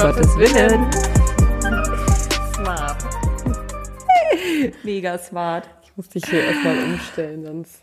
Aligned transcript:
Um 0.00 0.06
Gottes 0.06 0.34
Willen. 0.38 0.90
Smart. 2.54 2.96
Mega 4.82 5.18
smart. 5.18 5.68
Ich 5.82 5.94
muss 5.94 6.08
dich 6.08 6.24
hier 6.24 6.42
erstmal 6.42 6.84
umstellen, 6.84 7.44
sonst 7.44 7.82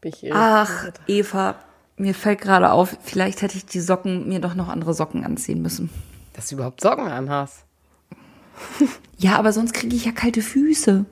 bin 0.00 0.12
ich 0.12 0.32
Ach, 0.32 0.82
irritiert. 0.82 1.00
Eva, 1.06 1.54
mir 1.96 2.14
fällt 2.14 2.40
gerade 2.40 2.72
auf, 2.72 2.96
vielleicht 3.02 3.42
hätte 3.42 3.56
ich 3.56 3.64
die 3.64 3.78
Socken, 3.78 4.28
mir 4.28 4.40
doch 4.40 4.54
noch 4.54 4.68
andere 4.68 4.92
Socken 4.92 5.24
anziehen 5.24 5.62
müssen. 5.62 5.88
Dass 6.32 6.48
du 6.48 6.56
überhaupt 6.56 6.80
Socken 6.80 7.06
anhast. 7.06 7.64
Ja, 9.18 9.36
aber 9.36 9.52
sonst 9.52 9.72
kriege 9.72 9.94
ich 9.94 10.04
ja 10.04 10.10
kalte 10.10 10.42
Füße. 10.42 11.04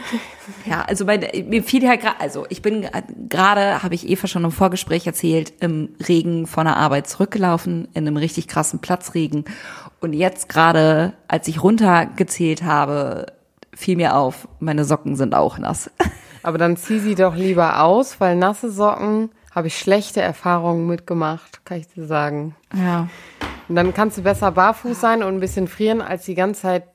Ja, 0.66 0.82
also 0.82 1.06
bei, 1.06 1.44
mir 1.46 1.62
fiel 1.62 1.84
ja 1.84 1.96
gerade, 1.96 2.20
also 2.20 2.46
ich 2.48 2.62
bin 2.62 2.88
gerade, 3.28 3.82
habe 3.82 3.94
ich 3.94 4.08
Eva 4.08 4.26
schon 4.26 4.44
im 4.44 4.50
Vorgespräch 4.50 5.06
erzählt, 5.06 5.52
im 5.60 5.90
Regen 6.08 6.46
von 6.46 6.66
der 6.66 6.76
Arbeit 6.76 7.08
zurückgelaufen, 7.08 7.88
in 7.94 8.06
einem 8.06 8.16
richtig 8.16 8.48
krassen 8.48 8.80
Platzregen. 8.80 9.44
Und 10.00 10.12
jetzt 10.12 10.48
gerade, 10.48 11.14
als 11.28 11.46
ich 11.48 11.62
runtergezählt 11.62 12.64
habe, 12.64 13.26
fiel 13.74 13.96
mir 13.96 14.16
auf, 14.16 14.48
meine 14.58 14.84
Socken 14.84 15.16
sind 15.16 15.34
auch 15.34 15.58
nass. 15.58 15.90
Aber 16.42 16.58
dann 16.58 16.76
zieh 16.76 16.98
sie 16.98 17.14
doch 17.14 17.36
lieber 17.36 17.82
aus, 17.82 18.20
weil 18.20 18.36
nasse 18.36 18.70
Socken 18.70 19.30
habe 19.54 19.68
ich 19.68 19.78
schlechte 19.78 20.20
Erfahrungen 20.20 20.86
mitgemacht, 20.86 21.64
kann 21.64 21.78
ich 21.78 21.88
dir 21.88 22.06
sagen. 22.06 22.56
Ja. 22.74 23.08
Und 23.68 23.76
dann 23.76 23.94
kannst 23.94 24.18
du 24.18 24.22
besser 24.22 24.50
barfuß 24.50 25.00
sein 25.00 25.22
und 25.22 25.34
ein 25.34 25.40
bisschen 25.40 25.68
frieren, 25.68 26.00
als 26.00 26.24
die 26.24 26.34
ganze 26.34 26.62
Zeit 26.62 26.91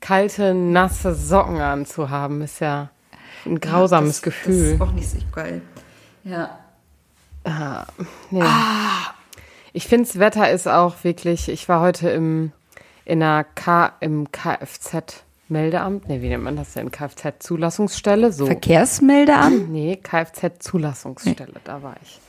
kalte, 0.00 0.54
nasse 0.54 1.14
Socken 1.14 1.60
anzuhaben. 1.60 2.42
Ist 2.42 2.60
ja 2.60 2.90
ein 3.46 3.60
grausames 3.60 4.16
das, 4.16 4.22
Gefühl. 4.22 4.64
Das 4.64 4.74
ist 4.74 4.80
auch 4.80 4.92
nicht 4.92 5.10
so 5.10 5.18
geil. 5.32 5.62
Ja. 6.24 6.58
Nee. 8.30 8.44
Ich 9.72 9.86
finde, 9.86 10.06
das 10.06 10.18
Wetter 10.18 10.50
ist 10.50 10.68
auch 10.68 11.04
wirklich, 11.04 11.48
ich 11.48 11.68
war 11.68 11.80
heute 11.80 12.10
im, 12.10 12.52
in 13.04 13.22
einer 13.22 13.44
K, 13.44 13.92
im 14.00 14.30
Kfz-Meldeamt. 14.30 16.08
Nee, 16.08 16.20
wie 16.22 16.28
nennt 16.28 16.44
man 16.44 16.56
das 16.56 16.74
denn? 16.74 16.90
Kfz-Zulassungsstelle? 16.90 18.32
So. 18.32 18.46
Verkehrsmeldeamt? 18.46 19.70
Nee, 19.70 19.98
Kfz-Zulassungsstelle, 20.02 21.60
da 21.64 21.82
war 21.82 21.94
ich. 22.02 22.20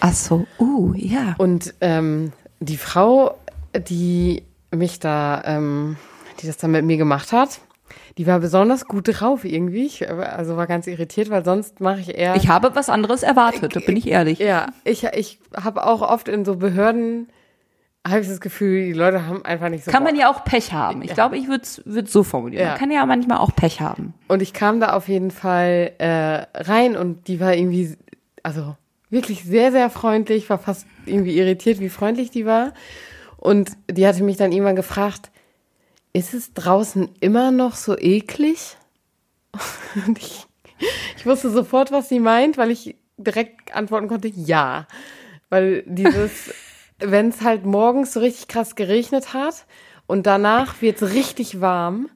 Ach 0.00 0.12
so, 0.12 0.46
uh, 0.58 0.92
ja. 0.94 1.34
Und 1.38 1.74
ähm, 1.80 2.32
die 2.60 2.76
Frau, 2.76 3.38
die 3.74 4.42
mich 4.70 5.00
da, 5.00 5.42
ähm, 5.44 5.96
die 6.40 6.46
das 6.46 6.56
dann 6.56 6.70
mit 6.70 6.84
mir 6.84 6.96
gemacht 6.96 7.32
hat, 7.32 7.60
die 8.18 8.26
war 8.26 8.40
besonders 8.40 8.86
gut 8.86 9.08
drauf 9.08 9.44
irgendwie. 9.44 9.86
Ich, 9.86 10.08
also 10.08 10.56
war 10.56 10.66
ganz 10.66 10.86
irritiert, 10.86 11.30
weil 11.30 11.44
sonst 11.44 11.80
mache 11.80 12.00
ich 12.00 12.16
eher. 12.16 12.36
Ich 12.36 12.48
habe 12.48 12.74
was 12.74 12.88
anderes 12.90 13.22
erwartet, 13.22 13.74
da 13.76 13.80
bin 13.80 13.96
ich 13.96 14.08
ehrlich. 14.08 14.38
Ja, 14.38 14.66
ich, 14.84 15.04
ich 15.04 15.38
habe 15.56 15.86
auch 15.86 16.02
oft 16.02 16.28
in 16.28 16.44
so 16.44 16.56
Behörden, 16.56 17.28
habe 18.06 18.20
ich 18.20 18.28
das 18.28 18.40
Gefühl, 18.40 18.86
die 18.86 18.92
Leute 18.92 19.26
haben 19.26 19.44
einfach 19.44 19.68
nicht 19.68 19.84
so. 19.84 19.90
Kann 19.90 20.02
man 20.02 20.14
Bock. 20.14 20.20
ja 20.20 20.30
auch 20.30 20.44
Pech 20.44 20.72
haben. 20.72 21.02
Ich 21.02 21.14
glaube, 21.14 21.36
ich 21.36 21.48
würde 21.48 21.62
es 21.62 22.12
so 22.12 22.22
formulieren. 22.22 22.64
Ja. 22.64 22.70
Man 22.70 22.78
kann 22.78 22.90
ja 22.90 23.06
manchmal 23.06 23.38
auch 23.38 23.54
Pech 23.54 23.80
haben. 23.80 24.14
Und 24.28 24.42
ich 24.42 24.52
kam 24.52 24.80
da 24.80 24.94
auf 24.94 25.08
jeden 25.08 25.30
Fall 25.30 25.92
äh, 25.98 26.46
rein 26.54 26.96
und 26.96 27.28
die 27.28 27.40
war 27.40 27.54
irgendwie, 27.54 27.96
also 28.42 28.76
wirklich 29.10 29.44
sehr, 29.44 29.72
sehr 29.72 29.90
freundlich, 29.90 30.48
war 30.50 30.58
fast 30.58 30.86
irgendwie 31.06 31.36
irritiert, 31.38 31.80
wie 31.80 31.88
freundlich 31.88 32.30
die 32.30 32.46
war. 32.46 32.72
Und 33.36 33.70
die 33.90 34.06
hatte 34.06 34.22
mich 34.22 34.36
dann 34.36 34.52
irgendwann 34.52 34.76
gefragt, 34.76 35.30
ist 36.18 36.34
es 36.34 36.52
draußen 36.52 37.08
immer 37.20 37.50
noch 37.50 37.74
so 37.74 37.96
eklig? 37.96 38.76
Ich, 40.16 40.46
ich 41.16 41.26
wusste 41.26 41.50
sofort, 41.50 41.90
was 41.90 42.08
sie 42.08 42.20
meint, 42.20 42.56
weil 42.56 42.70
ich 42.70 42.94
direkt 43.16 43.74
antworten 43.74 44.06
konnte, 44.06 44.28
ja. 44.28 44.86
Weil 45.48 45.82
dieses, 45.86 46.54
wenn 47.00 47.30
es 47.30 47.40
halt 47.40 47.66
morgens 47.66 48.12
so 48.12 48.20
richtig 48.20 48.46
krass 48.46 48.76
geregnet 48.76 49.34
hat 49.34 49.66
und 50.06 50.26
danach 50.26 50.80
wird 50.80 51.02
es 51.02 51.14
richtig 51.14 51.60
warm, 51.60 52.08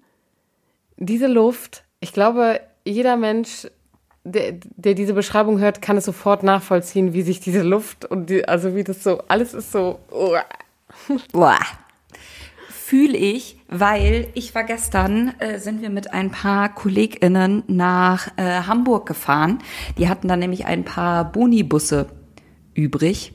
diese 0.96 1.26
Luft, 1.26 1.82
ich 1.98 2.12
glaube, 2.12 2.60
jeder 2.84 3.16
Mensch, 3.16 3.66
der, 4.22 4.52
der 4.76 4.94
diese 4.94 5.14
Beschreibung 5.14 5.58
hört, 5.58 5.82
kann 5.82 5.96
es 5.96 6.04
sofort 6.04 6.44
nachvollziehen, 6.44 7.14
wie 7.14 7.22
sich 7.22 7.40
diese 7.40 7.62
Luft 7.62 8.04
und 8.04 8.30
die, 8.30 8.46
also 8.46 8.76
wie 8.76 8.84
das 8.84 9.02
so, 9.02 9.18
alles 9.26 9.54
ist 9.54 9.72
so. 9.72 9.98
Boah. 11.32 11.58
Fühle 12.92 13.16
ich, 13.16 13.56
weil 13.68 14.28
ich 14.34 14.54
war 14.54 14.64
gestern, 14.64 15.32
äh, 15.38 15.58
sind 15.58 15.80
wir 15.80 15.88
mit 15.88 16.12
ein 16.12 16.30
paar 16.30 16.74
KollegInnen 16.74 17.62
nach 17.66 18.28
äh, 18.36 18.64
Hamburg 18.66 19.06
gefahren. 19.06 19.60
Die 19.96 20.10
hatten 20.10 20.28
dann 20.28 20.40
nämlich 20.40 20.66
ein 20.66 20.84
paar 20.84 21.32
Boni-Busse 21.32 22.08
übrig. 22.74 23.32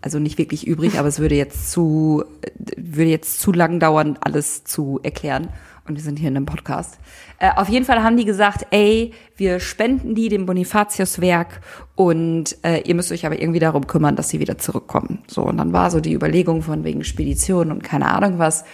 Also 0.00 0.18
nicht 0.18 0.38
wirklich 0.38 0.66
übrig, 0.66 0.94
aber 0.98 1.08
es 1.08 1.18
würde 1.18 1.34
jetzt 1.34 1.70
zu, 1.70 2.24
äh, 2.40 2.50
würde 2.78 3.10
jetzt 3.10 3.40
zu 3.40 3.52
lang 3.52 3.78
dauern, 3.78 4.16
alles 4.22 4.64
zu 4.64 5.00
erklären. 5.02 5.48
Und 5.88 5.96
wir 5.96 6.02
sind 6.02 6.18
hier 6.18 6.28
in 6.28 6.36
einem 6.36 6.46
Podcast. 6.46 6.98
Äh, 7.38 7.50
auf 7.56 7.68
jeden 7.68 7.86
Fall 7.86 8.02
haben 8.02 8.18
die 8.18 8.26
gesagt, 8.26 8.66
ey, 8.70 9.12
wir 9.36 9.58
spenden 9.58 10.14
die 10.14 10.28
dem 10.28 10.44
Bonifatius-Werk 10.44 11.62
und 11.94 12.56
äh, 12.62 12.82
ihr 12.82 12.94
müsst 12.94 13.10
euch 13.10 13.24
aber 13.24 13.40
irgendwie 13.40 13.58
darum 13.58 13.86
kümmern, 13.86 14.14
dass 14.14 14.28
sie 14.28 14.38
wieder 14.38 14.58
zurückkommen. 14.58 15.20
So, 15.26 15.42
und 15.42 15.56
dann 15.56 15.72
war 15.72 15.90
so 15.90 16.00
die 16.00 16.12
Überlegung 16.12 16.60
von 16.60 16.84
wegen 16.84 17.04
Spedition 17.04 17.72
und 17.72 17.82
keine 17.82 18.06
Ahnung 18.06 18.38
was. 18.38 18.64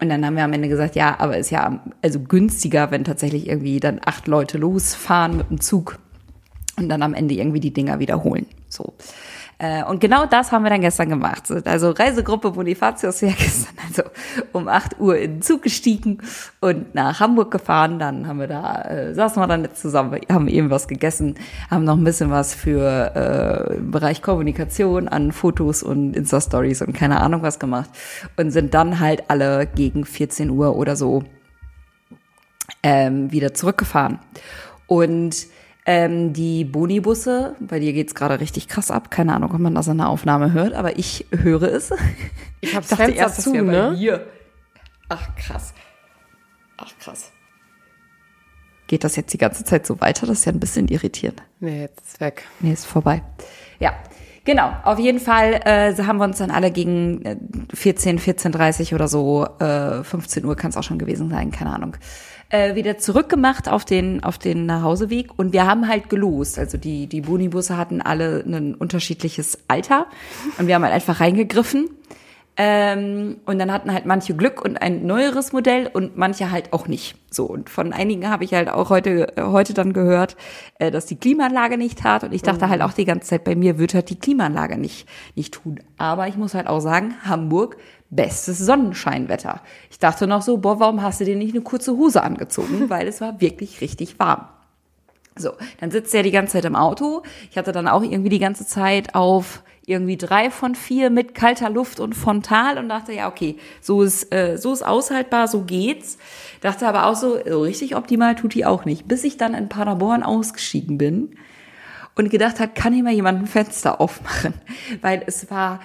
Und 0.00 0.08
dann 0.08 0.24
haben 0.24 0.36
wir 0.36 0.44
am 0.44 0.52
Ende 0.52 0.68
gesagt, 0.68 0.94
ja, 0.94 1.16
aber 1.18 1.36
ist 1.36 1.50
ja 1.50 1.80
also 2.00 2.20
günstiger, 2.20 2.90
wenn 2.92 3.04
tatsächlich 3.04 3.48
irgendwie 3.48 3.80
dann 3.80 4.00
acht 4.04 4.28
Leute 4.28 4.58
losfahren 4.58 5.36
mit 5.36 5.50
dem 5.50 5.60
Zug 5.60 5.98
und 6.76 6.88
dann 6.88 7.02
am 7.02 7.14
Ende 7.14 7.34
irgendwie 7.34 7.60
die 7.60 7.72
Dinger 7.72 7.98
wiederholen. 7.98 8.46
So. 8.68 8.94
Äh, 9.58 9.84
Und 9.84 10.00
genau 10.00 10.26
das 10.26 10.50
haben 10.50 10.64
wir 10.64 10.70
dann 10.70 10.80
gestern 10.80 11.08
gemacht. 11.08 11.44
Also 11.64 11.90
Reisegruppe 11.90 12.50
Bonifatius 12.50 13.22
ist 13.22 13.68
dann 13.76 13.86
also 13.88 14.02
um 14.52 14.68
8 14.68 14.98
Uhr 14.98 15.16
in 15.16 15.34
den 15.34 15.42
Zug 15.42 15.62
gestiegen 15.62 16.18
und 16.60 16.94
nach 16.94 17.20
Hamburg 17.20 17.50
gefahren. 17.50 17.98
Dann 17.98 18.26
haben 18.26 18.40
wir 18.40 18.48
da, 18.48 18.82
äh, 18.82 19.14
saßen 19.14 19.40
wir 19.40 19.46
dann 19.46 19.68
zusammen, 19.74 20.20
haben 20.30 20.48
eben 20.48 20.70
was 20.70 20.88
gegessen, 20.88 21.36
haben 21.70 21.84
noch 21.84 21.96
ein 21.96 22.04
bisschen 22.04 22.30
was 22.30 22.54
für 22.54 23.12
äh, 23.14 23.76
im 23.76 23.90
Bereich 23.90 24.22
Kommunikation 24.22 25.08
an 25.08 25.32
Fotos 25.32 25.82
und 25.82 26.16
Insta-Stories 26.16 26.82
und 26.82 26.92
keine 26.92 27.20
Ahnung 27.20 27.42
was 27.42 27.58
gemacht 27.58 27.90
und 28.36 28.50
sind 28.50 28.74
dann 28.74 29.00
halt 29.00 29.30
alle 29.30 29.66
gegen 29.66 30.04
14 30.04 30.50
Uhr 30.50 30.76
oder 30.76 30.96
so 30.96 31.22
ähm, 32.82 33.30
wieder 33.30 33.54
zurückgefahren. 33.54 34.18
Und 34.86 35.46
ähm, 35.84 36.32
die 36.32 36.64
Bonibusse, 36.64 37.56
bei 37.60 37.80
dir 37.80 37.92
geht's 37.92 38.14
gerade 38.14 38.38
richtig 38.40 38.68
krass 38.68 38.90
ab. 38.90 39.10
Keine 39.10 39.34
Ahnung, 39.34 39.52
ob 39.52 39.58
man 39.58 39.74
das 39.74 39.88
in 39.88 39.98
der 39.98 40.08
Aufnahme 40.08 40.52
hört, 40.52 40.74
aber 40.74 40.98
ich 40.98 41.26
höre 41.30 41.64
es. 41.64 41.92
Ich 42.60 42.76
hab's 42.76 42.88
dachte 42.88 43.04
Fenster 43.04 43.20
erst, 43.20 43.38
das 43.38 43.44
zu, 43.44 43.52
wär 43.52 43.64
bei 43.64 43.72
ne? 43.72 43.96
mir. 43.98 44.26
Ach 45.08 45.34
krass. 45.34 45.74
Ach 46.76 46.92
krass. 47.00 47.32
Geht 48.86 49.04
das 49.04 49.16
jetzt 49.16 49.32
die 49.32 49.38
ganze 49.38 49.64
Zeit 49.64 49.86
so 49.86 50.00
weiter? 50.00 50.26
Das 50.26 50.38
ist 50.38 50.44
ja 50.44 50.52
ein 50.52 50.60
bisschen 50.60 50.86
irritierend. 50.86 51.42
Nee, 51.60 51.82
jetzt 51.82 52.06
ist 52.06 52.20
weg. 52.20 52.44
Nee, 52.60 52.72
ist 52.72 52.86
vorbei. 52.86 53.22
Ja, 53.80 53.94
genau. 54.44 54.72
Auf 54.84 54.98
jeden 54.98 55.18
Fall 55.18 55.60
äh, 55.64 55.94
haben 56.04 56.18
wir 56.18 56.24
uns 56.24 56.38
dann 56.38 56.50
alle 56.50 56.70
gegen 56.70 57.24
äh, 57.24 57.36
14, 57.74 58.20
14.30 58.20 58.94
oder 58.94 59.08
so, 59.08 59.46
äh, 59.58 60.04
15 60.04 60.44
Uhr 60.44 60.56
kann 60.56 60.70
es 60.70 60.76
auch 60.76 60.82
schon 60.82 60.98
gewesen 60.98 61.30
sein, 61.30 61.50
keine 61.50 61.74
Ahnung, 61.74 61.96
äh, 62.52 62.74
wieder 62.74 62.98
zurückgemacht 62.98 63.68
auf 63.68 63.84
den, 63.84 64.22
auf 64.22 64.38
den 64.38 64.66
Nachhauseweg. 64.66 65.30
Und 65.36 65.52
wir 65.52 65.66
haben 65.66 65.88
halt 65.88 66.08
gelost. 66.08 66.58
Also 66.58 66.78
die, 66.78 67.06
die 67.06 67.22
Bonibusse 67.22 67.76
hatten 67.76 68.00
alle 68.00 68.44
ein 68.46 68.74
unterschiedliches 68.74 69.58
Alter. 69.68 70.06
Und 70.58 70.66
wir 70.66 70.76
haben 70.76 70.84
halt 70.84 70.94
einfach 70.94 71.18
reingegriffen. 71.18 71.88
Ähm, 72.58 73.38
und 73.46 73.58
dann 73.58 73.72
hatten 73.72 73.90
halt 73.90 74.04
manche 74.04 74.36
Glück 74.36 74.62
und 74.62 74.76
ein 74.76 75.06
neueres 75.06 75.54
Modell 75.54 75.88
und 75.90 76.18
manche 76.18 76.50
halt 76.50 76.74
auch 76.74 76.86
nicht. 76.86 77.16
So, 77.30 77.46
und 77.46 77.70
von 77.70 77.94
einigen 77.94 78.28
habe 78.28 78.44
ich 78.44 78.52
halt 78.52 78.68
auch 78.68 78.90
heute, 78.90 79.32
heute 79.38 79.72
dann 79.72 79.94
gehört, 79.94 80.36
äh, 80.78 80.90
dass 80.90 81.06
die 81.06 81.16
Klimaanlage 81.16 81.78
nicht 81.78 82.00
tat. 82.00 82.24
Und 82.24 82.34
ich 82.34 82.42
dachte 82.42 82.68
halt 82.68 82.82
auch 82.82 82.92
die 82.92 83.06
ganze 83.06 83.28
Zeit, 83.28 83.44
bei 83.44 83.54
mir 83.54 83.78
wird 83.78 83.94
halt 83.94 84.10
die 84.10 84.18
Klimaanlage 84.18 84.76
nicht, 84.76 85.08
nicht 85.34 85.54
tun. 85.54 85.80
Aber 85.96 86.28
ich 86.28 86.36
muss 86.36 86.52
halt 86.52 86.66
auch 86.66 86.80
sagen, 86.80 87.14
Hamburg, 87.24 87.78
bestes 88.12 88.58
Sonnenscheinwetter. 88.58 89.60
Ich 89.90 89.98
dachte 89.98 90.26
noch 90.26 90.42
so, 90.42 90.58
boah, 90.58 90.78
warum 90.78 91.02
hast 91.02 91.20
du 91.20 91.24
dir 91.24 91.34
nicht 91.34 91.54
eine 91.54 91.62
kurze 91.62 91.96
Hose 91.96 92.22
angezogen? 92.22 92.84
Weil 92.88 93.08
es 93.08 93.20
war 93.20 93.40
wirklich 93.40 93.80
richtig 93.80 94.18
warm. 94.18 94.46
So, 95.34 95.52
dann 95.80 95.90
sitzt 95.90 96.14
er 96.14 96.22
die 96.22 96.30
ganze 96.30 96.52
Zeit 96.52 96.66
im 96.66 96.76
Auto. 96.76 97.22
Ich 97.50 97.56
hatte 97.56 97.72
dann 97.72 97.88
auch 97.88 98.02
irgendwie 98.02 98.28
die 98.28 98.38
ganze 98.38 98.66
Zeit 98.66 99.14
auf 99.14 99.62
irgendwie 99.86 100.18
drei 100.18 100.50
von 100.50 100.74
vier 100.74 101.08
mit 101.08 101.34
kalter 101.34 101.70
Luft 101.70 102.00
und 102.00 102.14
frontal 102.14 102.76
und 102.78 102.90
dachte, 102.90 103.12
ja, 103.12 103.28
okay, 103.28 103.56
so 103.80 104.02
ist, 104.02 104.32
äh, 104.32 104.56
so 104.58 104.72
ist 104.72 104.86
aushaltbar, 104.86 105.48
so 105.48 105.62
geht's. 105.62 106.18
Dachte 106.60 106.86
aber 106.86 107.06
auch 107.06 107.16
so, 107.16 107.38
so 107.44 107.62
richtig 107.62 107.96
optimal 107.96 108.34
tut 108.34 108.54
die 108.54 108.66
auch 108.66 108.84
nicht. 108.84 109.08
Bis 109.08 109.24
ich 109.24 109.38
dann 109.38 109.54
in 109.54 109.70
Paderborn 109.70 110.22
ausgestiegen 110.22 110.98
bin 110.98 111.36
und 112.14 112.30
gedacht 112.30 112.60
hat, 112.60 112.74
kann 112.74 112.92
hier 112.92 113.02
mal 113.02 113.12
jemand 113.12 113.40
ein 113.40 113.46
Fenster 113.46 114.00
aufmachen? 114.02 114.54
Weil 115.00 115.24
es 115.26 115.50
war 115.50 115.80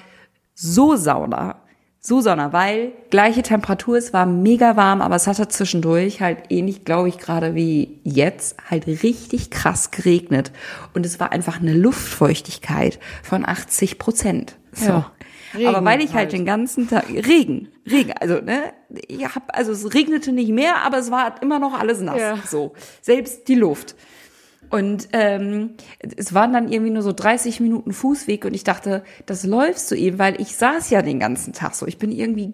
so 0.54 0.96
Sauna, 0.96 1.62
Susanna, 2.08 2.54
weil 2.54 2.94
gleiche 3.10 3.42
Temperatur, 3.42 3.98
es 3.98 4.14
war 4.14 4.26
mega 4.26 4.78
warm, 4.78 5.02
aber 5.02 5.18
es 5.18 5.28
hatte 5.28 5.50
zwischendurch 5.50 6.22
halt 6.22 6.38
ähnlich, 6.48 6.86
glaube 6.86 7.10
ich, 7.10 7.18
gerade 7.18 7.54
wie 7.54 8.00
jetzt, 8.06 8.56
halt 8.70 8.88
richtig 8.88 9.52
krass 9.52 9.92
geregnet. 9.92 10.54
Und 10.94 11.06
es 11.06 11.20
war 11.20 11.34
einfach 11.34 11.60
eine 11.60 11.74
Luftfeuchtigkeit 11.74 12.98
von 13.24 13.46
80 13.46 13.98
Prozent. 13.98 14.56
So. 14.72 14.86
Ja. 14.86 15.12
Regen 15.54 15.68
aber 15.68 15.84
weil 15.84 16.00
ich 16.00 16.14
halt 16.14 16.16
halt. 16.16 16.32
den 16.32 16.46
ganzen 16.46 16.88
Tag, 16.88 17.10
Regen, 17.10 17.68
Regen, 17.86 18.14
also, 18.14 18.36
ne, 18.36 18.72
ich 18.90 19.26
hab, 19.26 19.44
also 19.58 19.74
es 19.74 19.94
regnete 19.94 20.32
nicht 20.32 20.52
mehr, 20.52 20.86
aber 20.86 21.00
es 21.00 21.12
war 21.12 21.42
immer 21.42 21.60
noch 21.60 21.78
alles 21.78 22.00
nass. 22.00 22.22
Ja. 22.22 22.38
So. 22.48 22.74
Selbst 23.02 23.50
die 23.50 23.56
Luft. 23.56 23.96
Und 24.70 25.10
ähm, 25.14 25.72
es 26.00 26.34
waren 26.34 26.52
dann 26.54 26.72
irgendwie 26.72 26.92
nur 26.92 27.02
so 27.02 27.14
30 27.14 27.60
Minuten 27.60 27.94
Fußweg 27.94 28.46
und 28.46 28.54
ich 28.54 28.64
dachte, 28.64 29.04
das 29.26 29.46
läufst 29.46 29.90
du 29.92 29.96
eben, 29.96 30.20
weil 30.20 30.42
ich 30.42 30.56
saß 30.56 30.90
ja 30.90 31.02
den 31.02 31.20
ganzen 31.20 31.54
Tag 31.54 31.76
so. 31.76 31.88
Ich 31.88 31.98
bin 31.98 32.12
irgendwie 32.12 32.54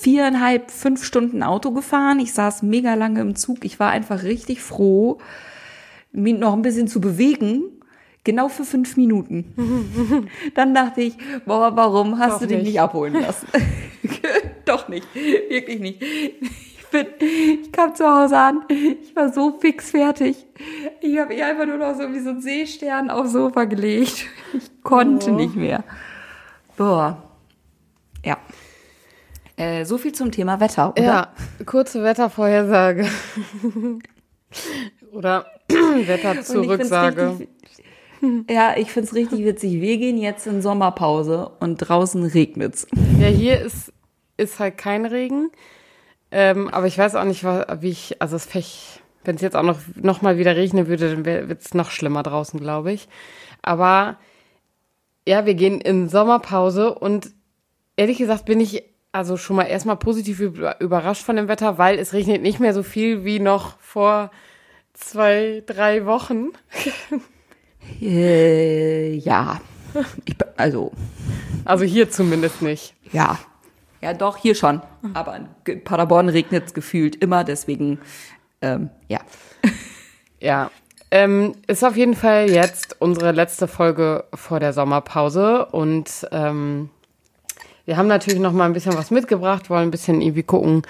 viereinhalb, 0.00 0.70
fünf 0.70 1.04
Stunden 1.04 1.42
Auto 1.42 1.72
gefahren. 1.72 2.20
Ich 2.20 2.32
saß 2.32 2.62
mega 2.62 2.94
lange 2.94 3.20
im 3.20 3.36
Zug. 3.36 3.64
Ich 3.64 3.78
war 3.78 3.90
einfach 3.90 4.22
richtig 4.22 4.62
froh, 4.62 5.18
mich 6.12 6.38
noch 6.38 6.54
ein 6.54 6.62
bisschen 6.62 6.88
zu 6.88 7.00
bewegen. 7.00 7.64
Genau 8.24 8.48
für 8.48 8.64
fünf 8.64 8.96
Minuten. 8.96 10.26
Dann 10.54 10.74
dachte 10.74 11.00
ich, 11.02 11.14
boah, 11.46 11.74
warum 11.76 12.18
hast 12.18 12.34
Doch 12.34 12.40
du 12.40 12.46
dich 12.48 12.56
nicht. 12.58 12.66
nicht 12.66 12.80
abholen 12.80 13.14
lassen? 13.14 13.46
Doch 14.64 14.88
nicht, 14.88 15.06
wirklich 15.14 15.80
nicht. 15.80 16.02
Ich 16.92 17.18
bin, 17.18 17.28
ich 17.62 17.72
kam 17.72 17.94
zu 17.94 18.04
Hause 18.04 18.36
an, 18.36 18.62
ich 18.68 19.14
war 19.14 19.32
so 19.32 19.58
fix 19.60 19.90
fertig. 19.92 20.44
Ich 21.00 21.18
habe 21.18 21.34
ihr 21.34 21.46
einfach 21.46 21.66
nur 21.66 21.76
noch 21.76 21.94
so 21.94 22.12
wie 22.12 22.18
so 22.20 22.30
ein 22.30 22.40
Seestern 22.40 23.10
aufs 23.10 23.32
Sofa 23.32 23.64
gelegt. 23.64 24.26
Ich 24.52 24.82
konnte 24.82 25.30
Oh. 25.30 25.34
nicht 25.34 25.54
mehr. 25.54 25.84
Boah. 26.76 27.22
Ja. 28.24 28.38
Äh, 29.56 29.84
so 29.84 29.98
viel 29.98 30.12
zum 30.12 30.32
Thema 30.32 30.58
Wetter, 30.58 30.90
oder? 30.90 31.02
Ja, 31.02 31.28
kurze 31.64 32.02
Wettervorhersage. 32.02 33.06
Oder 35.12 35.46
Wetterzurücksage. 35.68 37.46
Ja, 38.50 38.74
ich 38.76 38.90
find's 38.92 39.14
richtig 39.14 39.44
witzig. 39.44 39.80
Wir 39.80 39.96
gehen 39.98 40.18
jetzt 40.18 40.46
in 40.46 40.60
Sommerpause 40.62 41.50
und 41.60 41.76
draußen 41.78 42.22
regnet's. 42.24 42.86
Ja, 43.18 43.26
hier 43.28 43.60
ist, 43.60 43.92
ist 44.36 44.58
halt 44.58 44.76
kein 44.78 45.06
Regen. 45.06 45.50
Ähm, 46.32 46.68
aber 46.68 46.86
ich 46.86 46.96
weiß 46.96 47.14
auch 47.16 47.24
nicht, 47.24 47.44
wie 47.44 47.88
ich, 47.90 48.20
also 48.22 48.36
es 48.36 48.44
fech, 48.46 49.00
wenn 49.24 49.34
es 49.36 49.42
jetzt 49.42 49.56
auch 49.56 49.62
noch, 49.62 49.78
noch 49.96 50.22
mal 50.22 50.38
wieder 50.38 50.54
regnen 50.56 50.86
würde, 50.86 51.10
dann 51.10 51.24
wird 51.48 51.60
es 51.60 51.74
noch 51.74 51.90
schlimmer 51.90 52.22
draußen, 52.22 52.60
glaube 52.60 52.92
ich. 52.92 53.08
Aber 53.62 54.16
ja, 55.26 55.44
wir 55.46 55.54
gehen 55.54 55.80
in 55.80 56.08
Sommerpause 56.08 56.94
und 56.94 57.30
ehrlich 57.96 58.18
gesagt 58.18 58.44
bin 58.46 58.60
ich 58.60 58.82
also 59.12 59.36
schon 59.36 59.56
mal 59.56 59.64
erstmal 59.64 59.96
positiv 59.96 60.38
über- 60.40 60.80
überrascht 60.80 61.22
von 61.24 61.34
dem 61.36 61.48
Wetter, 61.48 61.78
weil 61.78 61.98
es 61.98 62.12
regnet 62.12 62.42
nicht 62.42 62.60
mehr 62.60 62.72
so 62.74 62.82
viel 62.84 63.24
wie 63.24 63.40
noch 63.40 63.76
vor 63.80 64.30
zwei, 64.94 65.62
drei 65.66 66.06
Wochen. 66.06 66.50
Äh, 68.00 69.14
ja. 69.16 69.60
Ich, 70.24 70.36
also, 70.56 70.92
Also 71.64 71.84
hier 71.84 72.10
zumindest 72.10 72.62
nicht. 72.62 72.94
ja. 73.10 73.38
Ja, 74.00 74.14
doch, 74.14 74.36
hier 74.36 74.54
schon. 74.54 74.80
Aber 75.14 75.36
in 75.66 75.84
Paderborn 75.84 76.28
regnet's 76.28 76.72
gefühlt 76.74 77.16
immer, 77.16 77.44
deswegen, 77.44 77.98
ähm, 78.62 78.90
ja. 79.08 79.20
Ja. 80.42 80.70
Ähm, 81.10 81.54
ist 81.66 81.84
auf 81.84 81.96
jeden 81.96 82.14
Fall 82.14 82.48
jetzt 82.48 82.96
unsere 83.00 83.32
letzte 83.32 83.68
Folge 83.68 84.24
vor 84.32 84.60
der 84.60 84.72
Sommerpause 84.72 85.66
und 85.66 86.26
ähm, 86.30 86.88
wir 87.84 87.96
haben 87.96 88.06
natürlich 88.06 88.38
noch 88.38 88.52
mal 88.52 88.64
ein 88.64 88.72
bisschen 88.72 88.94
was 88.94 89.10
mitgebracht, 89.10 89.68
wollen 89.70 89.88
ein 89.88 89.90
bisschen 89.90 90.22
irgendwie 90.22 90.44
gucken, 90.44 90.82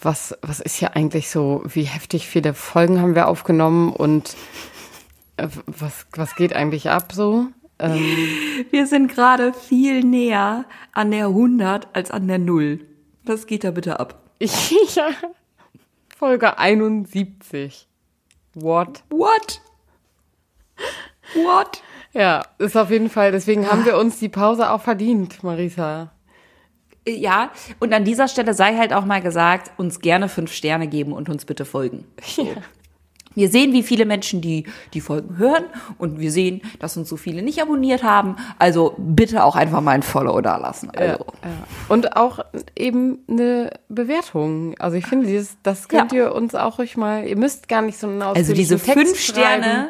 was, 0.00 0.36
was 0.40 0.60
ist 0.60 0.76
hier 0.76 0.96
eigentlich 0.96 1.28
so, 1.28 1.62
wie 1.66 1.82
heftig 1.82 2.26
viele 2.26 2.54
Folgen 2.54 3.02
haben 3.02 3.14
wir 3.14 3.28
aufgenommen 3.28 3.92
und 3.92 4.36
äh, 5.36 5.48
was, 5.66 6.06
was 6.12 6.34
geht 6.34 6.54
eigentlich 6.54 6.88
ab 6.88 7.12
so? 7.12 7.48
Ähm, 7.78 8.66
Wir 8.70 8.86
sind 8.86 9.08
gerade 9.08 9.52
viel 9.52 10.02
näher 10.02 10.64
an 10.92 11.10
der 11.10 11.26
100 11.26 11.88
als 11.94 12.10
an 12.10 12.28
der 12.28 12.38
0. 12.38 12.80
Was 13.24 13.46
geht 13.46 13.64
da 13.64 13.70
bitte 13.70 14.00
ab? 14.00 14.22
ja, 14.40 15.10
Folge 16.16 16.58
71. 16.58 17.86
What? 18.54 19.04
What? 19.10 19.60
What? 21.34 21.82
Ja, 22.12 22.42
ist 22.58 22.76
auf 22.76 22.90
jeden 22.90 23.10
Fall, 23.10 23.32
deswegen 23.32 23.70
haben 23.70 23.84
wir 23.84 23.98
uns 23.98 24.18
die 24.18 24.28
Pause 24.28 24.70
auch 24.70 24.80
verdient, 24.80 25.44
Marisa. 25.44 26.10
Ja, 27.06 27.50
und 27.80 27.92
an 27.92 28.04
dieser 28.04 28.28
Stelle 28.28 28.54
sei 28.54 28.76
halt 28.76 28.92
auch 28.92 29.04
mal 29.04 29.22
gesagt, 29.22 29.70
uns 29.78 30.00
gerne 30.00 30.28
fünf 30.28 30.52
Sterne 30.52 30.88
geben 30.88 31.12
und 31.12 31.28
uns 31.28 31.44
bitte 31.44 31.64
folgen. 31.64 32.04
Wir 33.38 33.48
sehen, 33.48 33.72
wie 33.72 33.82
viele 33.82 34.04
Menschen 34.04 34.40
die, 34.40 34.64
die 34.94 35.00
Folgen 35.00 35.38
hören 35.38 35.64
und 35.96 36.18
wir 36.18 36.30
sehen, 36.32 36.60
dass 36.80 36.96
uns 36.96 37.08
so 37.08 37.16
viele 37.16 37.42
nicht 37.42 37.62
abonniert 37.62 38.02
haben. 38.02 38.36
Also 38.58 38.94
bitte 38.98 39.44
auch 39.44 39.56
einfach 39.56 39.80
mal 39.80 39.92
ein 39.92 40.02
Follow 40.02 40.40
da 40.40 40.56
lassen. 40.56 40.90
Also. 40.90 41.24
Ja. 41.24 41.26
Und 41.88 42.16
auch 42.16 42.40
eben 42.76 43.20
eine 43.28 43.70
Bewertung. 43.88 44.74
Also 44.78 44.96
ich 44.96 45.06
finde, 45.06 45.26
dieses, 45.26 45.56
das 45.62 45.88
könnt 45.88 46.12
Ja. 46.12 46.18
ihr 46.18 46.34
uns 46.34 46.54
auch 46.54 46.78
ruhig 46.78 46.96
mal, 46.96 47.24
ihr 47.26 47.36
müsst 47.36 47.68
gar 47.68 47.82
nicht 47.82 47.98
so 47.98 48.08
einen 48.08 48.22
Also 48.22 48.52
diese 48.52 48.74
ausführlichen 48.74 48.78
fünf 48.78 49.12
Text 49.12 49.36
schreiben. 49.36 49.62
Sterne, 49.62 49.88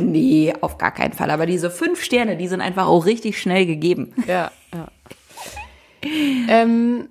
nee, 0.00 0.52
auf 0.60 0.78
gar 0.78 0.92
keinen 0.92 1.12
Fall. 1.12 1.30
Aber 1.30 1.46
diese 1.46 1.70
fünf 1.70 2.02
Sterne, 2.02 2.36
die 2.36 2.48
sind 2.48 2.60
einfach 2.60 2.86
auch 2.86 3.04
richtig 3.06 3.40
schnell 3.40 3.66
gegeben. 3.66 4.14
Ja, 4.26 4.50
ja. 4.72 4.88
ähm, 6.48 7.08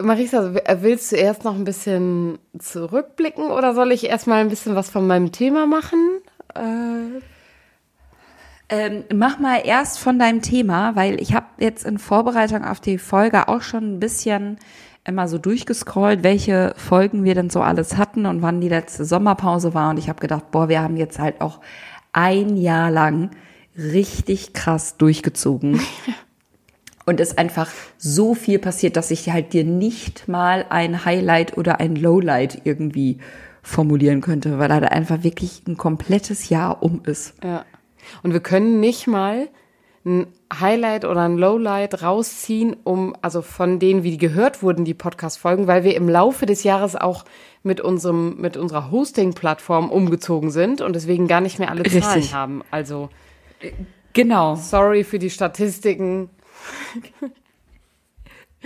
Marisa, 0.00 0.54
w- 0.54 0.60
willst 0.80 1.12
du 1.12 1.16
erst 1.16 1.44
noch 1.44 1.54
ein 1.54 1.64
bisschen 1.64 2.38
zurückblicken 2.58 3.50
oder 3.50 3.74
soll 3.74 3.92
ich 3.92 4.04
erstmal 4.06 4.40
ein 4.40 4.48
bisschen 4.48 4.74
was 4.76 4.90
von 4.90 5.06
meinem 5.06 5.32
Thema 5.32 5.66
machen? 5.66 6.20
Äh, 6.54 7.20
Ähm, 8.70 9.04
mach 9.14 9.38
mal 9.38 9.62
erst 9.64 9.98
von 9.98 10.18
deinem 10.18 10.42
Thema, 10.42 10.94
weil 10.94 11.22
ich 11.22 11.32
habe 11.32 11.46
jetzt 11.58 11.86
in 11.86 11.98
Vorbereitung 11.98 12.64
auf 12.66 12.80
die 12.80 12.98
Folge 12.98 13.48
auch 13.48 13.62
schon 13.62 13.94
ein 13.94 13.98
bisschen 14.00 14.58
immer 15.06 15.26
so 15.26 15.38
durchgescrollt, 15.38 16.22
welche 16.22 16.74
Folgen 16.76 17.24
wir 17.24 17.34
denn 17.34 17.48
so 17.48 17.62
alles 17.62 17.96
hatten 17.96 18.26
und 18.26 18.42
wann 18.42 18.60
die 18.60 18.68
letzte 18.68 19.06
Sommerpause 19.06 19.72
war. 19.72 19.88
Und 19.88 19.96
ich 19.98 20.10
habe 20.10 20.20
gedacht, 20.20 20.50
boah, 20.50 20.68
wir 20.68 20.82
haben 20.82 20.98
jetzt 20.98 21.18
halt 21.18 21.40
auch 21.40 21.60
ein 22.12 22.58
Jahr 22.58 22.90
lang 22.90 23.30
richtig 23.74 24.52
krass 24.52 24.98
durchgezogen. 24.98 25.80
Und 27.08 27.20
es 27.20 27.30
ist 27.30 27.38
einfach 27.38 27.70
so 27.96 28.34
viel 28.34 28.58
passiert, 28.58 28.96
dass 28.96 29.10
ich 29.10 29.30
halt 29.30 29.54
dir 29.54 29.64
nicht 29.64 30.28
mal 30.28 30.66
ein 30.68 31.06
Highlight 31.06 31.56
oder 31.56 31.80
ein 31.80 31.96
Lowlight 31.96 32.60
irgendwie 32.64 33.16
formulieren 33.62 34.20
könnte, 34.20 34.58
weil 34.58 34.68
da 34.68 34.76
einfach 34.76 35.22
wirklich 35.22 35.62
ein 35.66 35.78
komplettes 35.78 36.50
Jahr 36.50 36.82
um 36.82 37.00
ist. 37.04 37.34
Ja. 37.42 37.64
Und 38.22 38.34
wir 38.34 38.40
können 38.40 38.78
nicht 38.80 39.06
mal 39.06 39.48
ein 40.04 40.26
Highlight 40.52 41.06
oder 41.06 41.22
ein 41.22 41.38
Lowlight 41.38 42.02
rausziehen, 42.02 42.76
um, 42.84 43.16
also 43.22 43.40
von 43.40 43.78
denen, 43.78 44.02
wie 44.02 44.10
die 44.10 44.18
gehört 44.18 44.62
wurden, 44.62 44.84
die 44.84 44.92
Podcast-Folgen, 44.92 45.66
weil 45.66 45.84
wir 45.84 45.96
im 45.96 46.10
Laufe 46.10 46.44
des 46.44 46.62
Jahres 46.62 46.94
auch 46.94 47.24
mit 47.62 47.80
unserem, 47.80 48.38
mit 48.38 48.58
unserer 48.58 48.90
Hosting-Plattform 48.90 49.90
umgezogen 49.90 50.50
sind 50.50 50.82
und 50.82 50.94
deswegen 50.94 51.26
gar 51.26 51.40
nicht 51.40 51.58
mehr 51.58 51.70
alle 51.70 51.84
Zahlen 51.84 52.02
Richtig. 52.04 52.34
haben. 52.34 52.62
Also, 52.70 53.08
Genau. 54.12 54.56
sorry 54.56 55.04
für 55.04 55.18
die 55.18 55.30
Statistiken. 55.30 56.28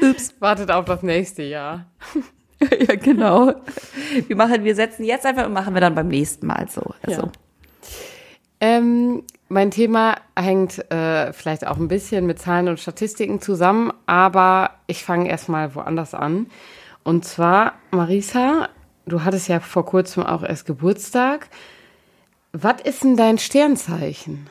Ups. 0.01 0.35
Wartet 0.41 0.71
auf 0.71 0.85
das 0.87 1.03
nächste 1.03 1.43
Jahr. 1.43 1.87
ja, 2.61 2.95
genau. 2.97 3.55
Wir 4.27 4.37
machen, 4.37 4.65
wir 4.65 4.75
setzen 4.75 5.05
jetzt 5.05 5.27
einfach 5.27 5.47
und 5.47 5.53
machen 5.53 5.75
wir 5.75 5.81
dann 5.81 5.95
beim 5.95 6.09
nächsten 6.09 6.47
Mal 6.47 6.69
so. 6.69 6.95
Also, 7.03 7.23
Ja. 7.23 7.33
Ähm, 8.61 9.25
mein 9.49 9.73
Thema 9.73 10.17
hängt 10.39 10.91
äh, 10.93 11.33
vielleicht 11.33 11.67
auch 11.67 11.79
ein 11.79 11.89
bisschen 11.89 12.27
mit 12.27 12.39
Zahlen 12.39 12.69
und 12.69 12.79
Statistiken 12.79 13.41
zusammen, 13.41 13.93
aber 14.07 14.71
ich 14.87 15.05
fange 15.05 15.29
erstmal 15.29 15.75
woanders 15.75 16.15
an. 16.15 16.47
Und 17.03 17.25
zwar, 17.25 17.75
Marisa, 17.91 18.69
du 19.05 19.25
hattest 19.25 19.49
ja 19.49 19.59
vor 19.59 19.85
kurzem 19.85 20.23
auch 20.23 20.45
erst 20.45 20.67
Geburtstag. 20.67 21.49
Was 22.53 22.81
ist 22.85 23.03
denn 23.03 23.17
dein 23.17 23.39
Sternzeichen? 23.39 24.49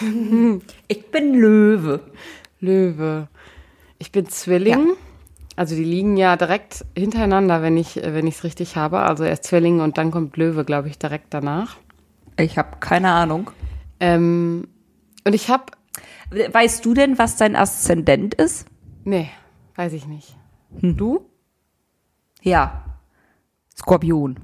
ich 0.88 1.10
bin 1.10 1.34
Löwe. 1.34 2.00
Löwe. 2.60 3.28
Ich 3.98 4.12
bin 4.12 4.28
Zwilling. 4.28 4.86
Ja. 4.88 4.94
Also 5.56 5.74
die 5.74 5.84
liegen 5.84 6.16
ja 6.16 6.36
direkt 6.36 6.84
hintereinander, 6.96 7.62
wenn 7.62 7.76
ich 7.76 8.02
äh, 8.02 8.14
wenn 8.14 8.26
ich 8.26 8.36
es 8.36 8.44
richtig 8.44 8.76
habe. 8.76 9.00
Also 9.00 9.24
erst 9.24 9.44
Zwilling 9.44 9.80
und 9.80 9.98
dann 9.98 10.10
kommt 10.10 10.36
Löwe, 10.36 10.64
glaube 10.64 10.88
ich, 10.88 10.98
direkt 10.98 11.32
danach. 11.32 11.76
Ich 12.38 12.58
habe 12.58 12.76
keine 12.80 13.12
Ahnung. 13.12 13.50
Ähm, 14.00 14.68
und 15.24 15.34
ich 15.34 15.48
habe 15.48 15.72
Weißt 16.30 16.84
du 16.84 16.92
denn, 16.94 17.18
was 17.18 17.36
dein 17.36 17.54
Aszendent 17.54 18.34
ist? 18.34 18.66
Nee, 19.04 19.30
weiß 19.76 19.92
ich 19.92 20.06
nicht. 20.06 20.36
Du? 20.70 21.30
Ja. 22.42 22.82
Skorpion. 23.76 24.40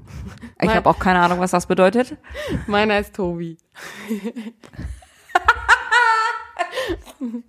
Ich 0.61 0.69
habe 0.69 0.89
auch 0.89 0.99
keine 0.99 1.19
Ahnung, 1.19 1.39
was 1.39 1.51
das 1.51 1.65
bedeutet. 1.65 2.15
Meiner 2.67 2.99
ist 2.99 3.17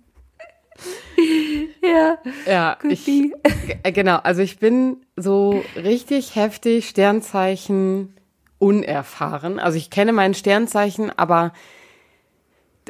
Ja, 1.81 2.17
Ja, 2.45 2.77
ich, 2.83 3.07
äh, 3.07 3.91
genau. 3.93 4.17
Also 4.17 4.41
ich 4.41 4.59
bin 4.59 4.97
so 5.15 5.63
richtig 5.75 6.35
heftig 6.35 6.89
Sternzeichen 6.89 8.13
unerfahren. 8.59 9.59
Also 9.59 9.77
ich 9.77 9.89
kenne 9.89 10.11
mein 10.11 10.33
Sternzeichen, 10.33 11.17
aber 11.17 11.53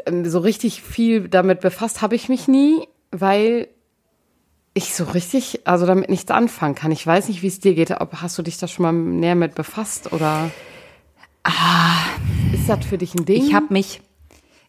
ähm, 0.06 0.26
so 0.26 0.40
richtig 0.40 0.82
viel 0.82 1.28
damit 1.30 1.62
befasst 1.62 2.02
habe 2.02 2.16
ich 2.16 2.30
mich 2.30 2.48
nie, 2.48 2.88
weil 3.12 3.68
ich 4.74 4.94
so 4.94 5.06
richtig, 5.06 5.62
also 5.66 5.86
damit 5.86 6.10
nichts 6.10 6.32
anfangen 6.32 6.76
kann. 6.76 6.92
Ich 6.92 7.06
weiß 7.06 7.30
nicht, 7.30 7.42
wie 7.42 7.48
es 7.48 7.60
dir 7.60 7.76
geht. 7.76 7.92
Ob, 7.92 8.22
hast 8.22 8.38
du 8.38 8.42
dich 8.42 8.58
da 8.58 8.68
schon 8.68 8.84
mal 8.84 8.92
näher 8.92 9.36
mit 9.36 9.56
befasst 9.56 10.12
oder? 10.12 10.52
ist 12.54 12.68
das 12.68 12.86
für 12.86 12.98
dich 12.98 13.14
ein 13.16 13.26
Ding? 13.26 13.42
Ich 13.42 13.54
habe 13.54 13.68
mich, 13.70 14.02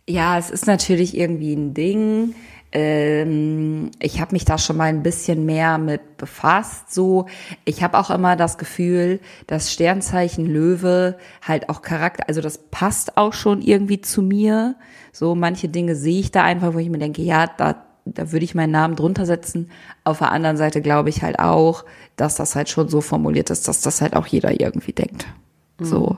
ja, 0.08 0.38
es 0.38 0.50
ist 0.50 0.66
natürlich 0.66 1.16
irgendwie 1.16 1.54
ein 1.54 1.74
Ding. 1.74 2.34
Ähm, 2.72 3.90
ich 4.00 4.20
habe 4.20 4.32
mich 4.32 4.44
da 4.44 4.58
schon 4.58 4.76
mal 4.76 4.84
ein 4.84 5.02
bisschen 5.02 5.46
mehr 5.46 5.78
mit 5.78 6.16
befasst. 6.16 6.92
So, 6.92 7.26
ich 7.64 7.82
habe 7.82 7.98
auch 7.98 8.10
immer 8.10 8.36
das 8.36 8.58
Gefühl, 8.58 9.20
dass 9.46 9.72
Sternzeichen 9.72 10.46
Löwe 10.46 11.16
halt 11.42 11.68
auch 11.68 11.82
Charakter, 11.82 12.24
also 12.28 12.40
das 12.40 12.58
passt 12.58 13.16
auch 13.16 13.32
schon 13.32 13.62
irgendwie 13.62 14.00
zu 14.00 14.22
mir. 14.22 14.76
So 15.12 15.34
manche 15.34 15.68
Dinge 15.68 15.94
sehe 15.94 16.20
ich 16.20 16.30
da 16.30 16.42
einfach, 16.42 16.74
wo 16.74 16.78
ich 16.78 16.90
mir 16.90 16.98
denke, 16.98 17.22
ja, 17.22 17.46
da 17.46 17.82
da 18.06 18.30
würde 18.30 18.44
ich 18.44 18.54
meinen 18.54 18.70
Namen 18.70 18.94
drunter 18.94 19.26
setzen. 19.26 19.70
Auf 20.04 20.18
der 20.18 20.30
anderen 20.30 20.56
Seite 20.56 20.80
glaube 20.80 21.08
ich 21.08 21.22
halt 21.22 21.38
auch, 21.40 21.84
dass 22.14 22.36
das 22.36 22.54
halt 22.54 22.68
schon 22.68 22.88
so 22.88 23.00
formuliert 23.00 23.50
ist, 23.50 23.66
dass 23.68 23.80
das 23.80 24.00
halt 24.00 24.14
auch 24.14 24.26
jeder 24.26 24.60
irgendwie 24.60 24.92
denkt. 24.92 25.26
So. 25.80 26.16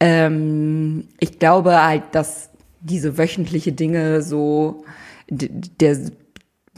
Ähm, 0.00 1.08
ich 1.18 1.38
glaube 1.38 1.82
halt, 1.82 2.02
dass 2.12 2.50
diese 2.82 3.16
wöchentliche 3.18 3.72
Dinge 3.72 4.22
so, 4.22 4.84
der 5.28 5.98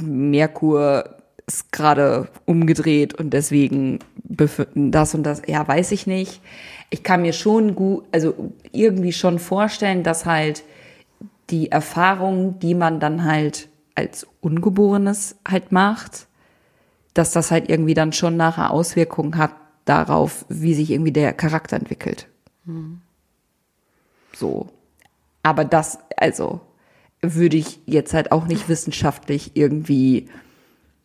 Merkur 0.03 1.17
ist 1.47 1.73
gerade 1.73 2.29
umgedreht 2.47 3.15
und 3.15 3.31
deswegen 3.31 3.99
das 4.25 5.15
und 5.15 5.23
das, 5.23 5.43
ja, 5.47 5.67
weiß 5.67 5.93
ich 5.93 6.07
nicht. 6.07 6.41
Ich 6.91 7.03
kann 7.03 7.23
mir 7.23 7.33
schon 7.33 7.75
gut, 7.75 8.05
also 8.13 8.53
irgendwie 8.73 9.13
schon 9.13 9.39
vorstellen, 9.39 10.03
dass 10.03 10.27
halt 10.27 10.65
die 11.51 11.71
Erfahrung, 11.71 12.59
die 12.59 12.75
man 12.75 13.01
dann 13.01 13.25
halt 13.25 13.69
als 13.95 14.27
Ungeborenes 14.41 15.37
halt 15.47 15.73
macht, 15.73 16.27
dass 17.13 17.33
das 17.33 17.51
halt 17.51 17.69
irgendwie 17.69 17.95
dann 17.95 18.13
schon 18.13 18.37
nachher 18.37 18.71
Auswirkungen 18.71 19.37
hat 19.37 19.53
darauf, 19.85 20.47
wie 20.49 20.75
sich 20.75 20.91
irgendwie 20.91 21.13
der 21.13 21.33
Charakter 21.33 21.77
entwickelt. 21.77 22.27
So. 24.35 24.69
Aber 25.45 25.65
das, 25.65 25.99
also, 26.17 26.61
würde 27.21 27.57
ich 27.57 27.81
jetzt 27.87 28.15
halt 28.15 28.33
auch 28.33 28.47
nicht 28.47 28.69
wissenschaftlich 28.69 29.53
irgendwie 29.55 30.29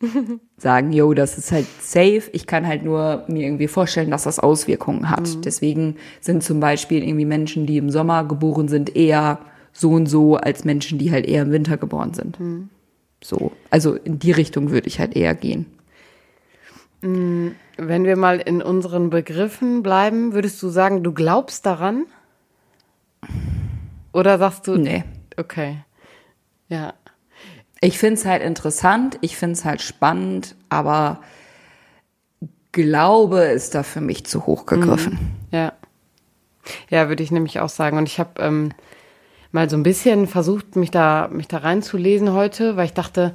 sagen, 0.56 0.92
yo, 0.92 1.14
das 1.14 1.38
ist 1.38 1.52
halt 1.52 1.66
safe. 1.80 2.22
Ich 2.32 2.46
kann 2.46 2.66
halt 2.66 2.82
nur 2.82 3.24
mir 3.28 3.46
irgendwie 3.46 3.68
vorstellen, 3.68 4.10
dass 4.10 4.24
das 4.24 4.38
Auswirkungen 4.38 5.10
hat. 5.10 5.44
Deswegen 5.44 5.96
sind 6.20 6.42
zum 6.42 6.58
Beispiel 6.58 7.04
irgendwie 7.04 7.26
Menschen, 7.26 7.66
die 7.66 7.76
im 7.76 7.90
Sommer 7.90 8.24
geboren 8.24 8.68
sind, 8.68 8.96
eher 8.96 9.38
so 9.72 9.90
und 9.90 10.06
so 10.06 10.36
als 10.36 10.64
Menschen, 10.64 10.98
die 10.98 11.12
halt 11.12 11.26
eher 11.26 11.42
im 11.42 11.52
Winter 11.52 11.76
geboren 11.76 12.14
sind. 12.14 12.38
So. 13.22 13.52
Also 13.68 13.94
in 13.94 14.18
die 14.18 14.32
Richtung 14.32 14.70
würde 14.70 14.88
ich 14.88 14.98
halt 14.98 15.14
eher 15.14 15.34
gehen. 15.34 15.66
Wenn 17.02 18.04
wir 18.04 18.16
mal 18.16 18.40
in 18.40 18.62
unseren 18.62 19.10
Begriffen 19.10 19.82
bleiben, 19.82 20.32
würdest 20.32 20.62
du 20.62 20.68
sagen, 20.68 21.02
du 21.02 21.12
glaubst 21.12 21.66
daran? 21.66 22.04
Oder 24.12 24.38
sagst 24.38 24.66
du, 24.66 24.76
Nee. 24.76 25.04
okay. 25.36 25.78
Ja. 26.68 26.94
Ich 27.80 27.98
find's 27.98 28.24
halt 28.26 28.42
interessant, 28.42 29.18
ich 29.22 29.36
find's 29.36 29.64
halt 29.64 29.80
spannend, 29.80 30.54
aber 30.68 31.20
Glaube 32.72 33.40
ist 33.40 33.74
da 33.74 33.82
für 33.82 34.00
mich 34.00 34.24
zu 34.26 34.46
hoch 34.46 34.66
gegriffen. 34.66 35.18
Ja. 35.50 35.72
Ja, 36.88 37.08
würde 37.08 37.22
ich 37.22 37.32
nämlich 37.32 37.58
auch 37.58 37.68
sagen. 37.68 37.96
Und 37.98 38.06
ich 38.08 38.20
habe 38.20 38.40
ähm, 38.40 38.72
mal 39.50 39.68
so 39.68 39.76
ein 39.76 39.82
bisschen 39.82 40.26
versucht, 40.28 40.76
mich 40.76 40.90
da, 40.90 41.28
mich 41.32 41.48
da 41.48 41.58
reinzulesen 41.58 42.32
heute, 42.32 42.76
weil 42.76 42.84
ich 42.84 42.92
dachte, 42.94 43.34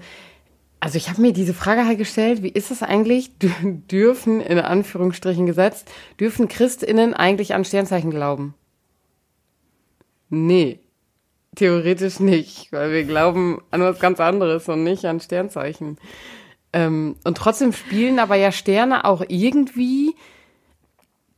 also 0.80 0.98
ich 0.98 1.10
habe 1.10 1.22
mir 1.22 1.34
diese 1.34 1.54
Frage 1.54 1.86
halt 1.86 1.98
gestellt, 1.98 2.44
wie 2.44 2.50
ist 2.50 2.72
es 2.72 2.82
eigentlich, 2.84 3.32
dür- 3.42 3.82
dürfen, 3.92 4.40
in 4.40 4.60
Anführungsstrichen 4.60 5.46
gesetzt, 5.46 5.92
dürfen 6.20 6.48
ChristInnen 6.48 7.14
eigentlich 7.14 7.54
an 7.56 7.66
Sternzeichen 7.66 8.12
glauben? 8.12 8.54
Nee, 10.36 10.80
theoretisch 11.56 12.20
nicht, 12.20 12.72
weil 12.72 12.92
wir 12.92 13.04
glauben 13.04 13.62
an 13.72 13.82
was 13.82 14.00
ganz 14.00 14.20
anderes 14.20 14.68
und 14.68 14.84
nicht 14.84 15.06
an 15.06 15.20
Sternzeichen. 15.20 15.98
Ähm, 16.74 17.16
und 17.24 17.38
trotzdem 17.38 17.72
spielen 17.72 18.20
aber 18.20 18.36
ja 18.36 18.52
Sterne 18.52 19.06
auch 19.06 19.24
irgendwie 19.28 20.16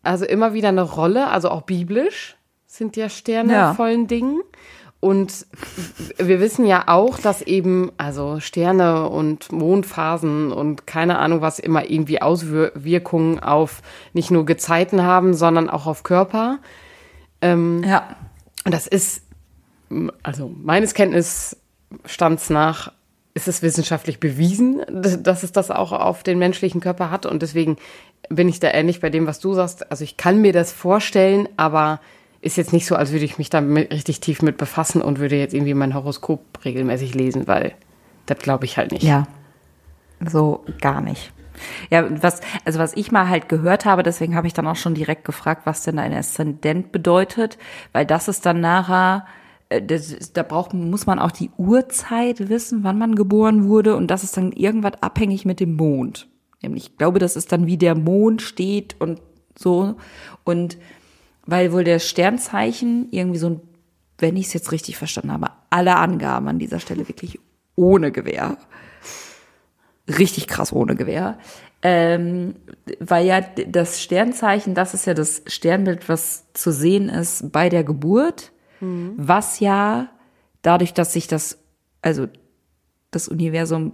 also 0.08 0.26
immer 0.26 0.54
wieder 0.54 0.70
eine 0.70 0.84
Rolle, 0.84 1.28
also 1.28 1.50
auch 1.50 1.64
biblisch 1.64 2.38
sind 2.66 2.96
ja 2.96 3.10
Sterne 3.10 3.54
Ja. 3.54 3.74
vollen 3.74 4.08
Dingen. 4.08 4.42
Und 5.00 5.46
wir 6.18 6.40
wissen 6.40 6.66
ja 6.66 6.86
auch, 6.88 7.20
dass 7.20 7.44
eben, 7.44 7.92
also 7.98 8.40
Sterne 8.40 9.10
und 9.10 9.52
Mondphasen 9.52 10.52
und 10.52 10.88
keine 10.88 11.20
Ahnung 11.20 11.42
was 11.42 11.60
immer 11.60 11.88
irgendwie 11.90 12.22
Auswirkungen 12.22 13.40
auf 13.40 13.82
nicht 14.14 14.32
nur 14.32 14.46
Gezeiten 14.46 15.04
haben, 15.04 15.36
sondern 15.36 15.70
auch 15.70 15.86
auf 15.86 16.02
Körper. 16.04 16.60
Ja. 17.44 18.16
Und 18.68 18.74
das 18.74 18.86
ist, 18.86 19.22
also 20.24 20.52
meines 20.62 20.94
Kenntnisstands 20.94 22.50
nach, 22.50 22.92
ist 23.34 23.48
es 23.48 23.62
wissenschaftlich 23.62 24.20
bewiesen, 24.20 24.82
dass 24.90 25.44
es 25.44 25.54
das 25.54 25.72
auch 25.72 25.94
auf 25.94 26.22
den 26.22 26.38
menschlichen 26.38 26.82
Körper 26.82 27.10
hat. 27.10 27.26
Und 27.26 27.44
deswegen 27.44 27.78
bin 28.28 28.50
ich 28.50 28.60
da 28.60 28.70
ähnlich 28.72 29.00
bei 29.00 29.10
dem, 29.10 29.26
was 29.26 29.40
du 29.40 29.54
sagst. 29.54 29.90
Also 29.90 30.04
ich 30.04 30.18
kann 30.18 30.42
mir 30.42 30.52
das 30.52 30.74
vorstellen, 30.74 31.48
aber 31.56 32.02
ist 32.42 32.58
jetzt 32.58 32.74
nicht 32.74 32.86
so, 32.86 32.98
als 32.98 33.14
würde 33.14 33.24
ich 33.24 33.38
mich 33.38 33.50
da 33.50 33.60
richtig 33.60 34.20
tief 34.20 34.42
mit 34.42 34.58
befassen 34.58 35.02
und 35.02 35.20
würde 35.20 35.38
jetzt 35.38 35.54
irgendwie 35.54 35.74
mein 35.74 35.94
Horoskop 35.94 36.42
regelmäßig 36.66 37.16
lesen, 37.16 37.48
weil 37.48 37.74
das 38.26 38.40
glaube 38.40 38.66
ich 38.66 38.76
halt 38.76 38.92
nicht. 38.92 39.04
Ja. 39.04 39.28
So 40.30 40.66
gar 40.82 41.00
nicht. 41.00 41.32
Ja, 41.90 42.06
was, 42.22 42.42
also 42.66 42.80
was 42.80 42.96
ich 42.96 43.12
mal 43.12 43.30
halt 43.30 43.50
gehört 43.50 43.86
habe, 43.86 44.04
deswegen 44.04 44.36
habe 44.36 44.48
ich 44.48 44.54
dann 44.54 44.68
auch 44.68 44.76
schon 44.76 44.94
direkt 44.94 45.26
gefragt, 45.26 45.62
was 45.66 45.84
denn 45.84 46.00
ein 46.00 46.14
Aszendent 46.14 46.92
bedeutet, 46.92 47.58
weil 47.94 48.06
das 48.06 48.28
ist 48.28 48.46
dann 48.46 48.62
nachher, 48.62 49.26
äh, 49.70 49.82
das, 49.82 50.34
da 50.34 50.44
braucht, 50.44 50.74
muss 50.74 51.06
man 51.06 51.20
auch 51.20 51.32
die 51.32 51.52
Uhrzeit 51.58 52.50
wissen, 52.50 52.84
wann 52.84 52.98
man 52.98 53.16
geboren 53.16 53.68
wurde 53.68 53.96
und 53.96 54.08
das 54.08 54.24
ist 54.24 54.38
dann 54.38 54.52
irgendwas 54.52 55.02
abhängig 55.02 55.46
mit 55.46 55.60
dem 55.60 55.76
Mond. 55.76 56.28
Ich 56.62 56.98
glaube, 56.98 57.20
das 57.20 57.36
ist 57.36 57.52
dann 57.52 57.68
wie 57.68 57.78
der 57.78 57.96
Mond 57.96 58.42
steht 58.42 58.96
und 59.00 59.22
so 59.58 59.96
und 60.44 60.78
weil 61.46 61.72
wohl 61.72 61.84
der 61.84 62.00
Sternzeichen 62.00 63.08
irgendwie 63.12 63.40
so 63.40 63.48
ein, 63.48 63.62
wenn 64.18 64.36
ich 64.36 64.48
es 64.48 64.54
jetzt 64.54 64.72
richtig 64.72 64.98
verstanden 64.98 65.32
habe, 65.32 65.52
alle 65.70 65.96
Angaben 65.96 66.48
an 66.48 66.60
dieser 66.60 66.80
Stelle 66.80 67.08
wirklich 67.08 67.40
ohne 67.76 68.12
Gewehr 68.12 68.58
richtig 70.08 70.48
krass 70.48 70.72
ohne 70.74 70.96
Gewehr. 70.96 71.38
Ähm, 71.82 72.56
weil 73.00 73.26
ja 73.26 73.42
das 73.42 74.02
Sternzeichen, 74.02 74.74
das 74.74 74.94
ist 74.94 75.06
ja 75.06 75.14
das 75.14 75.44
Sternbild, 75.46 76.10
was 76.10 76.46
zu 76.54 76.72
sehen 76.72 77.10
ist 77.10 77.52
bei 77.52 77.70
der 77.70 77.84
Geburt, 77.84 78.52
was 78.80 79.60
ja 79.60 80.10
dadurch, 80.62 80.94
dass 80.94 81.14
sich 81.14 81.28
das, 81.28 81.58
also 82.02 82.28
das 83.12 83.28
Universum 83.28 83.94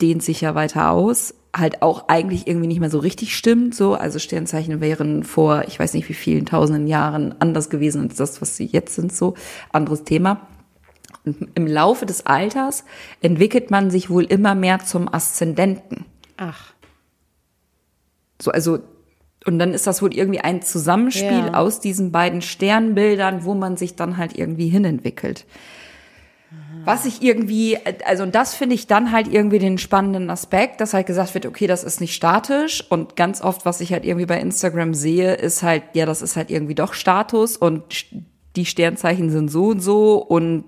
dehnt 0.00 0.22
sich 0.22 0.40
ja 0.40 0.54
weiter 0.54 0.90
aus, 0.90 1.34
halt 1.54 1.82
auch 1.82 2.08
eigentlich 2.08 2.46
irgendwie 2.46 2.66
nicht 2.66 2.80
mehr 2.80 2.90
so 2.90 2.98
richtig 2.98 3.36
stimmt. 3.36 3.74
So, 3.74 3.94
also 3.94 4.18
Sternzeichen 4.18 4.80
wären 4.80 5.22
vor, 5.22 5.64
ich 5.68 5.78
weiß 5.78 5.94
nicht 5.94 6.08
wie 6.08 6.14
vielen 6.14 6.46
tausenden 6.46 6.86
Jahren 6.86 7.34
anders 7.40 7.70
gewesen 7.70 8.02
als 8.02 8.16
das, 8.16 8.40
was 8.40 8.56
sie 8.56 8.66
jetzt 8.66 8.94
sind. 8.94 9.12
So 9.12 9.34
anderes 9.70 10.04
Thema. 10.04 10.48
Im 11.24 11.66
Laufe 11.66 12.04
des 12.06 12.26
Alters 12.26 12.84
entwickelt 13.20 13.70
man 13.70 13.90
sich 13.90 14.10
wohl 14.10 14.24
immer 14.24 14.54
mehr 14.54 14.80
zum 14.80 15.12
Aszendenten. 15.12 16.04
Ach, 16.36 16.72
So, 18.40 18.50
also, 18.50 18.80
und 19.46 19.58
dann 19.60 19.72
ist 19.72 19.86
das 19.86 20.02
wohl 20.02 20.14
irgendwie 20.14 20.40
ein 20.40 20.62
Zusammenspiel 20.62 21.46
Ja. 21.46 21.54
aus 21.54 21.78
diesen 21.80 22.10
beiden 22.10 22.42
Sternbildern, 22.42 23.44
wo 23.44 23.54
man 23.54 23.76
sich 23.76 23.94
dann 23.94 24.16
halt 24.16 24.36
irgendwie 24.36 24.68
hinentwickelt. 24.68 25.46
Was 26.84 27.04
ich 27.06 27.22
irgendwie, 27.22 27.78
also 28.04 28.24
und 28.24 28.34
das 28.34 28.54
finde 28.54 28.74
ich 28.74 28.88
dann 28.88 29.12
halt 29.12 29.28
irgendwie 29.28 29.60
den 29.60 29.78
spannenden 29.78 30.28
Aspekt, 30.30 30.80
dass 30.80 30.92
halt 30.94 31.06
gesagt 31.06 31.32
wird, 31.34 31.46
okay, 31.46 31.68
das 31.68 31.84
ist 31.84 32.00
nicht 32.00 32.14
statisch 32.14 32.84
und 32.90 33.14
ganz 33.14 33.40
oft, 33.40 33.64
was 33.64 33.80
ich 33.80 33.92
halt 33.92 34.04
irgendwie 34.04 34.26
bei 34.26 34.40
Instagram 34.40 34.92
sehe, 34.92 35.34
ist 35.34 35.62
halt, 35.62 35.84
ja, 35.94 36.04
das 36.06 36.22
ist 36.22 36.34
halt 36.34 36.50
irgendwie 36.50 36.74
doch 36.74 36.92
Status 36.94 37.56
und 37.56 37.84
die 38.56 38.66
Sternzeichen 38.66 39.30
sind 39.30 39.48
so 39.48 39.66
und 39.66 39.80
so 39.80 40.16
und 40.16 40.64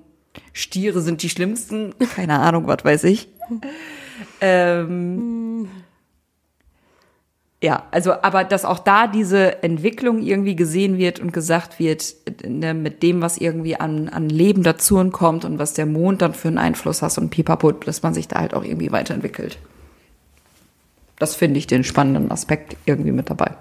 Stiere 0.53 1.01
sind 1.01 1.23
die 1.23 1.31
schlimmsten, 1.31 1.95
keine 2.15 2.39
Ahnung, 2.41 2.67
was 2.67 2.85
weiß 2.85 3.05
ich. 3.05 3.29
ähm, 4.41 5.69
Ja, 7.63 7.85
also 7.93 8.13
aber 8.21 8.45
dass 8.45 8.67
auch 8.67 8.79
da 8.79 9.07
diese 9.07 9.63
Entwicklung 9.63 10.21
irgendwie 10.21 10.55
gesehen 10.55 10.99
wird 10.99 11.19
und 11.19 11.33
gesagt 11.33 11.79
wird, 11.79 12.15
ne, 12.47 12.75
mit 12.75 13.03
dem, 13.03 13.23
was 13.23 13.39
irgendwie 13.39 13.77
an, 13.77 14.11
an 14.11 14.29
Leben 14.29 14.63
dazu 14.63 15.03
kommt 15.11 15.47
und 15.47 15.59
was 15.59 15.73
der 15.73 15.87
Mond 15.87 16.21
dann 16.21 16.35
für 16.35 16.49
einen 16.49 16.59
Einfluss 16.59 17.01
hat 17.01 17.17
und 17.17 17.31
pipapo, 17.31 17.73
dass 17.73 18.03
man 18.03 18.13
sich 18.13 18.29
da 18.29 18.41
halt 18.41 18.53
auch 18.53 18.65
irgendwie 18.65 18.93
weiterentwickelt. 18.93 19.57
Das 21.19 21.37
finde 21.37 21.59
ich 21.59 21.67
den 21.67 21.85
spannenden 21.85 22.31
Aspekt 22.31 22.77
irgendwie 22.85 23.13
mit 23.13 23.31
dabei. 23.31 23.53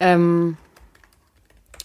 Ähm, 0.00 0.56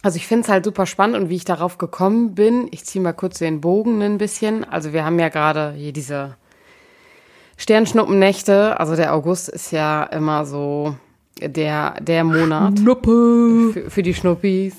also 0.08 0.16
ich 0.16 0.26
finde 0.26 0.46
es 0.46 0.50
halt 0.50 0.64
super 0.64 0.86
spannend 0.86 1.18
und 1.18 1.28
wie 1.28 1.36
ich 1.36 1.44
darauf 1.44 1.78
gekommen 1.78 2.34
bin, 2.34 2.70
ich 2.72 2.86
ziehe 2.86 3.04
mal 3.04 3.12
kurz 3.12 3.40
den 3.40 3.60
Bogen 3.60 4.02
ein 4.02 4.18
bisschen. 4.18 4.64
Also 4.64 4.94
wir 4.94 5.04
haben 5.04 5.20
ja 5.20 5.28
gerade 5.28 5.74
hier 5.74 5.92
diese 5.92 6.38
Sternschnuppennächte. 7.58 8.80
Also 8.80 8.96
der 8.96 9.14
August 9.14 9.50
ist 9.50 9.74
ja 9.74 10.04
immer 10.04 10.46
so 10.46 10.96
der, 11.42 11.96
der 12.00 12.24
Monat 12.24 12.80
Schnuppe. 12.80 13.72
für, 13.74 13.92
für 13.92 14.02
die 14.02 14.14
Schnuppis. 14.14 14.76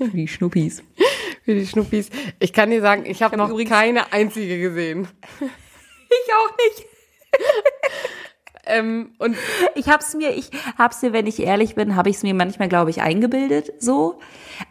Die 0.00 0.26
Schnuppis. 0.26 0.82
Für 1.44 1.54
die 1.54 1.64
Schnuppis. 1.64 2.10
Ich 2.40 2.52
kann 2.52 2.70
dir 2.70 2.80
sagen, 2.80 3.06
ich 3.06 3.22
habe 3.22 3.40
hab 3.40 3.48
noch 3.48 3.64
keine 3.64 4.12
einzige 4.12 4.58
gesehen. 4.58 5.06
Ich 6.10 6.34
auch 6.34 6.56
nicht. 6.56 6.86
Ähm, 8.68 9.10
und 9.18 9.36
Ich 9.74 9.88
hab's 9.88 10.14
mir, 10.14 10.30
ich 10.30 10.50
hab's 10.76 11.02
mir, 11.02 11.12
wenn 11.12 11.26
ich 11.26 11.40
ehrlich 11.42 11.74
bin, 11.74 11.96
habe 11.96 12.10
ich 12.10 12.16
es 12.16 12.22
mir 12.22 12.34
manchmal, 12.34 12.68
glaube 12.68 12.90
ich, 12.90 13.00
eingebildet, 13.02 13.72
so. 13.78 14.20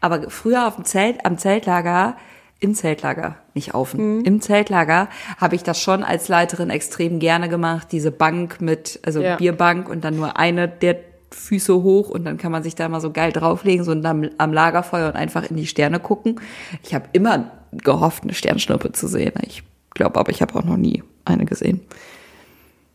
Aber 0.02 0.30
früher 0.30 0.68
auf 0.68 0.76
dem 0.76 0.86
Zelt, 0.86 1.26
am 1.26 1.38
Zeltlager, 1.38 2.16
im 2.60 2.74
Zeltlager, 2.74 3.38
nicht 3.54 3.74
auf 3.76 3.92
dem, 3.92 4.24
im 4.24 4.42
Zeltlager, 4.42 5.10
habe 5.38 5.56
ich 5.56 5.64
das 5.64 5.80
schon 5.82 6.04
als 6.04 6.28
Leiterin 6.28 6.70
extrem 6.70 7.20
gerne 7.20 7.50
gemacht. 7.50 7.90
Diese 7.92 8.12
Bank 8.12 8.62
mit, 8.62 9.00
also 9.06 9.22
Ja. 9.22 9.36
Bierbank 9.36 9.90
und 9.90 10.04
dann 10.04 10.16
nur 10.16 10.38
eine 10.38 10.68
der 10.68 10.98
Füße 11.32 11.84
hoch 11.84 12.10
und 12.10 12.26
dann 12.26 12.38
kann 12.38 12.52
man 12.52 12.64
sich 12.64 12.76
da 12.76 12.88
mal 12.90 13.02
so 13.02 13.12
geil 13.12 13.32
drauflegen, 13.32 13.84
so 13.84 13.92
am, 13.92 14.30
am 14.38 14.54
Lagerfeuer 14.54 15.10
und 15.10 15.16
einfach 15.16 15.50
in 15.50 15.58
die 15.58 15.68
Sterne 15.68 16.00
gucken. 16.00 16.40
Ich 16.84 16.96
habe 16.96 17.10
immer 17.14 17.52
gehofft, 17.74 18.24
eine 18.24 18.34
Sternschnuppe 18.34 18.94
zu 18.94 19.08
sehen. 19.08 19.34
Ich 19.46 19.64
glaube 19.94 20.20
aber, 20.20 20.32
ich 20.32 20.42
habe 20.42 20.56
auch 20.56 20.64
noch 20.64 20.78
nie 20.78 21.04
eine 21.26 21.46
gesehen. 21.46 21.82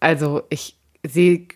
Also 0.01 0.43
ich 0.49 0.77
sehe, 1.07 1.47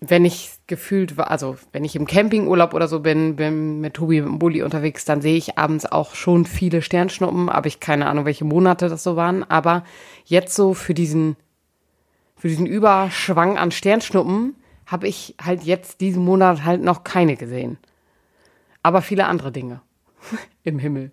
wenn 0.00 0.24
ich 0.24 0.50
gefühlt 0.66 1.16
war, 1.16 1.30
also 1.30 1.56
wenn 1.72 1.84
ich 1.84 1.96
im 1.96 2.06
Campingurlaub 2.06 2.74
oder 2.74 2.88
so 2.88 3.00
bin, 3.00 3.36
bin 3.36 3.80
mit 3.80 3.94
Tobi 3.94 4.20
mit 4.20 4.30
dem 4.30 4.38
Bulli 4.38 4.62
unterwegs, 4.62 5.04
dann 5.04 5.22
sehe 5.22 5.36
ich 5.36 5.58
abends 5.58 5.86
auch 5.86 6.14
schon 6.14 6.44
viele 6.44 6.82
Sternschnuppen, 6.82 7.48
aber 7.48 7.66
ich 7.66 7.80
keine 7.80 8.06
Ahnung, 8.06 8.24
welche 8.24 8.44
Monate 8.44 8.88
das 8.88 9.02
so 9.02 9.16
waren. 9.16 9.42
Aber 9.44 9.84
jetzt 10.24 10.54
so 10.54 10.74
für 10.74 10.94
diesen, 10.94 11.36
für 12.36 12.48
diesen 12.48 12.66
Überschwang 12.66 13.58
an 13.58 13.70
Sternschnuppen 13.70 14.54
habe 14.86 15.08
ich 15.08 15.34
halt 15.42 15.64
jetzt 15.64 16.00
diesen 16.00 16.24
Monat 16.24 16.64
halt 16.64 16.82
noch 16.82 17.02
keine 17.02 17.36
gesehen. 17.36 17.78
Aber 18.82 19.02
viele 19.02 19.26
andere 19.26 19.50
Dinge 19.50 19.80
im 20.62 20.78
Himmel. 20.78 21.10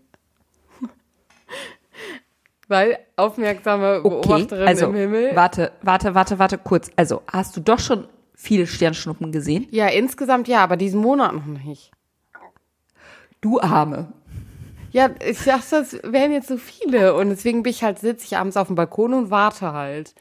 Weil 2.73 2.97
aufmerksame 3.17 4.01
Beobachterin 4.01 4.67
also, 4.67 4.87
im 4.87 4.95
Himmel. 4.95 5.35
Warte, 5.35 5.73
warte, 5.83 6.15
warte, 6.15 6.39
warte, 6.39 6.57
kurz. 6.57 6.89
Also, 6.95 7.21
hast 7.31 7.55
du 7.55 7.61
doch 7.61 7.77
schon 7.77 8.07
viele 8.33 8.65
Sternschnuppen 8.65 9.31
gesehen? 9.31 9.67
Ja, 9.69 9.89
insgesamt 9.89 10.47
ja, 10.47 10.63
aber 10.63 10.75
diesen 10.75 10.99
Monat 10.99 11.33
noch 11.33 11.45
nicht. 11.45 11.91
Du 13.41 13.61
Arme. 13.61 14.11
Ja, 14.91 15.11
ich 15.23 15.43
dachte, 15.43 15.69
das 15.69 15.99
wären 16.01 16.31
jetzt 16.31 16.47
so 16.47 16.57
viele 16.57 17.13
und 17.13 17.29
deswegen 17.29 17.61
bin 17.61 17.69
ich 17.69 17.83
halt, 17.83 17.99
sitze 17.99 18.25
ich 18.25 18.37
abends 18.37 18.57
auf 18.57 18.67
dem 18.67 18.75
Balkon 18.75 19.13
und 19.13 19.29
warte 19.29 19.71
halt. 19.73 20.15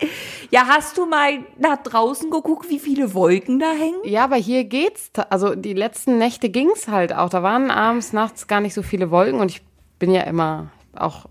Ja, 0.51 0.67
hast 0.67 0.99
du 0.99 1.07
mal 1.07 1.39
nach 1.59 1.83
draußen 1.83 2.31
geguckt, 2.31 2.69
wie 2.69 2.79
viele 2.79 3.15
Wolken 3.15 3.61
da 3.61 3.73
hängen? 3.73 4.01
Ja, 4.05 4.25
aber 4.25 4.37
hier 4.37 4.65
geht's, 4.65 5.11
also 5.31 5.55
die 5.55 5.73
letzten 5.73 6.19
Nächte 6.19 6.51
ging's 6.51 6.87
halt 6.89 7.15
auch. 7.15 7.31
Da 7.31 7.43
waren 7.43 7.71
abends, 7.71 8.13
nachts 8.13 8.47
gar 8.47 8.61
nicht 8.61 8.75
so 8.75 8.83
viele 8.83 9.11
Wolken 9.11 9.41
und 9.41 9.51
ich 9.51 9.63
bin 9.99 10.11
ja 10.11 10.23
immer 10.23 10.71
auch 10.95 11.27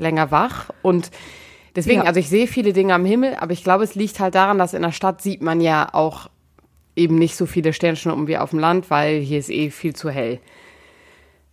länger 0.00 0.30
wach 0.30 0.70
und 0.82 1.10
deswegen, 1.76 2.00
Ja. 2.00 2.06
also 2.06 2.18
ich 2.20 2.28
sehe 2.28 2.46
viele 2.46 2.72
Dinge 2.72 2.94
am 2.94 3.04
Himmel, 3.04 3.36
aber 3.38 3.52
ich 3.52 3.62
glaube, 3.62 3.84
es 3.84 3.94
liegt 3.94 4.18
halt 4.20 4.34
daran, 4.34 4.58
dass 4.58 4.74
in 4.74 4.82
der 4.82 4.92
Stadt 4.92 5.22
sieht 5.22 5.42
man 5.42 5.60
ja 5.60 5.88
auch 5.92 6.28
eben 6.96 7.16
nicht 7.16 7.36
so 7.36 7.46
viele 7.46 7.72
Sternschnuppen 7.72 8.26
wie 8.26 8.36
auf 8.38 8.50
dem 8.50 8.58
Land, 8.58 8.90
weil 8.90 9.20
hier 9.20 9.38
ist 9.38 9.50
eh 9.50 9.70
viel 9.70 9.94
zu 9.94 10.10
hell. 10.10 10.40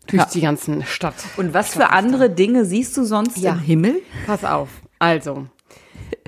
Durch 0.07 0.23
Ja. 0.23 0.29
die 0.33 0.41
ganzen 0.41 0.83
Stadt. 0.85 1.15
Und 1.35 1.53
was 1.53 1.73
für 1.73 1.89
andere 1.89 2.29
Dinge 2.29 2.63
siehst 2.65 2.95
du 2.97 3.03
sonst 3.03 3.37
Ja. 3.37 3.53
im 3.53 3.59
Himmel? 3.59 4.01
Pass 4.25 4.43
auf. 4.45 4.69
Also, 4.99 5.45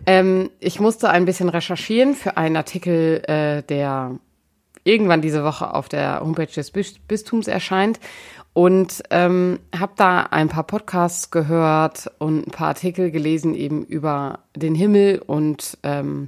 ähm, 0.06 0.50
ich 0.60 0.80
musste 0.80 1.10
ein 1.10 1.26
bisschen 1.26 1.50
recherchieren 1.50 2.14
für 2.14 2.38
einen 2.38 2.58
Artikel, 2.58 3.24
äh, 3.28 3.64
der 3.64 4.20
irgendwann 4.84 5.22
diese 5.22 5.44
Woche 5.44 5.74
auf 5.74 5.88
der 5.90 6.20
Homepage 6.22 6.46
des 6.54 6.72
Bis- 6.72 7.00
Bistums 7.00 7.48
erscheint. 7.48 8.00
Und 8.60 9.04
ähm, 9.10 9.62
habe 9.74 9.94
da 9.96 10.24
ein 10.24 10.50
paar 10.50 10.66
Podcasts 10.66 11.32
gehört 11.32 12.12
und 12.18 12.46
ein 12.46 12.52
paar 12.52 12.68
Artikel 12.68 13.10
gelesen 13.10 13.56
eben 13.56 13.86
über 13.86 14.40
den 14.54 14.76
Himmel 14.76 15.22
und 15.26 15.78
ähm, 15.84 16.28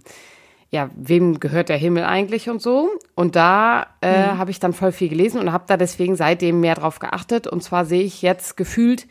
ja, 0.70 0.90
wem 0.96 1.42
gehört 1.42 1.68
der 1.68 1.76
Himmel 1.76 2.06
eigentlich 2.06 2.50
und 2.50 2.62
so. 2.62 2.90
Und 3.16 3.36
da 3.36 3.86
äh, 4.00 4.14
habe 4.14 4.50
ich 4.50 4.62
dann 4.62 4.72
voll 4.72 4.94
viel 4.94 5.10
gelesen 5.10 5.42
und 5.42 5.52
habe 5.52 5.66
da 5.68 5.76
deswegen 5.76 6.16
seitdem 6.16 6.62
mehr 6.62 6.76
drauf 6.76 7.00
geachtet. 7.00 7.48
Und 7.48 7.64
zwar 7.64 7.84
sehe 7.84 8.04
ich 8.04 8.22
jetzt 8.22 8.56
gefühlt 8.56 9.08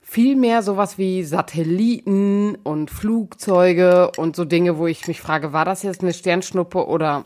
viel 0.00 0.34
mehr 0.34 0.64
sowas 0.64 0.98
wie 0.98 1.22
Satelliten 1.22 2.56
und 2.56 2.90
Flugzeuge 2.90 4.10
und 4.16 4.34
so 4.34 4.44
Dinge, 4.44 4.78
wo 4.78 4.88
ich 4.88 5.06
mich 5.06 5.20
frage, 5.20 5.52
war 5.52 5.64
das 5.64 5.84
jetzt 5.84 6.02
eine 6.02 6.12
Sternschnuppe 6.12 6.88
oder 6.88 7.24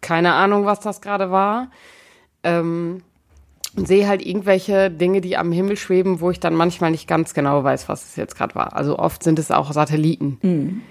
keine 0.00 0.32
Ahnung, 0.32 0.64
was 0.64 0.80
das 0.80 1.02
gerade 1.02 1.30
war. 1.30 1.70
Ähm, 2.42 3.02
sehe 3.76 4.08
halt 4.08 4.24
irgendwelche 4.24 4.90
Dinge, 4.90 5.20
die 5.20 5.36
am 5.36 5.52
Himmel 5.52 5.76
schweben, 5.76 6.20
wo 6.20 6.30
ich 6.30 6.40
dann 6.40 6.54
manchmal 6.54 6.90
nicht 6.90 7.06
ganz 7.06 7.34
genau 7.34 7.62
weiß, 7.62 7.88
was 7.88 8.04
es 8.04 8.16
jetzt 8.16 8.36
gerade 8.36 8.54
war. 8.54 8.74
Also 8.74 8.98
oft 8.98 9.22
sind 9.22 9.38
es 9.38 9.50
auch 9.50 9.72
Satelliten. 9.72 10.82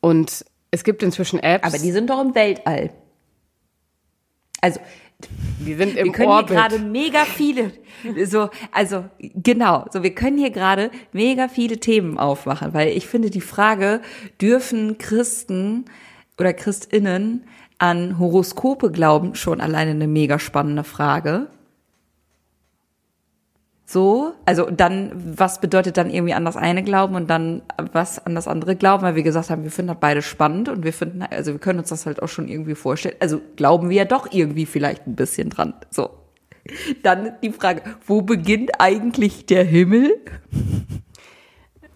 Und 0.00 0.44
es 0.70 0.84
gibt 0.84 1.02
inzwischen 1.02 1.38
Apps, 1.38 1.66
Aber 1.66 1.78
die 1.78 1.92
sind 1.92 2.10
doch 2.10 2.20
im 2.20 2.34
Weltall. 2.34 2.90
Also, 4.60 4.80
die 5.60 5.74
sind 5.74 5.94
wir 5.94 6.02
im 6.02 6.12
können 6.12 6.30
Orbit. 6.30 6.50
hier 6.50 6.56
gerade 6.56 6.78
mega 6.78 7.24
viele, 7.24 7.70
so, 8.26 8.48
also, 8.72 9.04
genau, 9.18 9.84
so, 9.92 10.02
wir 10.02 10.14
können 10.14 10.38
hier 10.38 10.50
gerade 10.50 10.90
mega 11.12 11.48
viele 11.48 11.78
Themen 11.78 12.18
aufmachen, 12.18 12.74
weil 12.74 12.88
ich 12.88 13.06
finde 13.06 13.30
die 13.30 13.40
Frage, 13.40 14.00
dürfen 14.40 14.98
Christen 14.98 15.84
oder 16.38 16.52
Christinnen 16.52 17.44
an 17.78 18.18
Horoskope 18.18 18.90
glauben, 18.90 19.34
schon 19.34 19.60
alleine 19.60 19.92
eine 19.92 20.08
mega 20.08 20.38
spannende 20.38 20.84
Frage. 20.84 21.48
So, 23.94 24.34
also 24.44 24.68
dann, 24.72 25.12
was 25.38 25.60
bedeutet 25.60 25.96
dann 25.96 26.10
irgendwie 26.10 26.34
an 26.34 26.44
das 26.44 26.56
eine 26.56 26.82
glauben 26.82 27.14
und 27.14 27.30
dann 27.30 27.62
was 27.92 28.18
an 28.26 28.34
das 28.34 28.48
andere 28.48 28.74
glauben, 28.74 29.04
weil 29.04 29.14
wir 29.14 29.22
gesagt 29.22 29.50
haben, 29.50 29.62
wir 29.62 29.70
finden 29.70 29.90
das 29.90 29.98
beide 30.00 30.20
spannend 30.20 30.68
und 30.68 30.82
wir 30.82 30.92
finden, 30.92 31.22
also 31.22 31.52
wir 31.52 31.60
können 31.60 31.78
uns 31.78 31.90
das 31.90 32.04
halt 32.04 32.20
auch 32.20 32.26
schon 32.26 32.48
irgendwie 32.48 32.74
vorstellen. 32.74 33.14
Also 33.20 33.40
glauben 33.54 33.90
wir 33.90 33.98
ja 33.98 34.04
doch 34.04 34.32
irgendwie 34.32 34.66
vielleicht 34.66 35.06
ein 35.06 35.14
bisschen 35.14 35.48
dran. 35.48 35.74
So. 35.90 36.10
Dann 37.04 37.34
die 37.40 37.52
Frage, 37.52 37.82
wo 38.04 38.20
beginnt 38.20 38.72
eigentlich 38.80 39.46
der 39.46 39.62
Himmel? 39.62 40.20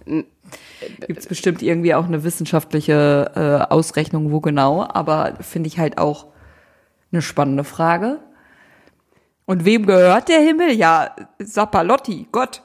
Gibt 0.05 1.19
es 1.19 1.27
bestimmt 1.27 1.63
irgendwie 1.63 1.95
auch 1.97 2.07
eine 2.07 2.23
wissenschaftliche 2.23 3.33
äh, 3.35 3.73
Ausrechnung, 3.73 4.31
wo 4.31 4.39
genau, 4.39 4.87
aber 4.89 5.35
finde 5.41 5.67
ich 5.67 5.81
halt 5.81 5.99
auch 5.99 6.27
eine 7.11 7.23
spannende 7.23 7.65
Frage. 7.65 8.21
Und 9.49 9.65
wem 9.65 9.87
gehört 9.87 10.29
der 10.29 10.41
Himmel? 10.41 10.73
Ja, 10.73 11.17
Sapalotti, 11.39 12.27
Gott. 12.33 12.61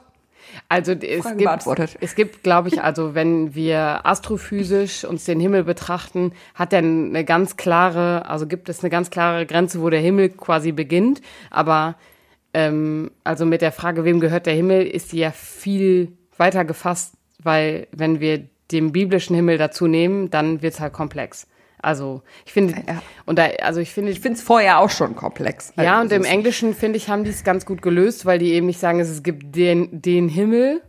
Also 0.68 0.92
es 0.92 1.22
Frage 1.22 1.36
gibt, 1.38 1.96
es 2.02 2.14
gibt, 2.14 2.42
glaube 2.42 2.68
ich, 2.68 2.82
also 2.82 3.14
wenn 3.14 3.54
wir 3.54 4.04
astrophysisch 4.04 5.06
uns 5.06 5.24
den 5.24 5.40
Himmel 5.40 5.64
betrachten, 5.64 6.32
hat 6.54 6.74
er 6.74 6.80
eine 6.80 7.24
ganz 7.24 7.56
klare, 7.56 8.28
also 8.28 8.46
gibt 8.46 8.68
es 8.68 8.80
eine 8.80 8.90
ganz 8.90 9.08
klare 9.08 9.46
Grenze, 9.46 9.80
wo 9.80 9.88
der 9.88 10.00
Himmel 10.00 10.28
quasi 10.28 10.72
beginnt. 10.72 11.22
Aber 11.50 11.96
ähm, 12.52 13.10
also 13.24 13.46
mit 13.46 13.62
der 13.62 13.72
Frage, 13.72 14.04
wem 14.04 14.20
gehört 14.20 14.44
der 14.44 14.54
Himmel, 14.54 14.86
ist 14.86 15.12
die 15.12 15.20
ja 15.20 15.30
viel 15.30 16.12
weiter 16.36 16.66
gefasst, 16.66 17.14
weil 17.42 17.86
wenn 17.92 18.20
wir 18.20 18.46
den 18.72 18.92
biblischen 18.92 19.34
Himmel 19.34 19.56
dazu 19.56 19.86
nehmen, 19.86 20.28
dann 20.28 20.60
wird's 20.60 20.80
halt 20.80 20.92
komplex. 20.92 21.46
Also 21.84 22.22
ich 22.46 22.52
finde, 22.52 22.74
Ja. 22.86 23.02
und 23.26 23.38
da, 23.38 23.44
also 23.62 23.80
ich 23.80 23.92
finde, 23.92 24.10
Ich 24.10 24.20
finde 24.20 24.38
es 24.38 24.42
vorher 24.42 24.78
auch 24.80 24.90
schon 24.90 25.14
komplex. 25.14 25.72
ja, 25.76 25.96
und 26.00 26.12
Also, 26.12 26.16
im 26.16 26.24
Englischen, 26.24 26.74
finde 26.74 26.96
ich, 26.96 27.08
haben 27.08 27.24
die 27.24 27.30
es 27.30 27.44
ganz 27.44 27.66
gut 27.66 27.82
gelöst, 27.82 28.24
weil 28.26 28.38
die 28.38 28.52
eben 28.52 28.66
nicht 28.66 28.80
sagen, 28.80 29.00
es 29.00 29.22
gibt 29.22 29.54
den, 29.54 30.00
den 30.02 30.28
Himmel, 30.28 30.80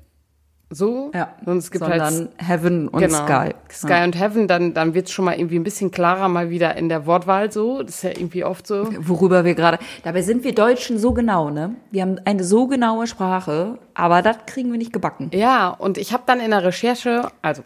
so, 0.71 1.11
Ja, 1.13 1.35
sondern 1.39 1.57
es 1.59 1.69
gibt 1.69 1.83
sondern 1.83 2.01
halt 2.01 2.29
Heaven 2.37 2.87
und 2.87 2.99
genau, 2.99 3.25
Sky. 3.25 3.51
Sky 3.71 4.03
und 4.03 4.19
Heaven, 4.19 4.47
dann, 4.47 4.73
dann 4.73 4.93
wird 4.95 5.05
es 5.07 5.11
schon 5.13 5.23
mal 5.25 5.37
irgendwie 5.37 5.57
ein 5.59 5.63
bisschen 5.63 5.91
klarer 5.91 6.27
mal 6.27 6.49
wieder 6.49 6.75
in 6.75 6.89
der 6.89 7.05
Wortwahl 7.05 7.51
so. 7.51 7.83
Das 7.83 7.95
ist 7.97 8.03
ja 8.03 8.09
irgendwie 8.09 8.43
oft 8.43 8.65
so. 8.65 8.89
Worüber 8.99 9.45
wir 9.45 9.53
gerade. 9.53 9.77
Dabei 10.03 10.23
sind 10.23 10.43
wir 10.43 10.55
Deutschen 10.55 10.97
so 10.97 11.13
genau, 11.13 11.51
ne? 11.51 11.75
Wir 11.91 12.01
haben 12.01 12.19
eine 12.25 12.43
so 12.43 12.65
genaue 12.67 13.05
Sprache, 13.05 13.77
aber 13.93 14.21
das 14.23 14.37
kriegen 14.47 14.71
wir 14.71 14.79
nicht 14.79 14.91
gebacken. 14.91 15.29
Ja, 15.33 15.69
und 15.69 15.97
ich 15.99 16.13
habe 16.13 16.23
dann 16.25 16.39
in 16.39 16.49
der 16.49 16.63
Recherche, 16.63 17.27
also 17.43 17.61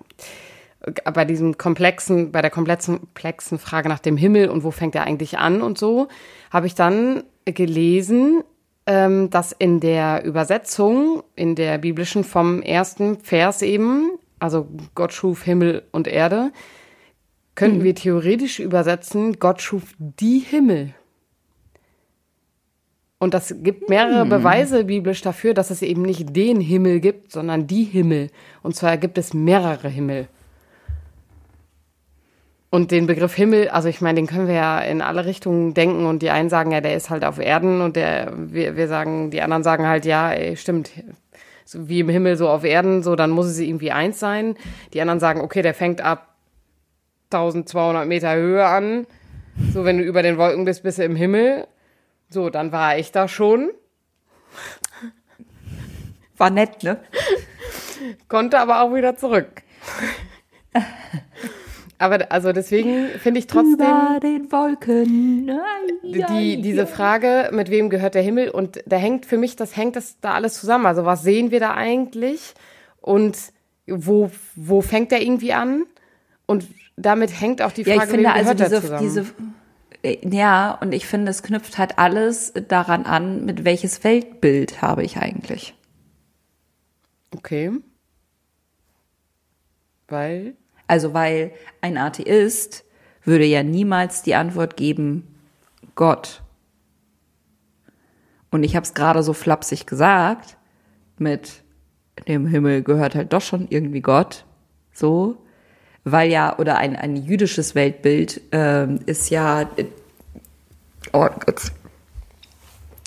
bei 1.14 1.26
diesem 1.26 1.58
komplexen, 1.58 2.32
bei 2.32 2.42
der 2.42 2.52
komplexen, 2.52 3.60
Frage 3.60 3.90
nach 3.90 4.00
dem 4.00 4.18
Himmel 4.18 4.50
und 4.50 4.64
wo 4.64 4.72
fängt 4.72 4.96
er 4.96 5.04
eigentlich 5.04 5.38
an 5.38 5.62
und 5.62 5.78
so, 5.78 6.08
habe 6.52 6.68
ich 6.68 6.76
dann 6.76 7.24
gelesen, 7.46 8.44
ähm, 8.86 9.30
dass 9.30 9.52
in 9.52 9.80
der 9.80 10.24
Übersetzung, 10.24 11.24
in 11.36 11.56
der 11.56 11.78
biblischen 11.78 12.24
vom 12.24 12.62
ersten 12.62 13.20
Vers 13.20 13.62
eben, 13.62 14.12
also 14.40 14.68
Gott 14.96 15.14
schuf 15.14 15.44
Himmel 15.44 15.84
und 15.92 16.08
Erde, 16.08 16.52
könnten 17.56 17.80
mhm. 17.80 17.84
wir 17.84 17.96
theoretisch 17.96 18.60
übersetzen, 18.60 19.38
Gott 19.40 19.62
schuf 19.62 19.84
die 19.98 20.40
Himmel. 20.40 20.94
Und 23.20 23.34
das 23.34 23.54
gibt 23.62 23.90
mehrere 23.90 24.24
mhm. 24.24 24.30
Beweise 24.30 24.86
biblisch 24.86 25.22
dafür, 25.22 25.54
dass 25.54 25.72
es 25.72 25.82
eben 25.82 26.04
nicht 26.04 26.34
den 26.34 26.62
Himmel 26.62 27.02
gibt, 27.02 27.34
sondern 27.34 27.68
die 27.68 27.84
Himmel. 27.84 28.30
Und 28.64 28.78
zwar 28.78 28.98
gibt 28.98 29.18
es 29.18 29.34
mehrere 29.34 29.90
Himmel. 29.90 30.30
Und 32.72 32.92
den 32.92 33.08
Begriff 33.08 33.34
Himmel, 33.34 33.70
also 33.70 33.90
ich 33.90 34.00
meine, 34.00 34.18
den 34.18 34.28
können 34.28 34.48
wir 34.48 34.54
ja 34.54 34.80
in 34.80 35.02
alle 35.02 35.26
Richtungen 35.26 35.74
denken 35.74 36.06
und 36.06 36.22
die 36.22 36.30
einen 36.30 36.50
sagen 36.50 36.72
ja, 36.72 36.82
der 36.82 36.96
ist 36.96 37.10
halt 37.10 37.26
auf 37.26 37.40
Erden 37.40 37.82
und 37.82 37.96
der, 37.96 38.32
wir, 38.36 38.76
wir 38.76 38.88
sagen, 38.88 39.32
die 39.32 39.42
anderen 39.42 39.64
sagen 39.64 39.88
halt, 39.88 40.06
ja, 40.06 40.32
ey, 40.32 40.56
stimmt, 40.56 40.92
so 41.66 41.90
wie 41.90 42.02
im 42.02 42.10
Himmel, 42.10 42.36
so 42.36 42.48
auf 42.48 42.64
Erden, 42.64 43.02
so, 43.02 43.16
dann 43.16 43.32
muss 43.32 43.48
es 43.48 43.58
irgendwie 43.58 43.92
eins 43.92 44.20
sein. 44.20 44.56
Die 44.94 45.02
anderen 45.02 45.20
sagen, 45.20 45.42
okay, 45.42 45.64
der 45.64 45.74
fängt 45.74 46.02
ab 46.02 46.36
1200 47.32 48.08
Meter 48.08 48.36
Höhe 48.36 48.66
an. 48.66 49.08
So, 49.74 49.84
wenn 49.84 49.98
du 49.98 50.04
über 50.04 50.22
den 50.22 50.38
Wolken 50.38 50.66
bist, 50.66 50.84
bist 50.84 51.00
du 51.00 51.04
im 51.04 51.16
Himmel. 51.16 51.68
So, 52.30 52.50
dann 52.50 52.72
war 52.72 52.98
ich 52.98 53.12
da 53.12 53.28
schon. 53.28 53.72
War 56.38 56.50
nett, 56.50 56.84
ne? 56.84 57.00
Konnte 58.28 58.60
aber 58.60 58.82
auch 58.82 58.94
wieder 58.94 59.16
zurück. 59.16 59.64
Aber 62.00 62.32
also 62.32 62.54
deswegen 62.54 63.10
finde 63.20 63.40
ich 63.40 63.48
trotzdem 63.48 63.76
über 63.76 64.20
den 64.22 64.52
Wolken 64.52 65.52
die 66.04 66.62
diese 66.62 66.88
Frage, 66.88 67.50
mit 67.52 67.70
wem 67.70 67.90
gehört 67.90 68.16
der 68.16 68.22
Himmel 68.22 68.50
und 68.50 68.82
da 68.86 68.96
hängt 68.96 69.26
für 69.26 69.38
mich, 69.38 69.58
das 69.58 69.76
hängt 69.76 69.98
das 69.98 70.18
da 70.22 70.34
alles 70.34 70.60
zusammen. 70.60 70.86
Also 70.86 71.04
was 71.04 71.24
sehen 71.24 71.52
wir 71.52 71.60
da 71.60 71.74
eigentlich 71.74 72.54
und 73.02 73.38
wo 73.86 74.32
wo 74.56 74.82
fängt 74.82 75.12
der 75.12 75.22
irgendwie 75.22 75.52
an 75.52 75.84
und 76.46 76.68
damit 76.96 77.40
hängt 77.40 77.62
auch 77.62 77.72
die 77.74 77.84
Frage, 77.84 77.98
ja, 77.98 78.04
ich 78.04 78.10
finde, 78.10 78.30
wem 78.30 78.36
also 78.36 78.54
gehört 78.56 78.72
diese, 78.72 78.82
zusammen. 78.82 79.02
diese 79.02 80.34
ja, 80.34 80.78
und 80.80 80.94
ich 80.94 81.06
finde, 81.06 81.30
es 81.32 81.44
knüpft 81.44 81.78
halt 81.78 82.00
alles 82.00 82.54
daran 82.70 83.06
an, 83.06 83.44
mit 83.44 83.66
welches 83.66 84.06
Weltbild 84.06 84.82
habe 84.82 85.04
ich 85.04 85.18
eigentlich. 85.18 85.74
Okay. 87.36 87.72
Weil 90.08 90.56
also 90.90 91.14
weil 91.14 91.52
ein 91.82 91.98
Atheist 91.98 92.84
würde 93.24 93.46
ja 93.46 93.64
niemals 93.64 94.24
die 94.24 94.36
Antwort 94.36 94.76
geben, 94.76 95.36
Gott. 95.96 96.42
Und 98.50 98.64
ich 98.64 98.76
habe 98.76 98.84
es 98.84 98.96
gerade 98.96 99.22
so 99.22 99.34
flapsig 99.34 99.86
gesagt, 99.86 100.58
mit 101.18 101.62
dem 102.28 102.48
Himmel 102.48 102.82
gehört 102.82 103.14
halt 103.14 103.32
doch 103.34 103.42
schon 103.42 103.68
irgendwie 103.70 104.02
Gott, 104.02 104.46
so, 104.92 105.38
weil 106.04 106.32
ja, 106.32 106.58
oder 106.58 106.78
ein, 106.78 106.96
ein 106.96 107.16
jüdisches 107.16 107.76
Weltbild 107.76 108.42
äh, 108.52 108.88
ist 109.06 109.30
ja, 109.30 109.70
oh 111.14 111.28
Gott, 111.46 111.72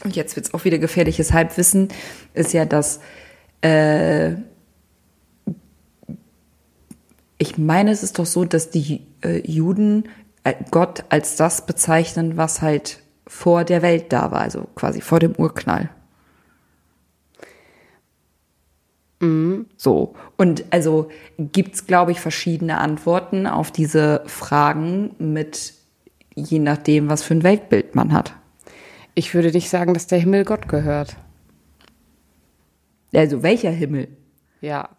und 0.05 0.15
jetzt 0.17 0.37
wird's 0.37 0.55
auch 0.55 0.65
wieder 0.65 0.79
gefährliches 0.79 1.33
Halbwissen, 1.33 1.89
ist 2.35 2.53
ja, 2.53 2.65
dass 2.65 3.01
äh, 3.61 4.35
ich 7.43 7.59
meine, 7.59 7.91
es 7.91 8.05
ist 8.05 8.21
doch 8.21 8.27
so, 8.27 8.45
dass 8.45 8.71
die 8.71 9.05
äh, 9.25 9.45
Juden 9.45 10.05
äh, 10.45 10.55
Gott 10.71 11.03
als 11.09 11.35
das 11.35 11.67
bezeichnen, 11.67 12.37
was 12.37 12.63
halt 12.63 13.01
vor 13.27 13.65
der 13.65 13.83
Welt 13.83 14.13
da 14.13 14.31
war, 14.31 14.43
also 14.43 14.69
quasi 14.77 15.01
vor 15.01 15.19
dem 15.19 15.35
Urknall. 15.35 15.91
Mhm. 19.19 19.67
So. 19.77 20.15
Und 20.37 20.65
also 20.71 21.11
gibt 21.37 21.75
es, 21.75 21.87
glaube 21.89 22.13
ich, 22.13 22.21
verschiedene 22.21 22.79
Antworten 22.79 23.49
auf 23.49 23.73
diese 23.73 24.23
Fragen 24.27 25.17
mit 25.19 25.75
je 26.37 26.61
nachdem, 26.61 27.11
was 27.11 27.25
für 27.25 27.35
ein 27.35 27.43
Weltbild 27.43 27.97
man 27.97 28.13
hat. 28.13 28.37
Ich 29.17 29.35
würde 29.35 29.51
nicht 29.51 29.69
sagen, 29.69 29.95
dass 29.95 30.07
der 30.07 30.21
Himmel 30.21 30.45
Gott 30.45 30.69
gehört. 30.69 31.17
Also 33.13 33.43
welcher 33.43 33.73
Himmel? 33.73 34.17
Ja, 34.61 34.91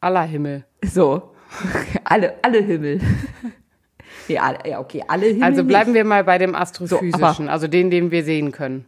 aller 0.00 0.22
Himmel. 0.22 0.64
So. 0.82 1.34
alle, 2.04 2.34
alle 2.42 2.60
Himmel. 2.60 3.00
ja, 4.28 4.58
ja, 4.66 4.80
okay, 4.80 5.02
alle 5.06 5.26
Himmel. 5.26 5.42
Also 5.44 5.64
bleiben 5.64 5.92
nicht. 5.92 5.98
wir 5.98 6.04
mal 6.04 6.24
bei 6.24 6.38
dem 6.38 6.54
astrophysischen, 6.54 7.46
so, 7.46 7.50
also 7.50 7.66
den, 7.66 7.90
den 7.90 8.10
wir 8.10 8.24
sehen 8.24 8.52
können. 8.52 8.86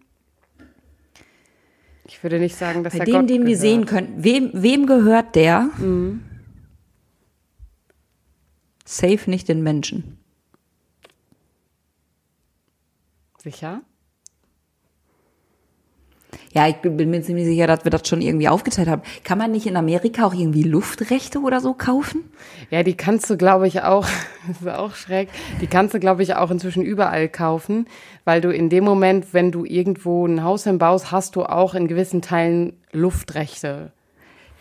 Ich 2.07 2.23
würde 2.23 2.39
nicht 2.39 2.57
sagen, 2.57 2.85
dass 2.85 2.93
bei 2.93 3.01
er 3.01 3.05
dem, 3.07 3.13
Gott 3.15 3.23
den 3.23 3.29
gehört. 3.29 3.47
wir 3.49 3.57
sehen 3.57 3.87
können. 3.87 4.15
Wem, 4.23 4.51
wem 4.53 4.87
gehört 4.87 5.35
der? 5.35 5.71
Mhm. 5.79 6.23
Safe 8.85 9.31
nicht 9.31 9.49
den 9.49 9.63
Menschen. 9.63 10.19
Sicher? 13.39 13.83
Ja, 16.53 16.69
ich 16.69 16.77
bin 16.77 17.11
mir 17.11 17.23
ziemlich 17.23 17.47
sicher, 17.47 17.67
dass 17.67 17.85
wir 17.85 17.91
das 17.91 18.07
schon 18.07 18.21
irgendwie 18.21 18.49
aufgeteilt 18.49 18.89
haben. 18.89 19.03
Kann 19.25 19.39
man 19.39 19.53
nicht 19.53 19.67
in 19.67 19.77
Amerika 19.77 20.27
auch 20.27 20.35
irgendwie 20.35 20.63
Luftrechte 20.63 21.41
oder 21.41 21.61
so 21.61 21.73
kaufen? 21.73 22.25
Ja, 22.71 22.83
die 22.83 22.95
kannst 22.95 23.31
du, 23.31 23.37
glaube 23.37 23.67
ich, 23.67 23.83
auch, 23.83 24.07
das 24.47 24.61
ist 24.61 24.69
auch 24.69 24.95
schräg, 24.95 25.29
die 25.61 25.67
kannst 25.67 25.95
du, 25.95 26.01
glaube 26.01 26.23
ich, 26.23 26.35
auch 26.35 26.51
inzwischen 26.51 26.83
überall 26.83 27.29
kaufen, 27.29 27.87
weil 28.25 28.41
du 28.41 28.51
in 28.53 28.69
dem 28.69 28.85
Moment, 28.85 29.33
wenn 29.33 29.51
du 29.51 29.65
irgendwo 29.65 30.27
ein 30.27 30.43
Haus 30.43 30.65
hinbaust, 30.65 31.11
hast 31.11 31.37
du 31.37 31.45
auch 31.45 31.75
in 31.75 31.89
gewissen 31.89 32.21
Teilen 32.21 32.75
Luftrechte. 32.93 33.93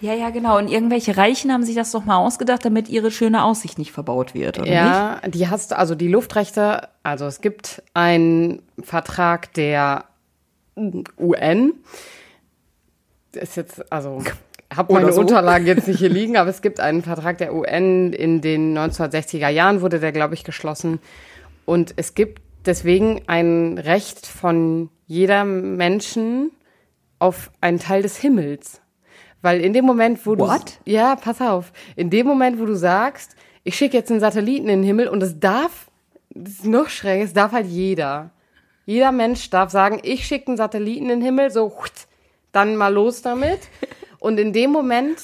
Ja, 0.02 0.16
ja, 0.16 0.32
genau. 0.32 0.58
Und 0.58 0.68
irgendwelche 0.68 1.16
Reichen 1.16 1.52
haben 1.54 1.64
sich 1.64 1.76
das 1.76 1.92
doch 1.92 2.06
mal 2.06 2.18
ausgedacht, 2.18 2.66
damit 2.66 2.90
ihre 2.90 3.12
schöne 3.12 3.44
Aussicht 3.44 3.78
nicht 3.78 3.92
verbaut 3.92 4.34
wird, 4.34 4.58
oder 4.58 4.72
ja, 4.72 5.20
nicht? 5.22 5.36
die 5.36 5.48
hast 5.48 5.74
also 5.74 5.94
die 5.94 6.08
Luftrechte, 6.08 6.88
also 7.04 7.26
es 7.26 7.40
gibt 7.42 7.84
einen 7.94 8.64
Vertrag, 8.82 9.54
der 9.54 10.06
UN. 11.18 11.74
Ist 13.34 13.56
jetzt, 13.56 13.92
also, 13.92 14.22
habe 14.76 14.94
meine 14.94 15.12
so. 15.14 15.22
Unterlagen 15.22 15.66
jetzt 15.66 15.88
nicht 15.88 16.00
hier 16.00 16.10
liegen, 16.20 16.38
aber 16.38 16.50
es 16.50 16.62
gibt 16.62 16.80
einen 16.80 17.02
Vertrag 17.02 17.38
der 17.38 17.54
UN 17.54 18.14
in 18.14 18.42
den 18.42 18.78
1960er 18.78 19.50
Jahren 19.50 19.82
wurde 19.82 20.00
der, 20.00 20.12
glaube 20.12 20.34
ich, 20.34 20.44
geschlossen. 20.44 21.00
Und 21.66 21.94
es 21.98 22.16
gibt 22.16 22.42
deswegen 22.66 23.22
ein 23.28 23.78
Recht 23.78 24.26
von 24.26 24.90
jeder 25.08 25.46
Menschen 25.46 26.52
auf 27.20 27.52
einen 27.62 27.80
Teil 27.80 28.02
des 28.02 28.18
Himmels. 28.18 28.82
Weil 29.42 29.62
in 29.62 29.74
dem 29.74 29.86
Moment, 29.86 30.26
wo 30.26 30.38
What? 30.38 30.80
du. 30.86 30.92
Ja, 30.92 31.16
pass 31.16 31.42
auf. 31.42 31.72
In 31.96 32.10
dem 32.10 32.28
Moment, 32.28 32.60
wo 32.60 32.66
du 32.66 32.76
sagst, 32.76 33.36
ich 33.64 33.76
schicke 33.76 33.98
jetzt 33.98 34.12
einen 34.12 34.20
Satelliten 34.20 34.70
in 34.70 34.80
den 34.80 34.84
Himmel 34.84 35.08
und 35.08 35.22
es 35.24 35.40
darf, 35.40 35.90
das 36.30 36.54
ist 36.54 36.66
noch 36.66 36.90
schräg, 36.90 37.24
es 37.24 37.34
darf 37.34 37.52
halt 37.52 37.68
jeder. 37.68 38.32
Jeder 38.92 39.14
Mensch 39.14 39.50
darf 39.50 39.72
sagen, 39.72 40.02
ich 40.04 40.28
schicke 40.28 40.48
einen 40.48 40.58
Satelliten 40.58 41.06
in 41.06 41.20
den 41.20 41.22
Himmel, 41.22 41.50
so 41.50 41.74
dann 42.52 42.76
mal 42.76 42.94
los 42.94 43.22
damit. 43.22 43.60
Und 44.20 44.38
in 44.38 44.52
dem 44.52 44.72
Moment 44.72 45.18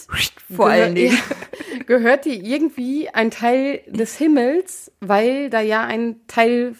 Vor 0.55 0.69
allen 0.69 0.95
Dingen. 0.95 1.17
gehört 1.85 2.23
dir 2.23 2.41
irgendwie 2.41 3.09
ein 3.09 3.29
Teil 3.29 3.81
des 3.87 4.17
Himmels, 4.17 4.93
weil 5.01 5.49
da 5.49 5.59
ja 5.59 5.83
ein 5.83 6.21
Teil, 6.27 6.75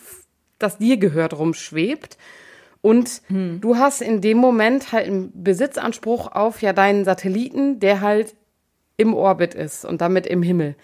das 0.60 0.78
dir 0.78 0.96
gehört, 0.96 1.38
rumschwebt. 1.38 2.18
Und 2.80 3.22
hm. 3.28 3.60
du 3.60 3.76
hast 3.76 4.02
in 4.02 4.22
dem 4.22 4.38
Moment 4.38 4.94
halt 4.94 5.08
einen 5.08 5.44
Besitzanspruch 5.44 6.32
auf 6.32 6.62
ja 6.62 6.72
deinen 6.72 7.04
Satelliten, 7.04 7.82
der 7.82 8.00
halt 8.00 8.34
im 8.96 9.14
Orbit 9.14 9.56
ist 9.56 9.84
und 9.84 10.00
damit 10.00 10.26
im 10.26 10.42
Himmel. 10.42 10.76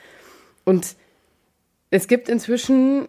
Und 0.65 0.97
es 1.91 2.09
gibt 2.09 2.27
inzwischen 2.27 3.07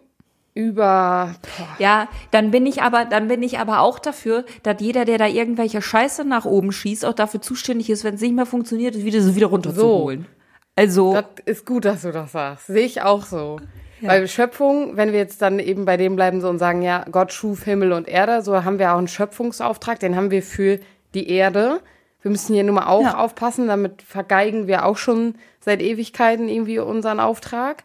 über. 0.54 1.34
Boah. 1.58 1.76
Ja, 1.78 2.08
dann 2.30 2.50
bin 2.50 2.64
ich 2.66 2.82
aber, 2.82 3.04
dann 3.04 3.28
bin 3.28 3.42
ich 3.42 3.58
aber 3.58 3.80
auch 3.80 3.98
dafür, 3.98 4.44
dass 4.62 4.76
jeder, 4.80 5.04
der 5.04 5.18
da 5.18 5.26
irgendwelche 5.26 5.82
Scheiße 5.82 6.24
nach 6.24 6.44
oben 6.44 6.72
schießt, 6.72 7.04
auch 7.04 7.12
dafür 7.12 7.40
zuständig 7.40 7.90
ist, 7.90 8.04
wenn 8.04 8.14
es 8.14 8.20
nicht 8.20 8.34
mehr 8.34 8.46
funktioniert, 8.46 8.94
wieder 8.96 9.20
so 9.20 9.34
wieder 9.34 9.48
runterzuholen. 9.48 10.22
So. 10.22 10.44
Also. 10.76 11.12
Das 11.14 11.24
ist 11.44 11.66
gut, 11.66 11.84
dass 11.84 12.02
du 12.02 12.12
das 12.12 12.32
sagst. 12.32 12.66
Sehe 12.68 12.86
ich 12.86 13.02
auch 13.02 13.24
so. 13.24 13.58
Ja. 14.00 14.10
Weil 14.10 14.28
Schöpfung, 14.28 14.96
wenn 14.96 15.12
wir 15.12 15.18
jetzt 15.18 15.40
dann 15.42 15.58
eben 15.58 15.84
bei 15.84 15.96
dem 15.96 16.16
bleiben 16.16 16.40
so 16.40 16.48
und 16.48 16.58
sagen, 16.58 16.82
ja, 16.82 17.04
Gott 17.10 17.32
schuf 17.32 17.64
Himmel 17.64 17.92
und 17.92 18.08
Erde, 18.08 18.42
so 18.42 18.64
haben 18.64 18.78
wir 18.78 18.92
auch 18.92 18.98
einen 18.98 19.08
Schöpfungsauftrag, 19.08 19.98
den 20.00 20.16
haben 20.16 20.30
wir 20.30 20.42
für 20.42 20.78
die 21.14 21.28
Erde. 21.30 21.80
Wir 22.20 22.30
müssen 22.30 22.54
hier 22.54 22.64
nur 22.64 22.74
mal 22.74 22.86
auch 22.86 23.02
ja. 23.02 23.18
aufpassen, 23.18 23.68
damit 23.68 24.02
vergeigen 24.02 24.66
wir 24.66 24.84
auch 24.84 24.96
schon 24.96 25.36
seit 25.60 25.80
Ewigkeiten 25.80 26.48
irgendwie 26.48 26.78
unseren 26.78 27.20
Auftrag. 27.20 27.84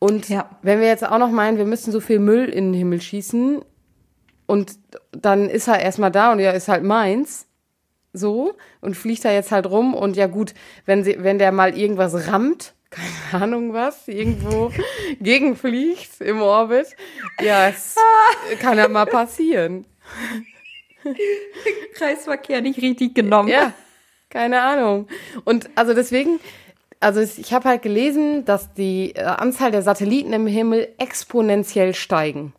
Und 0.00 0.30
ja. 0.30 0.48
wenn 0.62 0.80
wir 0.80 0.88
jetzt 0.88 1.06
auch 1.06 1.18
noch 1.18 1.30
meinen, 1.30 1.58
wir 1.58 1.66
müssen 1.66 1.92
so 1.92 2.00
viel 2.00 2.18
Müll 2.18 2.46
in 2.46 2.72
den 2.72 2.74
Himmel 2.74 3.00
schießen 3.00 3.62
und 4.46 4.72
dann 5.12 5.48
ist 5.48 5.68
er 5.68 5.78
erstmal 5.78 6.10
da 6.10 6.32
und 6.32 6.40
ja, 6.40 6.50
ist 6.50 6.68
halt 6.68 6.82
meins. 6.82 7.46
So 8.12 8.56
und 8.80 8.96
fliegt 8.96 9.24
da 9.24 9.30
jetzt 9.30 9.52
halt 9.52 9.66
rum 9.66 9.94
und 9.94 10.16
ja 10.16 10.26
gut, 10.26 10.54
wenn 10.84 11.04
sie 11.04 11.22
wenn 11.22 11.38
der 11.38 11.52
mal 11.52 11.78
irgendwas 11.78 12.26
rammt, 12.26 12.74
keine 12.90 13.44
Ahnung 13.44 13.72
was, 13.72 14.08
irgendwo 14.08 14.72
gegenfliegt 15.20 16.20
im 16.20 16.40
Orbit. 16.40 16.96
Ja, 17.40 17.68
es 17.68 17.94
kann 18.60 18.78
ja 18.78 18.88
mal 18.88 19.06
passieren. 19.06 19.84
Kreisverkehr 21.94 22.62
nicht 22.62 22.82
richtig 22.82 23.14
genommen. 23.14 23.48
Ja, 23.48 23.72
keine 24.30 24.62
Ahnung. 24.62 25.08
Und 25.44 25.70
also 25.76 25.94
deswegen, 25.94 26.40
also 27.00 27.20
ich 27.20 27.52
habe 27.52 27.68
halt 27.68 27.82
gelesen, 27.82 28.44
dass 28.44 28.72
die 28.74 29.12
äh, 29.14 29.22
Anzahl 29.22 29.70
der 29.70 29.82
Satelliten 29.82 30.32
im 30.32 30.46
Himmel 30.46 30.88
exponentiell 30.98 31.94
steigen. 31.94 32.52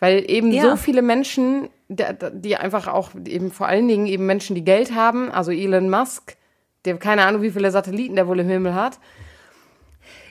Weil 0.00 0.28
eben 0.28 0.50
Ja. 0.50 0.62
so 0.62 0.76
viele 0.76 1.02
Menschen, 1.02 1.68
die, 1.88 2.04
die 2.32 2.56
einfach 2.56 2.88
auch 2.88 3.10
eben 3.26 3.52
vor 3.52 3.68
allen 3.68 3.86
Dingen 3.86 4.06
eben 4.06 4.26
Menschen, 4.26 4.56
die 4.56 4.64
Geld 4.64 4.94
haben, 4.94 5.30
also 5.30 5.52
Elon 5.52 5.90
Musk, 5.90 6.36
der 6.84 6.96
keine 6.96 7.24
Ahnung, 7.24 7.42
wie 7.42 7.50
viele 7.50 7.70
Satelliten 7.70 8.16
der 8.16 8.26
wohl 8.26 8.40
im 8.40 8.48
Himmel 8.48 8.74
hat. 8.74 8.98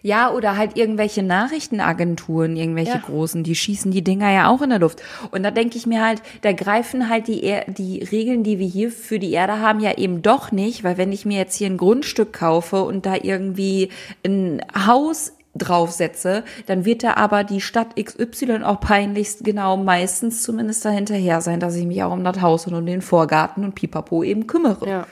Ja, 0.03 0.31
oder 0.31 0.57
halt 0.57 0.77
irgendwelche 0.77 1.21
Nachrichtenagenturen, 1.23 2.55
irgendwelche 2.55 2.93
Ja. 2.93 3.03
großen, 3.05 3.43
die 3.43 3.55
schießen 3.55 3.91
die 3.91 4.03
Dinger 4.03 4.31
ja 4.31 4.49
auch 4.49 4.61
in 4.61 4.71
der 4.71 4.79
Luft. 4.79 5.01
Und 5.31 5.43
da 5.43 5.51
denke 5.51 5.77
ich 5.77 5.85
mir 5.85 6.03
halt, 6.03 6.21
da 6.41 6.53
greifen 6.53 7.07
halt 7.09 7.27
die, 7.27 7.43
er 7.43 7.65
die 7.67 8.03
Regeln, 8.03 8.43
die 8.43 8.57
wir 8.59 8.67
hier 8.67 8.91
für 8.91 9.19
die 9.19 9.31
Erde 9.31 9.59
haben, 9.59 9.79
ja 9.79 9.97
eben 9.97 10.21
doch 10.21 10.51
nicht, 10.51 10.83
weil 10.83 10.97
wenn 10.97 11.11
ich 11.11 11.25
mir 11.25 11.37
jetzt 11.37 11.55
hier 11.55 11.67
ein 11.67 11.77
Grundstück 11.77 12.33
kaufe 12.33 12.83
und 12.83 13.05
da 13.05 13.15
irgendwie 13.21 13.89
ein 14.25 14.61
Haus 14.87 15.33
draufsetze, 15.53 16.43
dann 16.65 16.85
wird 16.85 17.03
da 17.03 17.15
aber 17.15 17.43
die 17.43 17.61
Stadt 17.61 17.95
XY 17.95 18.63
auch 18.63 18.79
peinlichst 18.79 19.43
genau 19.43 19.75
meistens 19.77 20.43
zumindest 20.43 20.85
dahinterher 20.85 21.41
sein, 21.41 21.59
dass 21.59 21.75
ich 21.75 21.85
mich 21.85 22.01
auch 22.03 22.13
um 22.13 22.23
das 22.23 22.41
Haus 22.41 22.67
und 22.67 22.73
um 22.73 22.85
den 22.85 23.01
Vorgarten 23.01 23.63
und 23.65 23.75
Pipapo 23.75 24.23
eben 24.23 24.47
kümmere. 24.47 24.89
Ja. 24.89 25.07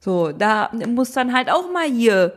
So, 0.00 0.32
da 0.32 0.70
muss 0.88 1.12
dann 1.12 1.34
halt 1.34 1.50
auch 1.50 1.70
mal 1.70 1.86
hier 1.86 2.32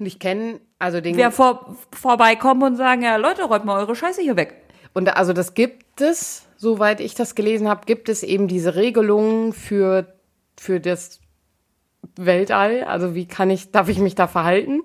Und 0.00 0.06
ich 0.06 0.18
kenne 0.18 0.60
also 0.78 1.00
den 1.00 1.16
wer 1.16 1.30
vor, 1.30 1.76
vorbeikommen 1.92 2.62
und 2.62 2.76
sagen, 2.76 3.02
ja 3.02 3.16
Leute, 3.16 3.44
räumt 3.44 3.66
mal 3.66 3.78
eure 3.78 3.94
Scheiße 3.94 4.22
hier 4.22 4.36
weg. 4.36 4.56
Und 4.94 5.14
also 5.16 5.32
das 5.32 5.54
gibt 5.54 6.00
es, 6.00 6.46
soweit 6.56 7.00
ich 7.00 7.14
das 7.14 7.34
gelesen 7.34 7.68
habe, 7.68 7.86
gibt 7.86 8.08
es 8.08 8.22
eben 8.22 8.48
diese 8.48 8.74
Regelungen 8.74 9.52
für, 9.52 10.14
für 10.58 10.80
das 10.80 11.20
Weltall. 12.16 12.82
Also 12.84 13.14
wie 13.14 13.26
kann 13.28 13.50
ich, 13.50 13.70
darf 13.70 13.88
ich 13.88 13.98
mich 13.98 14.16
da 14.16 14.26
verhalten? 14.26 14.80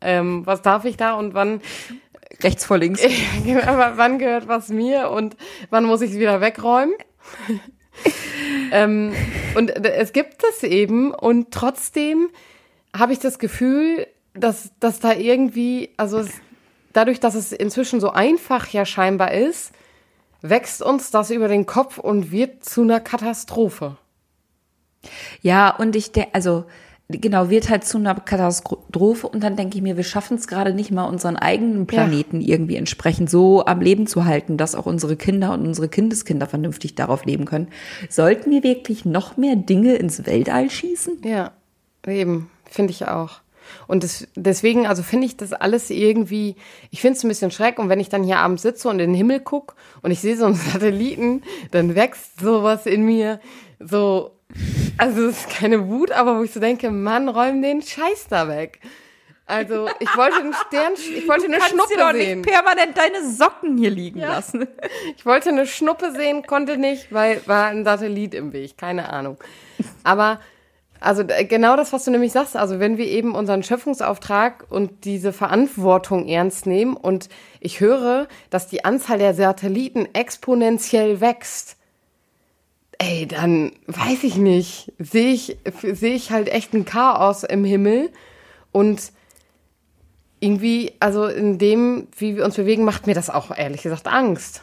Ähm, 0.00 0.46
was 0.46 0.62
darf 0.62 0.86
ich 0.86 0.96
da 0.96 1.12
und 1.14 1.34
wann, 1.34 1.60
Rechts 2.42 2.64
vor 2.64 2.78
links. 2.78 3.02
genau, 3.44 3.76
wann 3.96 4.18
gehört 4.18 4.48
was 4.48 4.68
mir 4.68 5.10
und 5.10 5.36
wann 5.68 5.84
muss 5.84 6.00
ich 6.00 6.12
es 6.12 6.18
wieder 6.18 6.40
wegräumen? 6.40 6.94
ähm, 8.72 9.12
und 9.56 9.70
es 9.70 10.12
gibt 10.12 10.42
es 10.44 10.62
eben 10.62 11.12
und 11.12 11.50
trotzdem 11.50 12.30
habe 12.96 13.12
ich 13.12 13.18
das 13.18 13.38
Gefühl, 13.38 14.06
dass, 14.34 14.70
dass 14.80 15.00
da 15.00 15.12
irgendwie, 15.12 15.90
also 15.96 16.18
es, 16.18 16.30
dadurch, 16.92 17.20
dass 17.20 17.34
es 17.34 17.52
inzwischen 17.52 18.00
so 18.00 18.10
einfach 18.10 18.68
ja 18.68 18.84
scheinbar 18.84 19.32
ist, 19.32 19.72
wächst 20.42 20.82
uns 20.82 21.10
das 21.10 21.30
über 21.30 21.48
den 21.48 21.66
Kopf 21.66 21.98
und 21.98 22.30
wird 22.30 22.64
zu 22.64 22.82
einer 22.82 23.00
Katastrophe. 23.00 23.96
Ja, 25.42 25.74
und 25.76 25.96
ich 25.96 26.12
denke, 26.12 26.34
also 26.34 26.64
genau, 27.08 27.50
wird 27.50 27.68
halt 27.68 27.84
zu 27.84 27.98
einer 27.98 28.14
Katastrophe 28.14 29.26
und 29.26 29.42
dann 29.42 29.56
denke 29.56 29.76
ich 29.76 29.82
mir, 29.82 29.96
wir 29.96 30.04
schaffen 30.04 30.36
es 30.36 30.46
gerade 30.46 30.72
nicht 30.74 30.90
mal, 30.90 31.04
unseren 31.04 31.36
eigenen 31.36 31.86
Planeten 31.86 32.40
irgendwie 32.40 32.76
entsprechend 32.76 33.30
so 33.30 33.64
am 33.64 33.80
Leben 33.80 34.06
zu 34.06 34.24
halten, 34.24 34.56
dass 34.56 34.74
auch 34.74 34.86
unsere 34.86 35.16
Kinder 35.16 35.52
und 35.52 35.66
unsere 35.66 35.88
Kindeskinder 35.88 36.46
vernünftig 36.46 36.94
darauf 36.94 37.24
leben 37.24 37.46
können. 37.46 37.68
Sollten 38.08 38.50
wir 38.50 38.62
wirklich 38.62 39.04
noch 39.04 39.36
mehr 39.36 39.56
Dinge 39.56 39.96
ins 39.96 40.26
Weltall 40.26 40.70
schießen? 40.70 41.22
Ja, 41.24 41.52
eben, 42.06 42.50
finde 42.64 42.92
ich 42.92 43.08
auch. 43.08 43.40
Und 43.86 44.04
das, 44.04 44.26
deswegen, 44.34 44.86
also 44.86 45.02
finde 45.02 45.26
ich 45.26 45.36
das 45.36 45.52
alles 45.52 45.90
irgendwie, 45.90 46.56
ich 46.90 47.00
finde 47.00 47.16
es 47.16 47.24
ein 47.24 47.28
bisschen 47.28 47.50
schreck. 47.50 47.78
Und 47.78 47.88
wenn 47.88 48.00
ich 48.00 48.08
dann 48.08 48.24
hier 48.24 48.38
abends 48.38 48.62
sitze 48.62 48.88
und 48.88 49.00
in 49.00 49.10
den 49.10 49.14
Himmel 49.14 49.40
gucke 49.40 49.74
und 50.02 50.10
ich 50.10 50.20
sehe 50.20 50.36
so 50.36 50.46
einen 50.46 50.54
Satelliten, 50.72 51.42
dann 51.70 51.94
wächst 51.94 52.40
sowas 52.40 52.86
in 52.86 53.04
mir 53.04 53.40
so, 53.78 54.32
also 54.98 55.28
es 55.28 55.40
ist 55.40 55.50
keine 55.50 55.88
Wut, 55.88 56.12
aber 56.12 56.38
wo 56.38 56.42
ich 56.42 56.52
so 56.52 56.60
denke, 56.60 56.90
Mann, 56.90 57.28
räum 57.28 57.62
den 57.62 57.82
Scheiß 57.82 58.26
da 58.28 58.48
weg. 58.48 58.80
Also 59.50 59.88
ich 59.98 60.16
wollte 60.16 60.36
einen 60.36 60.54
Stern, 60.54 60.92
ich 61.16 61.28
wollte 61.28 61.46
eine 61.46 61.60
Schnuppe 61.60 62.12
sehen. 62.12 62.42
permanent 62.42 62.96
deine 62.96 63.28
Socken 63.28 63.76
hier 63.76 63.90
liegen 63.90 64.20
lassen. 64.20 64.68
Ich 65.16 65.26
wollte 65.26 65.50
eine 65.50 65.66
Schnuppe 65.66 66.12
sehen, 66.12 66.46
konnte 66.46 66.76
nicht, 66.76 67.12
weil 67.12 67.42
war 67.46 67.66
ein 67.66 67.84
Satellit 67.84 68.34
im 68.34 68.52
Weg, 68.52 68.78
keine 68.78 69.10
Ahnung. 69.10 69.36
Aber 70.02 70.40
also 71.00 71.22
äh, 71.22 71.44
genau 71.44 71.76
das, 71.76 71.92
was 71.92 72.04
du 72.04 72.10
nämlich 72.10 72.32
sagst, 72.32 72.56
also 72.56 72.78
wenn 72.78 72.98
wir 72.98 73.06
eben 73.06 73.34
unseren 73.34 73.62
Schöpfungsauftrag 73.62 74.66
und 74.68 75.04
diese 75.04 75.32
Verantwortung 75.32 76.28
ernst 76.28 76.66
nehmen 76.66 76.96
und 76.96 77.28
ich 77.60 77.80
höre, 77.80 78.28
dass 78.50 78.68
die 78.68 78.84
Anzahl 78.84 79.18
der 79.18 79.34
Satelliten 79.34 80.08
exponentiell 80.12 81.20
wächst, 81.20 81.76
ey, 82.98 83.26
dann 83.26 83.72
weiß 83.86 84.24
ich 84.24 84.36
nicht, 84.36 84.92
sehe 84.98 85.32
ich, 85.32 85.56
sehe 85.82 86.14
ich 86.14 86.30
halt 86.30 86.48
echt 86.48 86.74
ein 86.74 86.84
Chaos 86.84 87.44
im 87.44 87.64
Himmel. 87.64 88.10
Und 88.72 89.12
irgendwie, 90.38 90.92
also 91.00 91.26
in 91.26 91.58
dem, 91.58 92.08
wie 92.16 92.36
wir 92.36 92.44
uns 92.44 92.56
bewegen, 92.56 92.84
macht 92.84 93.06
mir 93.06 93.14
das 93.14 93.30
auch 93.30 93.56
ehrlich 93.56 93.82
gesagt 93.82 94.06
Angst. 94.06 94.62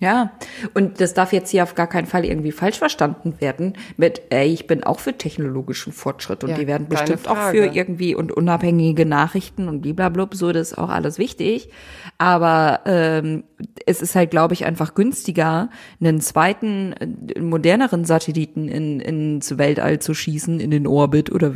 Ja, 0.00 0.30
und 0.74 1.00
das 1.00 1.12
darf 1.12 1.32
jetzt 1.32 1.50
hier 1.50 1.64
auf 1.64 1.74
gar 1.74 1.88
keinen 1.88 2.06
Fall 2.06 2.24
irgendwie 2.24 2.52
falsch 2.52 2.78
verstanden 2.78 3.34
werden 3.40 3.72
mit, 3.96 4.22
ey, 4.30 4.46
ich 4.46 4.68
bin 4.68 4.84
auch 4.84 5.00
für 5.00 5.18
technologischen 5.18 5.92
Fortschritt 5.92 6.44
und 6.44 6.50
Ja, 6.50 6.56
die 6.56 6.68
werden 6.68 6.88
bestimmt 6.88 7.26
auch 7.26 7.50
für 7.50 7.66
irgendwie 7.66 8.14
und 8.14 8.30
unabhängige 8.30 9.04
Nachrichten 9.04 9.66
und 9.66 9.80
bliblablub, 9.80 10.36
so, 10.36 10.52
das 10.52 10.72
ist 10.72 10.78
auch 10.78 10.88
alles 10.88 11.18
wichtig. 11.18 11.70
Aber 12.16 12.80
ähm, 12.86 13.42
es 13.86 14.00
ist 14.00 14.14
halt, 14.14 14.30
glaube 14.30 14.54
ich, 14.54 14.64
einfach 14.64 14.94
günstiger, 14.94 15.68
einen 16.00 16.20
zweiten, 16.20 16.92
äh, 16.92 17.40
moderneren 17.40 18.04
Satelliten 18.04 18.68
in, 18.68 19.00
ins 19.00 19.58
Weltall 19.58 19.98
zu 19.98 20.14
schießen, 20.14 20.60
in 20.60 20.70
den 20.70 20.86
Orbit 20.86 21.32
oder 21.32 21.54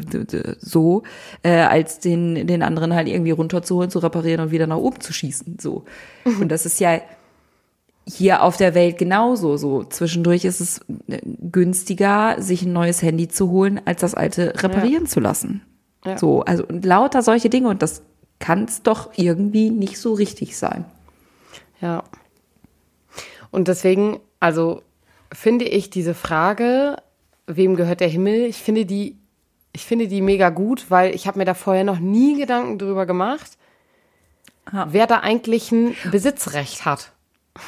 so, 0.58 1.04
äh, 1.44 1.60
als 1.60 2.00
den, 2.00 2.48
den 2.48 2.64
anderen 2.64 2.92
halt 2.92 3.06
irgendwie 3.06 3.30
runterzuholen, 3.30 3.90
zu 3.90 4.00
reparieren 4.00 4.40
und 4.40 4.50
wieder 4.50 4.66
nach 4.66 4.78
oben 4.78 5.00
zu 5.00 5.12
schießen. 5.12 5.58
So. 5.60 5.84
Und 6.40 6.48
das 6.50 6.66
ist 6.66 6.80
ja 6.80 7.00
hier 8.06 8.42
auf 8.42 8.56
der 8.56 8.74
Welt 8.74 8.98
genauso. 8.98 9.56
So 9.56 9.84
zwischendurch 9.84 10.44
ist 10.44 10.60
es 10.60 10.80
äh, 11.08 11.20
günstiger, 11.24 12.36
sich 12.40 12.62
ein 12.62 12.72
neues 12.72 13.02
Handy 13.02 13.28
zu 13.28 13.50
holen, 13.50 13.80
als 13.84 14.00
das 14.00 14.14
alte 14.14 14.54
reparieren 14.62 15.06
zu 15.06 15.20
lassen. 15.20 15.62
Ja. 16.04 16.18
So, 16.18 16.42
also 16.42 16.64
und 16.66 16.84
lauter 16.84 17.22
solche 17.22 17.48
Dinge 17.48 17.68
und 17.68 17.82
das 17.82 18.02
kann 18.38 18.64
es 18.64 18.82
doch 18.82 19.10
irgendwie 19.16 19.70
nicht 19.70 19.98
so 19.98 20.14
richtig 20.14 20.56
sein. 20.56 20.84
Ja. 21.80 22.02
Und 23.50 23.68
deswegen, 23.68 24.18
also 24.40 24.82
finde 25.32 25.66
ich 25.66 25.90
diese 25.90 26.14
Frage, 26.14 26.96
wem 27.46 27.76
gehört 27.76 28.00
der 28.00 28.08
Himmel? 28.08 28.46
Ich 28.46 28.56
finde 28.56 28.84
die, 28.84 29.16
ich 29.72 29.84
finde 29.84 30.08
die 30.08 30.22
mega 30.22 30.50
gut, 30.50 30.90
weil 30.90 31.14
ich 31.14 31.26
habe 31.26 31.38
mir 31.38 31.44
da 31.44 31.54
vorher 31.54 31.84
noch 31.84 31.98
nie 31.98 32.38
Gedanken 32.38 32.78
drüber 32.78 33.06
gemacht, 33.06 33.58
Ja. 34.72 34.88
wer 34.90 35.06
da 35.06 35.20
eigentlich 35.20 35.70
ein 35.70 35.94
Besitzrecht 36.10 36.84
hat. 36.84 37.12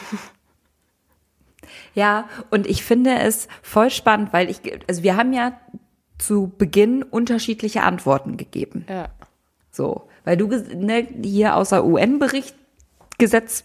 Ja, 1.95 2.29
und 2.51 2.67
ich 2.67 2.85
finde 2.85 3.19
es 3.21 3.49
voll 3.63 3.89
spannend, 3.91 4.33
weil 4.33 4.51
ich, 4.51 4.61
also 4.89 5.03
wir 5.03 5.17
haben 5.17 5.33
ja 5.33 5.59
zu 6.19 6.53
Beginn 6.59 7.03
unterschiedliche 7.03 7.83
Antworten 7.83 8.37
gegeben. 8.37 8.85
Ja. 8.89 9.09
So, 9.71 10.09
weil 10.25 10.37
du 10.37 10.49
ne, 10.49 11.07
hier 11.23 11.57
außer 11.57 11.85
UN-Bericht 11.85 12.55
Gesetz 13.19 13.65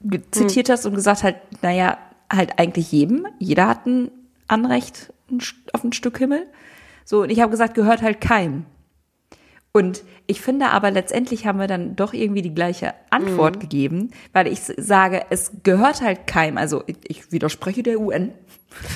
ge- 0.00 0.22
zitiert 0.30 0.68
hast 0.70 0.86
und 0.86 0.94
gesagt 0.94 1.22
halt, 1.22 1.36
naja, 1.62 1.98
halt 2.32 2.58
eigentlich 2.58 2.90
jedem, 2.92 3.26
jeder 3.38 3.68
hat 3.68 3.86
ein 3.86 4.10
Anrecht 4.48 5.12
auf 5.72 5.84
ein 5.84 5.92
Stück 5.92 6.18
Himmel. 6.18 6.46
So, 7.04 7.22
und 7.22 7.30
ich 7.30 7.40
habe 7.40 7.50
gesagt, 7.50 7.74
gehört 7.74 8.02
halt 8.02 8.20
keinem. 8.20 8.66
Und 9.72 10.02
ich 10.26 10.40
finde 10.40 10.70
aber 10.70 10.90
letztendlich 10.90 11.46
haben 11.46 11.60
wir 11.60 11.68
dann 11.68 11.94
doch 11.94 12.12
irgendwie 12.12 12.42
die 12.42 12.54
gleiche 12.54 12.92
Antwort 13.10 13.60
gegeben, 13.60 14.10
weil 14.32 14.48
ich 14.48 14.60
sage, 14.60 15.22
es 15.30 15.52
gehört 15.62 16.02
halt 16.02 16.26
keinem. 16.26 16.58
Also 16.58 16.82
ich, 16.86 16.96
ich 17.04 17.32
widerspreche 17.32 17.82
der 17.84 18.00
UN. 18.00 18.32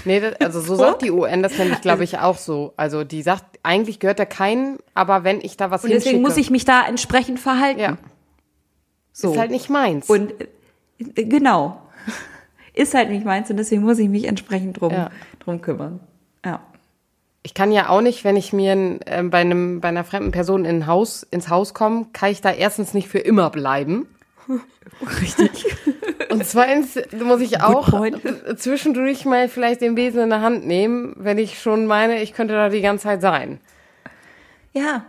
Nee, 0.05 0.19
das, 0.21 0.41
also 0.41 0.61
so 0.61 0.75
sagt 0.77 1.03
die 1.03 1.13
UN 1.13 1.43
das 1.45 1.57
nämlich, 1.59 1.81
glaube 1.81 2.03
ich, 2.03 2.19
auch 2.19 2.39
so. 2.39 2.75
Also 2.77 3.05
die 3.05 3.23
sagt, 3.23 3.45
eigentlich 3.63 4.01
gehört 4.01 4.19
da 4.19 4.25
keinen, 4.25 4.79
aber 4.95 5.23
wenn 5.23 5.41
ich 5.41 5.57
da 5.57 5.71
was 5.71 5.85
Und 5.85 5.91
deswegen 5.91 6.23
muss 6.23 6.37
ich 6.37 6.51
mich 6.51 6.65
da 6.65 6.85
entsprechend 6.87 7.39
verhalten. 7.39 7.81
ja, 7.81 7.97
so. 9.13 9.33
ist 9.33 9.39
halt 9.39 9.53
nicht 9.53 9.71
meins. 9.71 10.11
Und 10.11 10.33
äh, 10.99 11.25
genau. 11.25 11.81
Ist 12.73 12.95
halt 12.95 13.11
nicht 13.11 13.25
meins 13.25 13.49
und 13.51 13.57
deswegen 13.57 13.83
muss 13.83 14.01
ich 14.01 14.09
mich 14.09 14.25
entsprechend 14.25 14.81
drum, 14.81 14.91
Ja. 14.93 15.11
drum 15.39 15.61
kümmern. 15.61 16.01
Ja. 16.45 16.61
Ich 17.47 17.53
kann 17.53 17.71
ja 17.71 17.91
auch 17.91 18.01
nicht, 18.01 18.25
wenn 18.25 18.37
ich 18.37 18.55
mir 18.55 18.73
äh, 19.05 19.23
bei 19.23 19.39
einem 19.39 19.81
bei 19.81 19.89
einer 19.89 20.03
fremden 20.03 20.33
Person 20.33 20.65
in 20.65 20.87
Haus 20.87 21.23
ins 21.23 21.51
Haus 21.51 21.75
komme, 21.75 22.07
kann 22.15 22.31
ich 22.31 22.41
da 22.41 22.51
erstens 22.51 22.95
nicht 22.95 23.07
für 23.09 23.19
immer 23.19 23.51
bleiben. 23.51 24.09
Richtig. 25.21 25.67
Und 26.31 26.45
zweitens 26.47 26.99
muss 27.23 27.41
ich 27.43 27.61
auch 27.63 28.03
zwischendurch 28.57 29.25
mal 29.25 29.49
vielleicht 29.49 29.83
den 29.83 29.95
Besen 29.95 30.23
in 30.23 30.31
der 30.31 30.41
Hand 30.41 30.67
nehmen, 30.67 31.15
wenn 31.17 31.39
ich 31.39 31.61
schon 31.61 31.87
meine, 31.87 32.23
ich 32.23 32.33
könnte 32.33 32.55
da 32.55 32.71
die 32.71 32.81
ganze 32.81 33.05
Zeit 33.05 33.21
sein. 33.21 33.61
Ja. 34.73 35.05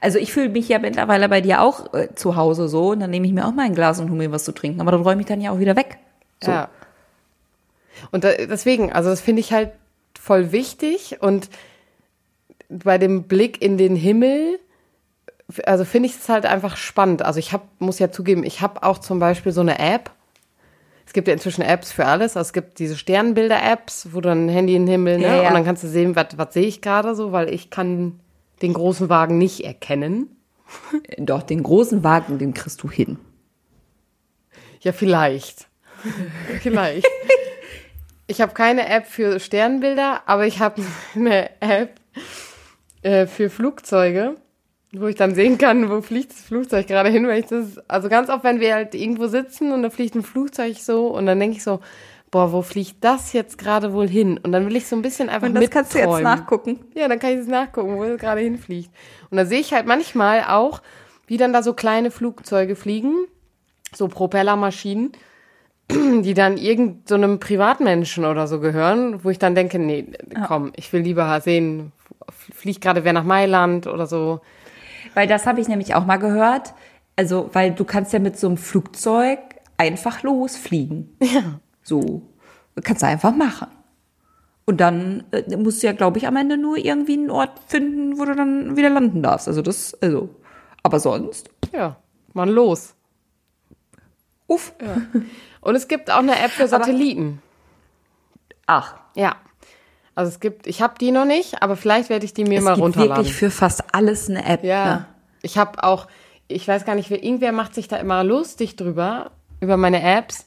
Also 0.00 0.18
ich 0.18 0.32
fühle 0.32 0.48
mich 0.48 0.68
ja 0.68 0.78
mittlerweile 0.78 1.28
bei 1.28 1.40
dir 1.40 1.60
auch 1.60 1.94
äh, 1.94 2.14
zu 2.14 2.34
Hause 2.36 2.68
so 2.68 2.90
und 2.90 3.00
dann 3.00 3.10
nehme 3.10 3.26
ich 3.26 3.32
mir 3.32 3.46
auch 3.46 3.52
mal 3.52 3.66
ein 3.66 3.74
Glas 3.74 4.00
und 4.00 4.08
hole 4.08 4.18
mir 4.18 4.32
was 4.32 4.44
zu 4.44 4.52
trinken, 4.52 4.80
aber 4.80 4.92
dann 4.92 5.02
räume 5.02 5.20
ich 5.20 5.26
dann 5.26 5.40
ja 5.40 5.50
auch 5.52 5.58
wieder 5.58 5.76
weg. 5.76 5.98
So. 6.42 6.50
Ja. 6.50 6.68
Und 8.10 8.24
da, 8.24 8.32
deswegen, 8.32 8.92
also 8.92 9.10
das 9.10 9.20
finde 9.20 9.40
ich 9.40 9.52
halt 9.52 9.72
voll 10.20 10.52
wichtig 10.52 11.16
und 11.20 11.48
bei 12.68 12.98
dem 12.98 13.24
Blick 13.24 13.62
in 13.62 13.78
den 13.78 13.96
Himmel, 13.96 14.60
also 15.64 15.84
finde 15.84 16.08
ich 16.08 16.16
es 16.16 16.28
halt 16.28 16.46
einfach 16.46 16.76
spannend. 16.76 17.22
Also 17.22 17.38
ich 17.38 17.52
hab, 17.52 17.68
muss 17.80 17.98
ja 17.98 18.12
zugeben, 18.12 18.44
ich 18.44 18.60
habe 18.60 18.82
auch 18.82 18.98
zum 18.98 19.18
Beispiel 19.18 19.50
so 19.50 19.62
eine 19.62 19.78
App. 19.78 20.10
Es 21.06 21.14
gibt 21.14 21.26
ja 21.26 21.34
inzwischen 21.34 21.62
Apps 21.62 21.90
für 21.90 22.06
alles. 22.06 22.36
Also 22.36 22.48
es 22.48 22.52
gibt 22.52 22.78
diese 22.78 22.96
Sternbilder-Apps, 22.96 24.10
wo 24.12 24.20
du 24.20 24.30
ein 24.30 24.48
Handy 24.48 24.76
in 24.76 24.86
den 24.86 24.92
Himmel, 24.92 25.18
ne? 25.18 25.24
Ja, 25.24 25.42
ja. 25.42 25.48
Und 25.48 25.54
dann 25.54 25.64
kannst 25.64 25.82
du 25.82 25.88
sehen, 25.88 26.14
was 26.14 26.36
was 26.36 26.54
sehe 26.54 26.66
ich 26.66 26.80
gerade 26.82 27.16
so, 27.16 27.32
weil 27.32 27.52
ich 27.52 27.70
kann 27.70 28.20
den 28.62 28.74
großen 28.74 29.08
Wagen 29.08 29.38
nicht 29.38 29.64
erkennen. 29.64 30.36
Doch, 31.18 31.42
den 31.42 31.64
großen 31.64 32.04
Wagen, 32.04 32.38
den 32.38 32.54
kriegst 32.54 32.82
du 32.82 32.90
hin. 32.90 33.18
Ja, 34.82 34.92
vielleicht. 34.92 35.66
vielleicht. 36.60 37.08
Ich 38.30 38.40
habe 38.40 38.54
keine 38.54 38.88
App 38.88 39.06
für 39.06 39.40
Sternbilder, 39.40 40.22
aber 40.26 40.46
ich 40.46 40.60
habe 40.60 40.80
eine 41.16 41.50
App 41.60 42.00
äh, 43.02 43.26
für 43.26 43.50
Flugzeuge, 43.50 44.36
wo 44.92 45.08
ich 45.08 45.16
dann 45.16 45.34
sehen 45.34 45.58
kann, 45.58 45.90
wo 45.90 46.00
fliegt 46.00 46.30
das 46.30 46.42
Flugzeug 46.42 46.86
gerade 46.86 47.08
hin. 47.08 47.26
Weil 47.26 47.40
ich 47.40 47.46
das, 47.46 47.78
also 47.88 48.08
ganz 48.08 48.28
oft, 48.28 48.44
wenn 48.44 48.60
wir 48.60 48.74
halt 48.74 48.94
irgendwo 48.94 49.26
sitzen 49.26 49.72
und 49.72 49.82
da 49.82 49.90
fliegt 49.90 50.14
ein 50.14 50.22
Flugzeug 50.22 50.76
so 50.78 51.08
und 51.08 51.26
dann 51.26 51.40
denke 51.40 51.56
ich 51.56 51.64
so, 51.64 51.80
boah, 52.30 52.52
wo 52.52 52.62
fliegt 52.62 53.02
das 53.02 53.32
jetzt 53.32 53.58
gerade 53.58 53.92
wohl 53.92 54.08
hin? 54.08 54.38
Und 54.40 54.52
dann 54.52 54.64
will 54.64 54.76
ich 54.76 54.86
so 54.86 54.94
ein 54.94 55.02
bisschen 55.02 55.28
einfach 55.28 55.48
Und 55.48 55.56
das 55.56 55.68
kannst 55.68 55.92
du 55.92 55.98
jetzt 55.98 56.06
mitträumen. 56.06 56.22
nachgucken. 56.22 56.78
Ja, 56.94 57.08
dann 57.08 57.18
kann 57.18 57.32
ich 57.32 57.38
es 57.38 57.48
nachgucken, 57.48 57.96
wo 57.96 58.04
es 58.04 58.20
gerade 58.20 58.42
hinfliegt. 58.42 58.90
Und 59.30 59.38
da 59.38 59.44
sehe 59.44 59.58
ich 59.58 59.72
halt 59.72 59.86
manchmal 59.86 60.44
auch, 60.44 60.82
wie 61.26 61.36
dann 61.36 61.52
da 61.52 61.64
so 61.64 61.74
kleine 61.74 62.12
Flugzeuge 62.12 62.76
fliegen, 62.76 63.26
so 63.92 64.06
Propellermaschinen, 64.06 65.10
die 66.22 66.34
dann 66.34 66.56
irgendeinem 66.56 67.02
so 67.06 67.14
einem 67.14 67.40
Privatmenschen 67.40 68.24
oder 68.24 68.46
so 68.46 68.60
gehören, 68.60 69.22
wo 69.24 69.30
ich 69.30 69.38
dann 69.38 69.54
denke, 69.54 69.78
nee, 69.78 70.06
komm, 70.46 70.72
ich 70.76 70.92
will 70.92 71.02
lieber 71.02 71.40
sehen, 71.40 71.92
fliegt 72.30 72.80
gerade 72.80 73.04
wer 73.04 73.12
nach 73.12 73.24
Mailand 73.24 73.86
oder 73.86 74.06
so. 74.06 74.40
Weil 75.14 75.26
das 75.26 75.46
habe 75.46 75.60
ich 75.60 75.68
nämlich 75.68 75.94
auch 75.94 76.06
mal 76.06 76.18
gehört. 76.18 76.74
Also, 77.16 77.50
weil 77.52 77.72
du 77.72 77.84
kannst 77.84 78.12
ja 78.12 78.18
mit 78.18 78.38
so 78.38 78.46
einem 78.46 78.56
Flugzeug 78.56 79.38
einfach 79.76 80.22
losfliegen. 80.22 81.16
Ja. 81.22 81.60
So. 81.82 82.22
Kannst 82.82 83.02
du 83.02 83.06
einfach 83.06 83.34
machen. 83.34 83.66
Und 84.64 84.80
dann 84.80 85.24
äh, 85.32 85.56
musst 85.56 85.82
du 85.82 85.88
ja, 85.88 85.92
glaube 85.92 86.18
ich, 86.18 86.26
am 86.28 86.36
Ende 86.36 86.56
nur 86.56 86.76
irgendwie 86.76 87.14
einen 87.14 87.30
Ort 87.30 87.58
finden, 87.66 88.18
wo 88.18 88.24
du 88.24 88.36
dann 88.36 88.76
wieder 88.76 88.88
landen 88.90 89.22
darfst. 89.22 89.48
Also 89.48 89.62
das, 89.62 89.94
also. 90.00 90.30
Aber 90.82 91.00
sonst, 91.00 91.50
Ja, 91.74 91.96
man 92.32 92.48
los. 92.48 92.94
uff. 94.46 94.72
Und 95.60 95.74
es 95.74 95.88
gibt 95.88 96.10
auch 96.10 96.18
eine 96.18 96.38
App 96.38 96.50
für 96.50 96.66
Satelliten. 96.68 97.42
Ach, 98.66 98.94
ja. 99.14 99.36
Also 100.14 100.30
es 100.30 100.40
gibt, 100.40 100.66
ich 100.66 100.82
habe 100.82 100.94
die 101.00 101.12
noch 101.12 101.24
nicht, 101.24 101.62
aber 101.62 101.76
vielleicht 101.76 102.08
werde 102.10 102.24
ich 102.24 102.34
die 102.34 102.44
mir 102.44 102.58
es 102.58 102.64
mal 102.64 102.74
gibt 102.74 102.84
runterladen. 102.84 103.16
wirklich 103.16 103.34
für 103.34 103.50
fast 103.50 103.94
alles 103.94 104.28
eine 104.28 104.44
App. 104.44 104.64
Ja. 104.64 104.84
Ne? 104.84 105.06
Ich 105.42 105.56
habe 105.58 105.82
auch, 105.82 106.06
ich 106.48 106.66
weiß 106.66 106.84
gar 106.84 106.94
nicht, 106.94 107.10
wer, 107.10 107.22
irgendwer 107.22 107.52
macht 107.52 107.74
sich 107.74 107.88
da 107.88 107.96
immer 107.96 108.22
lustig 108.24 108.76
drüber, 108.76 109.30
über 109.60 109.76
meine 109.76 110.02
Apps, 110.02 110.46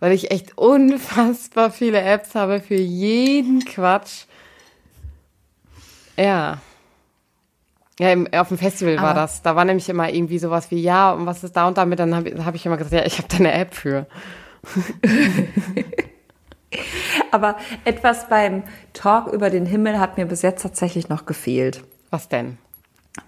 weil 0.00 0.12
ich 0.12 0.30
echt 0.30 0.56
unfassbar 0.58 1.70
viele 1.70 2.00
Apps 2.00 2.34
habe 2.34 2.60
für 2.60 2.74
jeden 2.76 3.64
Quatsch. 3.64 4.24
Ja. 6.16 6.58
Ja, 7.98 8.12
im, 8.12 8.28
auf 8.32 8.48
dem 8.48 8.58
Festival 8.58 8.96
war 8.98 9.10
Aber- 9.10 9.20
das. 9.22 9.42
Da 9.42 9.56
war 9.56 9.64
nämlich 9.64 9.88
immer 9.88 10.08
irgendwie 10.12 10.38
sowas 10.38 10.70
wie, 10.70 10.80
ja, 10.80 11.12
und 11.12 11.26
was 11.26 11.42
ist 11.42 11.56
da 11.56 11.66
und 11.66 11.76
damit? 11.78 11.98
Dann 11.98 12.14
habe 12.14 12.44
hab 12.44 12.54
ich 12.54 12.64
immer 12.64 12.76
gesagt, 12.76 12.94
ja, 12.94 13.04
ich 13.04 13.18
habe 13.18 13.28
da 13.28 13.38
eine 13.38 13.52
App 13.52 13.74
für. 13.74 14.06
Aber 17.30 17.56
etwas 17.84 18.28
beim 18.28 18.62
Talk 18.92 19.32
über 19.32 19.50
den 19.50 19.66
Himmel 19.66 19.98
hat 19.98 20.16
mir 20.16 20.26
bis 20.26 20.42
jetzt 20.42 20.62
tatsächlich 20.62 21.08
noch 21.08 21.26
gefehlt. 21.26 21.84
Was 22.10 22.28
denn? 22.28 22.58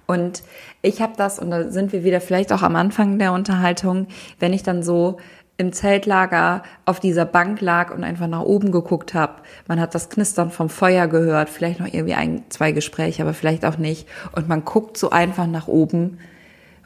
Und 0.07 0.43
ich 0.83 1.03
habe 1.03 1.15
das, 1.17 1.39
und 1.39 1.51
da 1.51 1.71
sind 1.71 1.93
wir 1.93 2.05
wieder 2.05 2.21
vielleicht 2.21 2.53
auch 2.53 2.63
am 2.63 2.77
Anfang 2.77 3.19
der 3.19 3.33
Unterhaltung, 3.33 4.07
wenn 4.39 4.53
ich 4.53 4.63
dann 4.63 4.83
so 4.83 5.19
im 5.57 5.73
Zeltlager 5.73 6.63
auf 6.87 7.01
dieser 7.01 7.27
Bank 7.27 7.61
lag 7.61 7.95
und 7.95 8.03
einfach 8.03 8.27
nach 8.27 8.41
oben 8.41 8.73
geguckt 8.73 9.13
habe. 9.13 9.43
Man 9.69 9.79
hat 9.79 9.95
das 9.95 10.09
Knistern 10.09 10.51
vom 10.51 10.71
Feuer 10.71 11.07
gehört, 11.07 11.51
vielleicht 11.51 11.81
noch 11.81 11.87
irgendwie 11.87 12.15
ein, 12.15 12.45
zwei 12.49 12.73
Gespräche, 12.73 13.23
aber 13.23 13.35
vielleicht 13.35 13.67
auch 13.67 13.77
nicht. 13.77 14.09
Und 14.33 14.49
man 14.49 14.65
guckt 14.65 14.97
so 14.97 15.11
einfach 15.11 15.47
nach 15.47 15.69
oben. 15.69 16.19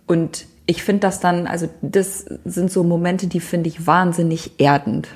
Und 0.06 0.46
ich 0.66 0.82
finde 0.82 1.00
das 1.00 1.20
dann, 1.20 1.46
also 1.46 1.68
das 1.82 2.24
sind 2.44 2.70
so 2.70 2.84
Momente, 2.84 3.26
die 3.26 3.40
finde 3.40 3.68
ich 3.68 3.86
wahnsinnig 3.86 4.58
erdend. 4.58 5.08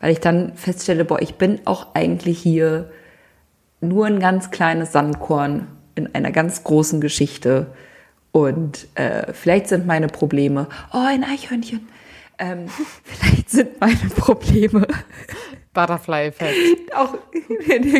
Weil 0.00 0.12
ich 0.12 0.20
dann 0.20 0.54
feststelle, 0.56 1.04
boah, 1.04 1.22
ich 1.22 1.36
bin 1.36 1.60
auch 1.64 1.94
eigentlich 1.94 2.38
hier 2.40 2.90
nur 3.80 4.06
ein 4.06 4.20
ganz 4.20 4.50
kleines 4.50 4.92
Sandkorn 4.92 5.66
in 5.94 6.14
einer 6.14 6.30
ganz 6.30 6.64
großen 6.64 7.00
Geschichte. 7.00 7.68
Und 8.32 8.88
äh, 8.96 9.32
vielleicht 9.32 9.68
sind 9.68 9.86
meine 9.86 10.08
Probleme, 10.08 10.68
oh, 10.92 11.04
ein 11.06 11.24
Eichhörnchen. 11.24 11.88
Ähm, 12.38 12.66
vielleicht 13.04 13.50
sind 13.50 13.80
meine 13.80 14.10
Probleme 14.16 14.86
Butterfly-Effekt. 15.72 16.94
auch, 16.96 17.14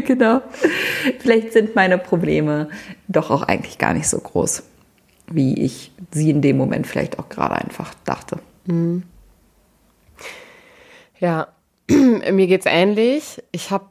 genau. 0.05 0.43
Vielleicht 1.21 1.53
sind 1.53 1.75
meine 1.75 1.99
Probleme 1.99 2.69
doch 3.09 3.31
auch 3.31 3.43
eigentlich 3.43 3.79
gar 3.79 3.95
nicht 3.95 4.09
so 4.09 4.19
groß, 4.19 4.63
wie 5.35 5.61
ich 5.61 5.93
sie 6.13 6.31
in 6.31 6.43
dem 6.43 6.57
Moment 6.57 6.87
vielleicht 6.87 7.19
auch 7.19 7.29
gerade 7.29 7.57
einfach 7.57 7.95
dachte. 8.05 8.39
Ja, 11.19 11.49
mir 11.89 12.47
geht's 12.47 12.67
ähnlich. 12.67 13.43
Ich 13.53 13.71
habe, 13.71 13.87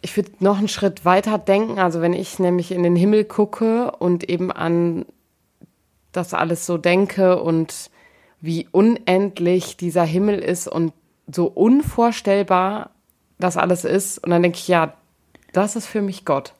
ich 0.00 0.16
würde 0.16 0.30
noch 0.40 0.58
einen 0.58 0.68
Schritt 0.68 1.04
weiter 1.04 1.38
denken. 1.38 1.78
Also 1.78 2.00
wenn 2.00 2.12
ich 2.12 2.38
nämlich 2.38 2.72
in 2.72 2.82
den 2.82 2.96
Himmel 2.96 3.24
gucke 3.24 3.92
und 3.92 4.28
eben 4.28 4.50
an 4.52 5.06
das 6.12 6.34
alles 6.34 6.66
so 6.66 6.76
denke 6.78 7.40
und 7.40 7.90
wie 8.40 8.68
unendlich 8.72 9.76
dieser 9.76 10.04
Himmel 10.04 10.38
ist 10.38 10.66
und 10.66 10.92
so 11.32 11.46
unvorstellbar 11.46 12.90
das 13.38 13.56
alles 13.56 13.84
ist. 13.84 14.18
Und 14.18 14.30
dann 14.30 14.42
denke 14.42 14.58
ich, 14.58 14.68
ja, 14.68 14.94
das 15.52 15.76
ist 15.76 15.86
für 15.86 16.02
mich 16.02 16.24
Gott. 16.24 16.54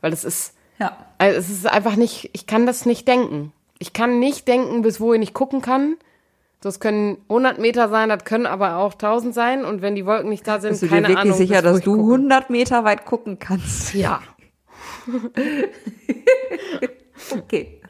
Weil 0.00 0.12
es 0.12 0.24
ist, 0.24 0.54
Ja. 0.78 0.96
Also 1.24 1.38
es 1.38 1.50
ist 1.50 1.66
einfach 1.66 1.96
nicht, 1.96 2.30
ich 2.32 2.46
kann 2.46 2.66
das 2.66 2.86
nicht 2.86 3.06
denken. 3.08 3.52
Ich 3.78 3.92
kann 3.92 4.18
nicht 4.18 4.46
denken, 4.48 4.82
bis 4.82 5.00
wohin 5.00 5.22
ich 5.22 5.34
gucken 5.34 5.60
kann. 5.60 5.96
Das 6.60 6.80
können 6.80 7.18
100 7.28 7.58
Meter 7.58 7.88
sein, 7.90 8.08
das 8.08 8.24
können 8.24 8.46
aber 8.46 8.76
auch 8.76 8.94
1000 8.94 9.34
sein. 9.34 9.64
Und 9.64 9.82
wenn 9.82 9.94
die 9.94 10.06
Wolken 10.06 10.30
nicht 10.30 10.46
da 10.46 10.60
sind, 10.60 10.70
Bist 10.70 10.82
du 10.82 10.88
keine 10.88 11.02
dir 11.02 11.08
wirklich 11.14 11.32
Ahnung, 11.32 11.36
sicher, 11.36 11.62
dass 11.62 11.80
du 11.80 11.96
gucke. 11.96 12.14
100 12.14 12.50
Meter 12.50 12.84
weit 12.84 13.04
gucken 13.04 13.38
kannst? 13.38 13.94
Ja. 13.94 14.20
Okay. 17.30 17.80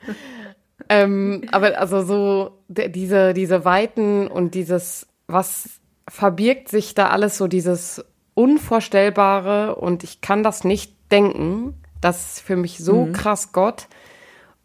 Ähm, 0.88 1.42
aber 1.51 1.79
also 1.79 2.03
so 2.03 2.59
diese, 2.68 3.35
diese 3.35 3.64
Weiten 3.64 4.29
und 4.29 4.55
dieses, 4.55 5.09
was 5.27 5.81
verbirgt 6.09 6.68
sich 6.68 6.94
da 6.94 7.09
alles 7.09 7.38
so, 7.38 7.49
dieses 7.49 8.05
Unvorstellbare 8.35 9.77
und 9.77 10.05
ich 10.05 10.20
kann 10.20 10.42
das 10.42 10.62
nicht 10.64 10.94
denken. 11.11 11.75
Das 12.05 12.35
ist 12.35 12.40
für 12.40 12.57
mich 12.57 12.77
so 12.77 13.09
krass 13.14 13.53
Gott. 13.53 13.88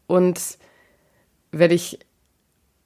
Und 0.08 0.58
wenn 1.52 1.71
ich 1.71 1.99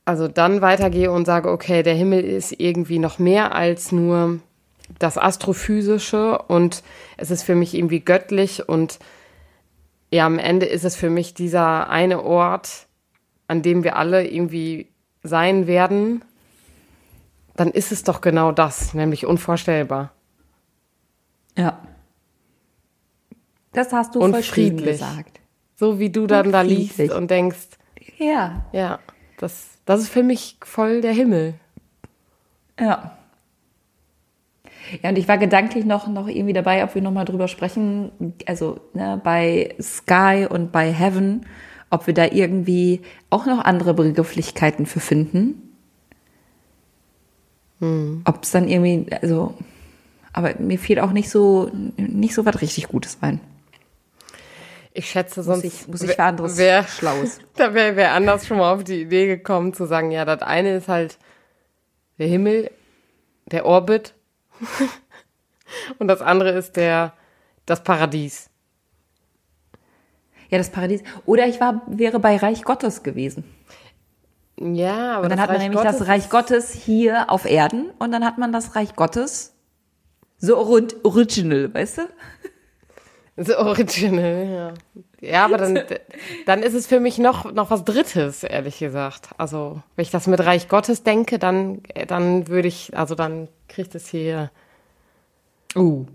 also 0.05 0.27
dann 0.27 0.61
weitergehe 0.61 1.11
und 1.11 1.25
sage, 1.25 1.49
okay, 1.49 1.81
der 1.81 1.95
Himmel 1.95 2.23
ist 2.23 2.59
irgendwie 2.59 2.99
noch 2.99 3.17
mehr 3.17 3.55
als 3.55 3.91
nur 3.91 4.39
das 4.99 5.17
Astrophysische 5.17 6.37
und 6.37 6.83
es 7.17 7.31
ist 7.31 7.41
für 7.41 7.55
mich 7.55 7.73
irgendwie 7.73 8.01
göttlich 8.01 8.69
und 8.69 8.99
ja, 10.11 10.27
am 10.27 10.37
Ende 10.37 10.67
ist 10.67 10.85
es 10.85 10.95
für 10.95 11.09
mich 11.09 11.33
dieser 11.33 11.89
eine 11.89 12.21
Ort, 12.21 12.85
an 13.47 13.63
dem 13.63 13.83
wir 13.83 13.95
alle 13.95 14.27
irgendwie 14.27 14.87
sein 15.23 15.65
werden, 15.65 16.23
dann 17.55 17.71
ist 17.71 17.91
es 17.91 18.03
doch 18.03 18.21
genau 18.21 18.51
das, 18.51 18.93
nämlich 18.93 19.25
unvorstellbar. 19.25 20.11
Ja. 21.57 21.79
Das 23.73 23.91
hast 23.91 24.15
du 24.15 24.19
Und 24.19 24.31
voll 24.31 24.43
schön 24.43 24.53
friedlich. 24.77 24.85
gesagt. 24.99 25.39
So 25.75 25.99
wie 25.99 26.09
du 26.09 26.27
dann 26.27 26.45
Und 26.47 26.51
da 26.51 26.61
liegst 26.61 26.95
friedlich. 26.95 27.15
und 27.17 27.29
denkst, 27.31 27.67
Ja. 28.17 28.65
ja, 28.71 28.99
das, 29.37 29.65
das 29.85 30.01
ist 30.01 30.09
für 30.09 30.23
mich 30.23 30.57
voll 30.63 31.01
der 31.01 31.11
Himmel. 31.13 31.55
Ja. 32.79 33.17
Ja, 35.01 35.09
und 35.09 35.17
ich 35.17 35.27
war 35.27 35.37
gedanklich 35.37 35.85
noch, 35.85 36.07
noch 36.07 36.27
irgendwie 36.27 36.53
dabei, 36.53 36.83
ob 36.83 36.93
wir 36.93 37.01
nochmal 37.01 37.25
drüber 37.25 37.47
sprechen, 37.47 38.11
also 38.45 38.79
ne, 38.93 39.19
bei 39.23 39.75
Sky 39.81 40.45
und 40.49 40.71
bei 40.71 40.91
Heaven, 40.91 41.45
ob 41.89 42.05
wir 42.05 42.13
da 42.13 42.25
irgendwie 42.25 43.01
auch 43.29 43.45
noch 43.45 43.63
andere 43.63 43.93
Begrifflichkeiten 43.93 44.85
für 44.85 44.99
finden. 44.99 45.59
Ob 48.25 48.43
es 48.43 48.51
dann 48.51 48.69
irgendwie, 48.69 49.11
also, 49.21 49.55
aber 50.31 50.53
mir 50.59 50.79
fiel 50.79 50.99
auch 50.99 51.11
nicht 51.11 51.29
so, 51.29 51.69
nicht 51.97 52.33
so 52.33 52.45
was 52.45 52.61
richtig 52.61 52.87
Gutes 52.87 53.17
ein. 53.19 53.41
Ich 54.95 55.09
schätze, 55.09 55.41
sonst 55.41 55.63
Muss 55.63 55.73
ich, 55.73 55.87
muss 55.87 56.01
ich 56.03 56.11
für 56.11 56.23
anderes 56.23 56.57
wär, 56.57 56.83
Schlaues. 56.83 57.39
Da 57.55 57.73
wäre 57.73 57.95
wer 57.95 58.13
anders 58.13 58.45
schon 58.45 58.57
mal 58.57 58.73
auf 58.73 58.83
die 58.83 59.01
Idee 59.01 59.27
gekommen 59.27 59.73
zu 59.73 59.85
sagen, 59.85 60.11
ja, 60.11 60.23
das 60.23 60.41
eine 60.41 60.75
ist 60.75 60.87
halt 60.87 61.17
der 62.19 62.27
Himmel, 62.27 62.69
der 63.45 63.65
Orbit 63.65 64.13
und 65.99 66.07
das 66.07 66.21
andere 66.21 66.51
ist 66.51 66.75
der 66.75 67.13
das 67.65 67.83
Paradies. 67.83 68.49
Ja, 70.49 70.59
das 70.59 70.69
Paradies. 70.69 71.01
Oder 71.25 71.47
ich 71.47 71.59
war, 71.59 71.81
wäre 71.87 72.19
bei 72.19 72.37
Reich 72.37 72.63
Gottes 72.63 73.01
gewesen. 73.01 73.43
Ja, 74.59 75.15
aber 75.15 75.23
Und 75.23 75.29
dann 75.31 75.39
hat 75.39 75.49
man 75.49 75.57
Reich 75.57 75.63
nämlich 75.63 75.81
Gottes 75.81 75.97
das 75.97 76.07
Reich 76.07 76.29
Gottes 76.29 76.71
hier 76.71 77.31
auf 77.31 77.45
Erden 77.45 77.89
und 77.97 78.11
dann 78.11 78.23
hat 78.23 78.37
man 78.37 78.51
das 78.51 78.75
Reich 78.75 78.95
Gottes 78.95 79.55
so 80.37 80.55
rund 80.61 81.03
original, 81.03 81.73
weißt 81.73 81.99
du? 81.99 82.01
So 83.35 83.57
original, 83.57 84.47
ja. 84.47 84.73
Ja, 85.19 85.45
aber 85.45 85.57
dann, 85.57 85.79
dann 86.45 86.61
ist 86.61 86.73
es 86.73 86.85
für 86.85 86.99
mich 86.99 87.17
noch, 87.17 87.51
noch 87.51 87.71
was 87.71 87.83
Drittes, 87.83 88.43
ehrlich 88.43 88.77
gesagt. 88.77 89.29
Also, 89.37 89.81
wenn 89.95 90.03
ich 90.03 90.11
das 90.11 90.27
mit 90.27 90.39
Reich 90.39 90.67
Gottes 90.67 91.03
denke, 91.03 91.39
dann, 91.39 91.81
dann 92.07 92.47
würde 92.47 92.67
ich, 92.67 92.95
also 92.95 93.15
dann 93.15 93.47
kriegt 93.67 93.95
es 93.95 94.07
hier. 94.07 94.51
Uh. 95.75 96.05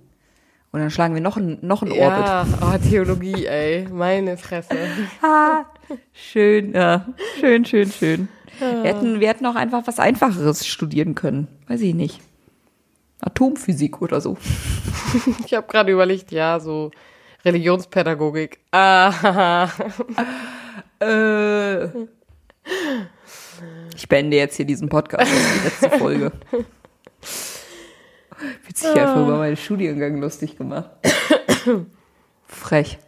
Und 0.71 0.81
dann 0.81 0.91
schlagen 0.91 1.15
wir 1.15 1.23
noch 1.23 1.37
ein, 1.37 1.59
noch 1.63 1.83
ein 1.83 1.91
Orbit. 1.91 2.27
Ja, 2.27 2.47
oh, 2.61 2.77
Theologie, 2.89 3.47
ey. 3.47 3.89
Meine 3.91 4.37
Fresse. 4.37 4.77
Ah, 5.23 5.65
schön, 6.13 6.75
ja. 6.75 7.07
Schön, 7.41 7.65
schön, 7.65 7.91
schön. 7.91 8.29
Wir 8.59 8.83
hätten, 8.85 9.21
wir 9.21 9.29
hätten 9.29 9.47
auch 9.47 9.55
einfach 9.55 9.87
was 9.87 9.99
Einfacheres 9.99 10.67
studieren 10.67 11.15
können. 11.15 11.49
Weiß 11.67 11.81
ich 11.81 11.95
nicht. 11.95 12.21
Atomphysik 13.21 14.01
oder 14.03 14.21
so. 14.21 14.37
Ich 15.47 15.55
habe 15.55 15.67
gerade 15.67 15.91
überlegt, 15.91 16.33
ja, 16.33 16.61
so 16.61 16.91
Religionspädagogik. 17.45 18.59
Ah, 18.73 19.69
Äh. 21.01 21.87
Ich 23.95 24.09
beende 24.09 24.37
jetzt 24.37 24.57
hier 24.57 24.67
diesen 24.67 24.89
Podcast. 24.89 25.31
Das 25.31 25.39
ist 25.39 25.55
die 25.55 25.65
letzte 25.87 25.99
Folge. 25.99 26.33
Wird 28.65 28.77
sich 28.77 28.91
einfach 28.91 29.17
über 29.23 29.39
meinen 29.39 29.57
Studiengang 29.57 30.21
lustig 30.21 30.57
gemacht. 30.57 30.91
Frech. 32.47 32.99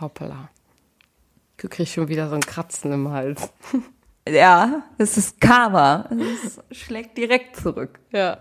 hoppala. 0.00 0.48
Du 1.56 1.68
kriegst 1.68 1.94
schon 1.94 2.08
wieder 2.08 2.28
so 2.28 2.34
ein 2.34 2.40
Kratzen 2.42 2.92
im 2.92 3.10
Hals. 3.10 3.50
Ja, 4.28 4.82
das 4.98 5.16
ist 5.18 5.40
Karma. 5.40 6.08
Das 6.10 6.60
schlägt 6.76 7.16
direkt 7.18 7.56
zurück. 7.56 7.98
Ja. 8.12 8.38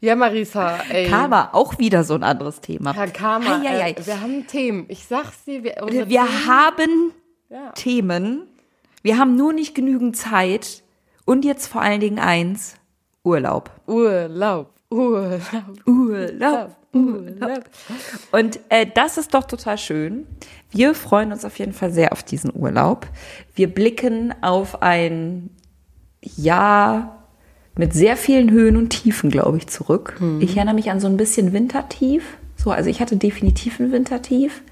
Ja, 0.00 0.14
Marisa, 0.16 0.76
ey. 0.90 1.08
Karma, 1.08 1.48
auch 1.52 1.78
wieder 1.78 2.04
so 2.04 2.14
ein 2.14 2.22
anderes 2.22 2.60
Thema. 2.60 2.92
Herr 2.94 3.08
Karma, 3.08 3.60
Ei, 3.62 3.68
ei, 3.68 3.82
ei. 3.84 3.90
Äh, 3.92 4.06
wir 4.06 4.20
haben 4.20 4.46
Themen. 4.46 4.84
Ich 4.88 5.06
sag's 5.06 5.44
dir. 5.44 5.64
Wir, 5.64 5.76
Wir 5.86 6.06
Themen- 6.06 6.46
haben 6.46 7.12
Ja. 7.48 7.70
Themen. 7.72 8.46
Wir 9.02 9.16
haben 9.18 9.36
nur 9.36 9.52
nicht 9.54 9.74
genügend 9.74 10.16
Zeit. 10.16 10.82
Und 11.24 11.44
jetzt 11.46 11.66
vor 11.68 11.80
allen 11.80 12.00
Dingen 12.00 12.18
eins. 12.18 12.76
Urlaub. 13.22 13.70
Urlaub, 13.86 14.74
Urlaub, 14.90 15.40
Urlaub. 15.86 16.76
Urlaub. 16.92 17.64
Und 18.30 18.60
äh, 18.68 18.86
das 18.92 19.18
ist 19.18 19.34
doch 19.34 19.44
total 19.44 19.78
schön. 19.78 20.26
Wir 20.70 20.94
freuen 20.94 21.32
uns 21.32 21.44
auf 21.44 21.58
jeden 21.58 21.72
Fall 21.72 21.90
sehr 21.90 22.12
auf 22.12 22.22
diesen 22.22 22.54
Urlaub. 22.54 23.08
Wir 23.54 23.72
blicken 23.72 24.32
auf 24.42 24.82
ein 24.82 25.50
Jahr 26.22 27.24
mit 27.76 27.92
sehr 27.92 28.16
vielen 28.16 28.50
Höhen 28.50 28.76
und 28.76 28.90
Tiefen, 28.90 29.30
glaube 29.30 29.56
ich, 29.56 29.66
zurück. 29.66 30.20
Ich 30.38 30.56
erinnere 30.56 30.76
mich 30.76 30.90
an 30.90 31.00
so 31.00 31.08
ein 31.08 31.16
bisschen 31.16 31.52
Wintertief. 31.52 32.24
So, 32.56 32.70
also 32.70 32.88
ich 32.88 33.00
hatte 33.00 33.16
definitiv 33.16 33.80
ein 33.80 33.90
Wintertief. 33.90 34.62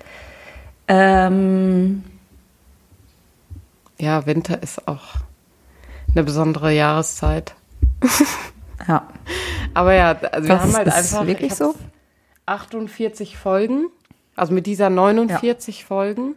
Ähm, 0.86 2.04
Ja, 3.98 4.24
Winter 4.26 4.62
ist 4.62 4.86
auch 4.86 5.16
eine 6.14 6.22
besondere 6.22 6.72
Jahreszeit. 6.72 7.54
ja. 8.88 9.08
Aber 9.74 9.94
ja, 9.94 10.10
also 10.32 10.48
wir 10.48 10.60
haben 10.60 10.74
halt 10.76 10.86
ist 10.88 10.94
einfach 10.94 11.26
wirklich 11.26 11.52
ich 11.52 11.58
so? 11.58 11.68
hab's 11.68 11.78
48 12.46 13.36
Folgen, 13.36 13.86
also 14.36 14.52
mit 14.52 14.66
dieser 14.66 14.90
49 14.90 15.84
Folgen 15.84 16.34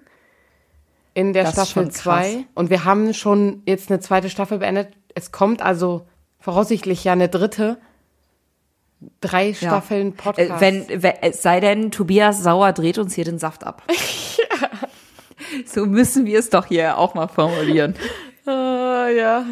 in 1.13 1.33
der 1.33 1.45
Das 1.45 1.53
Staffel 1.53 1.83
schon 1.85 1.91
krass. 1.91 2.27
2 2.31 2.45
und 2.53 2.69
wir 2.69 2.85
haben 2.85 3.13
schon 3.13 3.63
jetzt 3.65 3.89
eine 3.89 3.99
zweite 3.99 4.29
Staffel 4.29 4.59
beendet. 4.59 4.89
Es 5.15 5.31
kommt 5.31 5.61
also 5.61 6.07
voraussichtlich 6.39 7.03
ja 7.03 7.13
eine 7.13 7.29
dritte. 7.29 7.77
Drei 9.21 9.53
Staffeln 9.53 10.09
Äh, 10.09 10.11
Podcast. 10.11 10.61
wenn, 10.61 10.85
wenn, 11.03 11.13
es 11.21 11.41
sei 11.41 11.59
denn, 11.59 11.91
Tobias 11.91 12.41
Sauer 12.43 12.71
dreht 12.73 12.97
uns 12.97 13.13
hier 13.13 13.25
den 13.25 13.39
Saft 13.39 13.63
ab. 13.63 13.83
So 15.65 15.85
müssen 15.85 16.25
wir 16.25 16.39
es 16.39 16.49
doch 16.49 16.65
hier 16.65 16.97
auch 16.97 17.13
mal 17.13 17.27
formulieren. 17.27 17.95
Ah, 18.45 19.07
ja. 19.09 19.45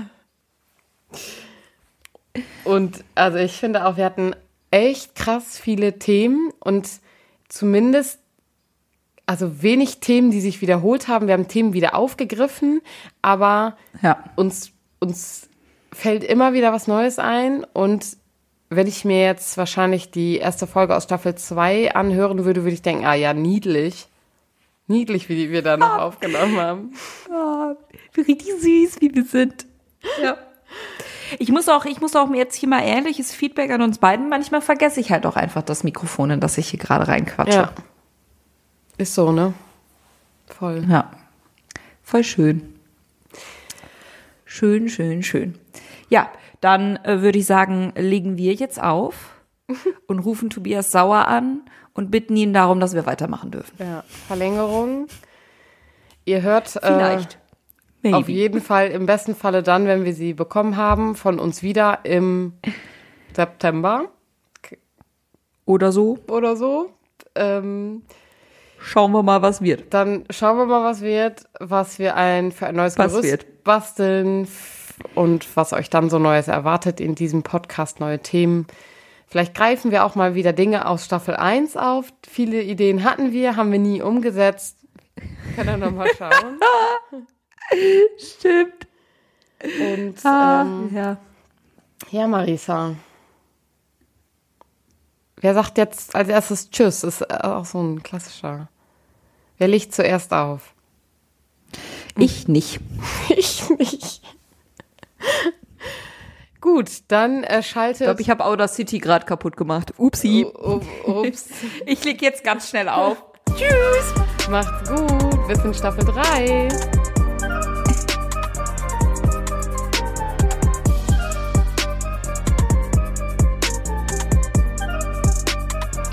Und 2.63 3.03
also 3.15 3.37
ich 3.37 3.53
finde 3.53 3.85
auch, 3.85 3.97
wir 3.97 4.05
hatten 4.05 4.35
echt 4.71 5.15
krass 5.15 5.57
viele 5.59 5.99
Themen 5.99 6.51
und 6.59 6.89
zumindest, 7.47 8.19
also 9.25 9.61
wenig 9.61 9.99
Themen, 9.99 10.31
die 10.31 10.41
sich 10.41 10.61
wiederholt 10.61 11.07
haben. 11.07 11.27
Wir 11.27 11.33
haben 11.33 11.47
Themen 11.47 11.73
wieder 11.73 11.95
aufgegriffen, 11.95 12.81
aber 13.21 13.77
Ja. 14.01 14.23
uns, 14.35 14.71
uns 14.99 15.47
fällt 15.91 16.23
immer 16.23 16.53
wieder 16.53 16.73
was 16.73 16.87
Neues 16.87 17.19
ein 17.19 17.63
und 17.73 18.17
wenn 18.69 18.87
ich 18.87 19.05
mir 19.05 19.21
jetzt 19.23 19.55
wahrscheinlich 19.57 20.09
die 20.09 20.37
erste 20.37 20.65
Folge 20.65 20.95
aus 20.95 21.03
Staffel 21.03 21.35
2 21.35 21.93
anhören 21.93 22.43
würde, 22.43 22.63
würde 22.63 22.73
ich 22.73 22.81
denken, 22.81 23.05
ah 23.05 23.13
ja, 23.13 23.33
niedlich. 23.33 24.07
Niedlich, 24.87 25.29
wie 25.29 25.35
die 25.35 25.51
wir 25.51 25.61
da 25.61 25.77
noch 25.77 25.99
aufgenommen 25.99 26.57
haben. 26.57 26.93
Oh, 27.31 27.75
richtig 28.17 28.47
süß, 28.59 28.99
wie 28.99 29.13
wir 29.13 29.23
sind. 29.25 29.67
Ja. 30.21 30.37
Ich 31.39 31.49
muss 31.49 31.69
auch, 31.69 31.85
ich 31.85 32.01
muss 32.01 32.15
auch 32.15 32.27
mir 32.27 32.37
jetzt 32.37 32.55
hier 32.55 32.69
mal 32.69 32.81
ehrliches 32.81 33.33
Feedback 33.33 33.71
an 33.71 33.81
uns 33.81 33.97
beiden. 33.97 34.29
Manchmal 34.29 34.61
vergesse 34.61 34.99
ich 34.99 35.11
halt 35.11 35.25
auch 35.25 35.35
einfach 35.35 35.61
das 35.61 35.83
Mikrofon, 35.83 36.31
in 36.31 36.39
das 36.39 36.57
ich 36.57 36.69
hier 36.69 36.79
gerade 36.79 37.07
reinquatsche. 37.07 37.51
Ja. 37.57 37.73
Ist 38.97 39.15
so, 39.15 39.31
ne? 39.31 39.53
Voll. 40.47 40.85
Ja. 40.89 41.11
Voll 42.03 42.23
schön. 42.23 42.75
Schön, 44.45 44.87
schön, 44.89 45.23
schön. 45.23 45.55
Ja, 46.09 46.29
dann 46.61 46.97
äh, 46.97 47.21
würde 47.21 47.39
ich 47.39 47.45
sagen, 47.45 47.91
legen 47.95 48.37
wir 48.37 48.53
jetzt 48.53 48.81
auf 48.81 49.35
und 50.07 50.19
rufen 50.19 50.49
Tobias 50.49 50.91
Sauer 50.91 51.27
an 51.27 51.61
und 51.93 52.11
bitten 52.11 52.35
ihn 52.35 52.53
darum, 52.53 52.79
dass 52.79 52.93
wir 52.93 53.05
weitermachen 53.05 53.51
dürfen. 53.51 53.75
Ja. 53.79 54.03
Verlängerung. 54.27 55.07
Ihr 56.25 56.41
hört 56.41 56.75
äh, 56.75 56.79
Vielleicht. 56.81 57.39
Maybe. 58.03 58.17
auf 58.17 58.29
jeden 58.29 58.61
Fall, 58.61 58.89
im 58.91 59.05
besten 59.05 59.33
Falle 59.35 59.63
dann, 59.63 59.87
wenn 59.87 60.03
wir 60.05 60.13
sie 60.13 60.33
bekommen 60.33 60.77
haben, 60.77 61.15
von 61.15 61.39
uns 61.39 61.63
wieder 61.63 61.99
im 62.03 62.53
September 63.35 64.09
Oder 65.65 65.91
so. 65.91 66.19
oder 66.29 66.55
so. 66.55 66.89
Ähm, 67.35 68.03
Schauen 68.79 69.11
wir 69.13 69.23
mal, 69.23 69.41
was 69.41 69.61
wird. 69.61 69.93
dann 69.93 70.25
schauen 70.29 70.57
wir 70.57 70.65
mal, 70.65 70.83
was 70.83 71.01
wird, 71.01 71.45
was 71.59 71.97
wir 71.99 72.15
ein 72.17 72.51
für 72.51 72.67
ein 72.67 72.75
neues 72.75 72.97
Was 72.97 73.13
Gerüst 73.13 73.31
wird. 73.31 73.63
basteln 73.63 74.47
und 75.15 75.47
was 75.55 75.71
euch 75.71 75.89
dann 75.89 76.09
so 76.09 76.19
Neues 76.19 76.49
erwartet 76.49 76.99
in 76.99 77.15
diesem 77.15 77.43
Podcast, 77.43 78.01
neue 78.01 78.19
Themen. 78.19 78.67
Vielleicht 79.27 79.55
greifen 79.55 79.89
wir 79.91 80.03
auch 80.03 80.15
mal 80.15 80.35
wieder 80.35 80.51
Dinge 80.53 80.85
aus 80.85 81.05
Staffel 81.05 81.35
1 81.35 81.77
auf. 81.77 82.09
Viele 82.27 82.61
Ideen 82.61 83.03
hatten 83.05 83.31
wir, 83.31 83.55
haben 83.55 83.71
wir 83.71 83.79
nie 83.79 84.01
umgesetzt. 84.01 84.77
Können 85.55 85.69
wir 85.69 85.77
nochmal 85.77 86.09
schauen. 86.17 86.59
Stimmt. 88.17 88.87
Und 89.63 90.25
Ah, 90.25 90.61
ähm, 90.63 90.89
ja. 90.93 91.17
ja, 92.11 92.27
Marisa. 92.27 92.95
Wer 95.37 95.53
sagt 95.53 95.77
jetzt 95.77 96.15
als 96.15 96.29
erstes 96.29 96.69
Tschüss? 96.69 97.03
Ist 97.03 97.29
auch 97.43 97.65
so 97.65 97.81
ein 97.81 98.03
klassischer. 98.03 98.69
Wer 99.57 99.67
legt 99.67 99.93
zuerst 99.93 100.33
auf? 100.33 100.73
Ich 102.17 102.47
nicht. 102.47 102.79
Ich 103.29 103.69
nicht. 103.69 104.21
Gut, 106.61 106.89
dann 107.09 107.43
äh, 107.43 107.59
Ich 107.59 107.67
schaltet. 107.69 108.05
glaube, 108.07 108.21
ich 108.21 108.29
habe 108.29 108.45
Audacity 108.45 108.99
gerade 108.99 109.25
kaputt 109.25 109.57
gemacht. 109.57 109.93
Upsi. 109.97 110.45
Oh, 110.53 110.81
ups. 111.05 111.47
Ich 111.85 112.03
leg 112.03 112.21
jetzt 112.21 112.43
ganz 112.43 112.69
schnell 112.69 112.87
auf. 112.89 113.17
Tschüss. 113.55 114.13
Macht's 114.49 114.89
gut. 114.89 115.47
Bis 115.47 115.59
in 115.63 115.73
Staffel 115.73 116.05
3. 116.05 116.69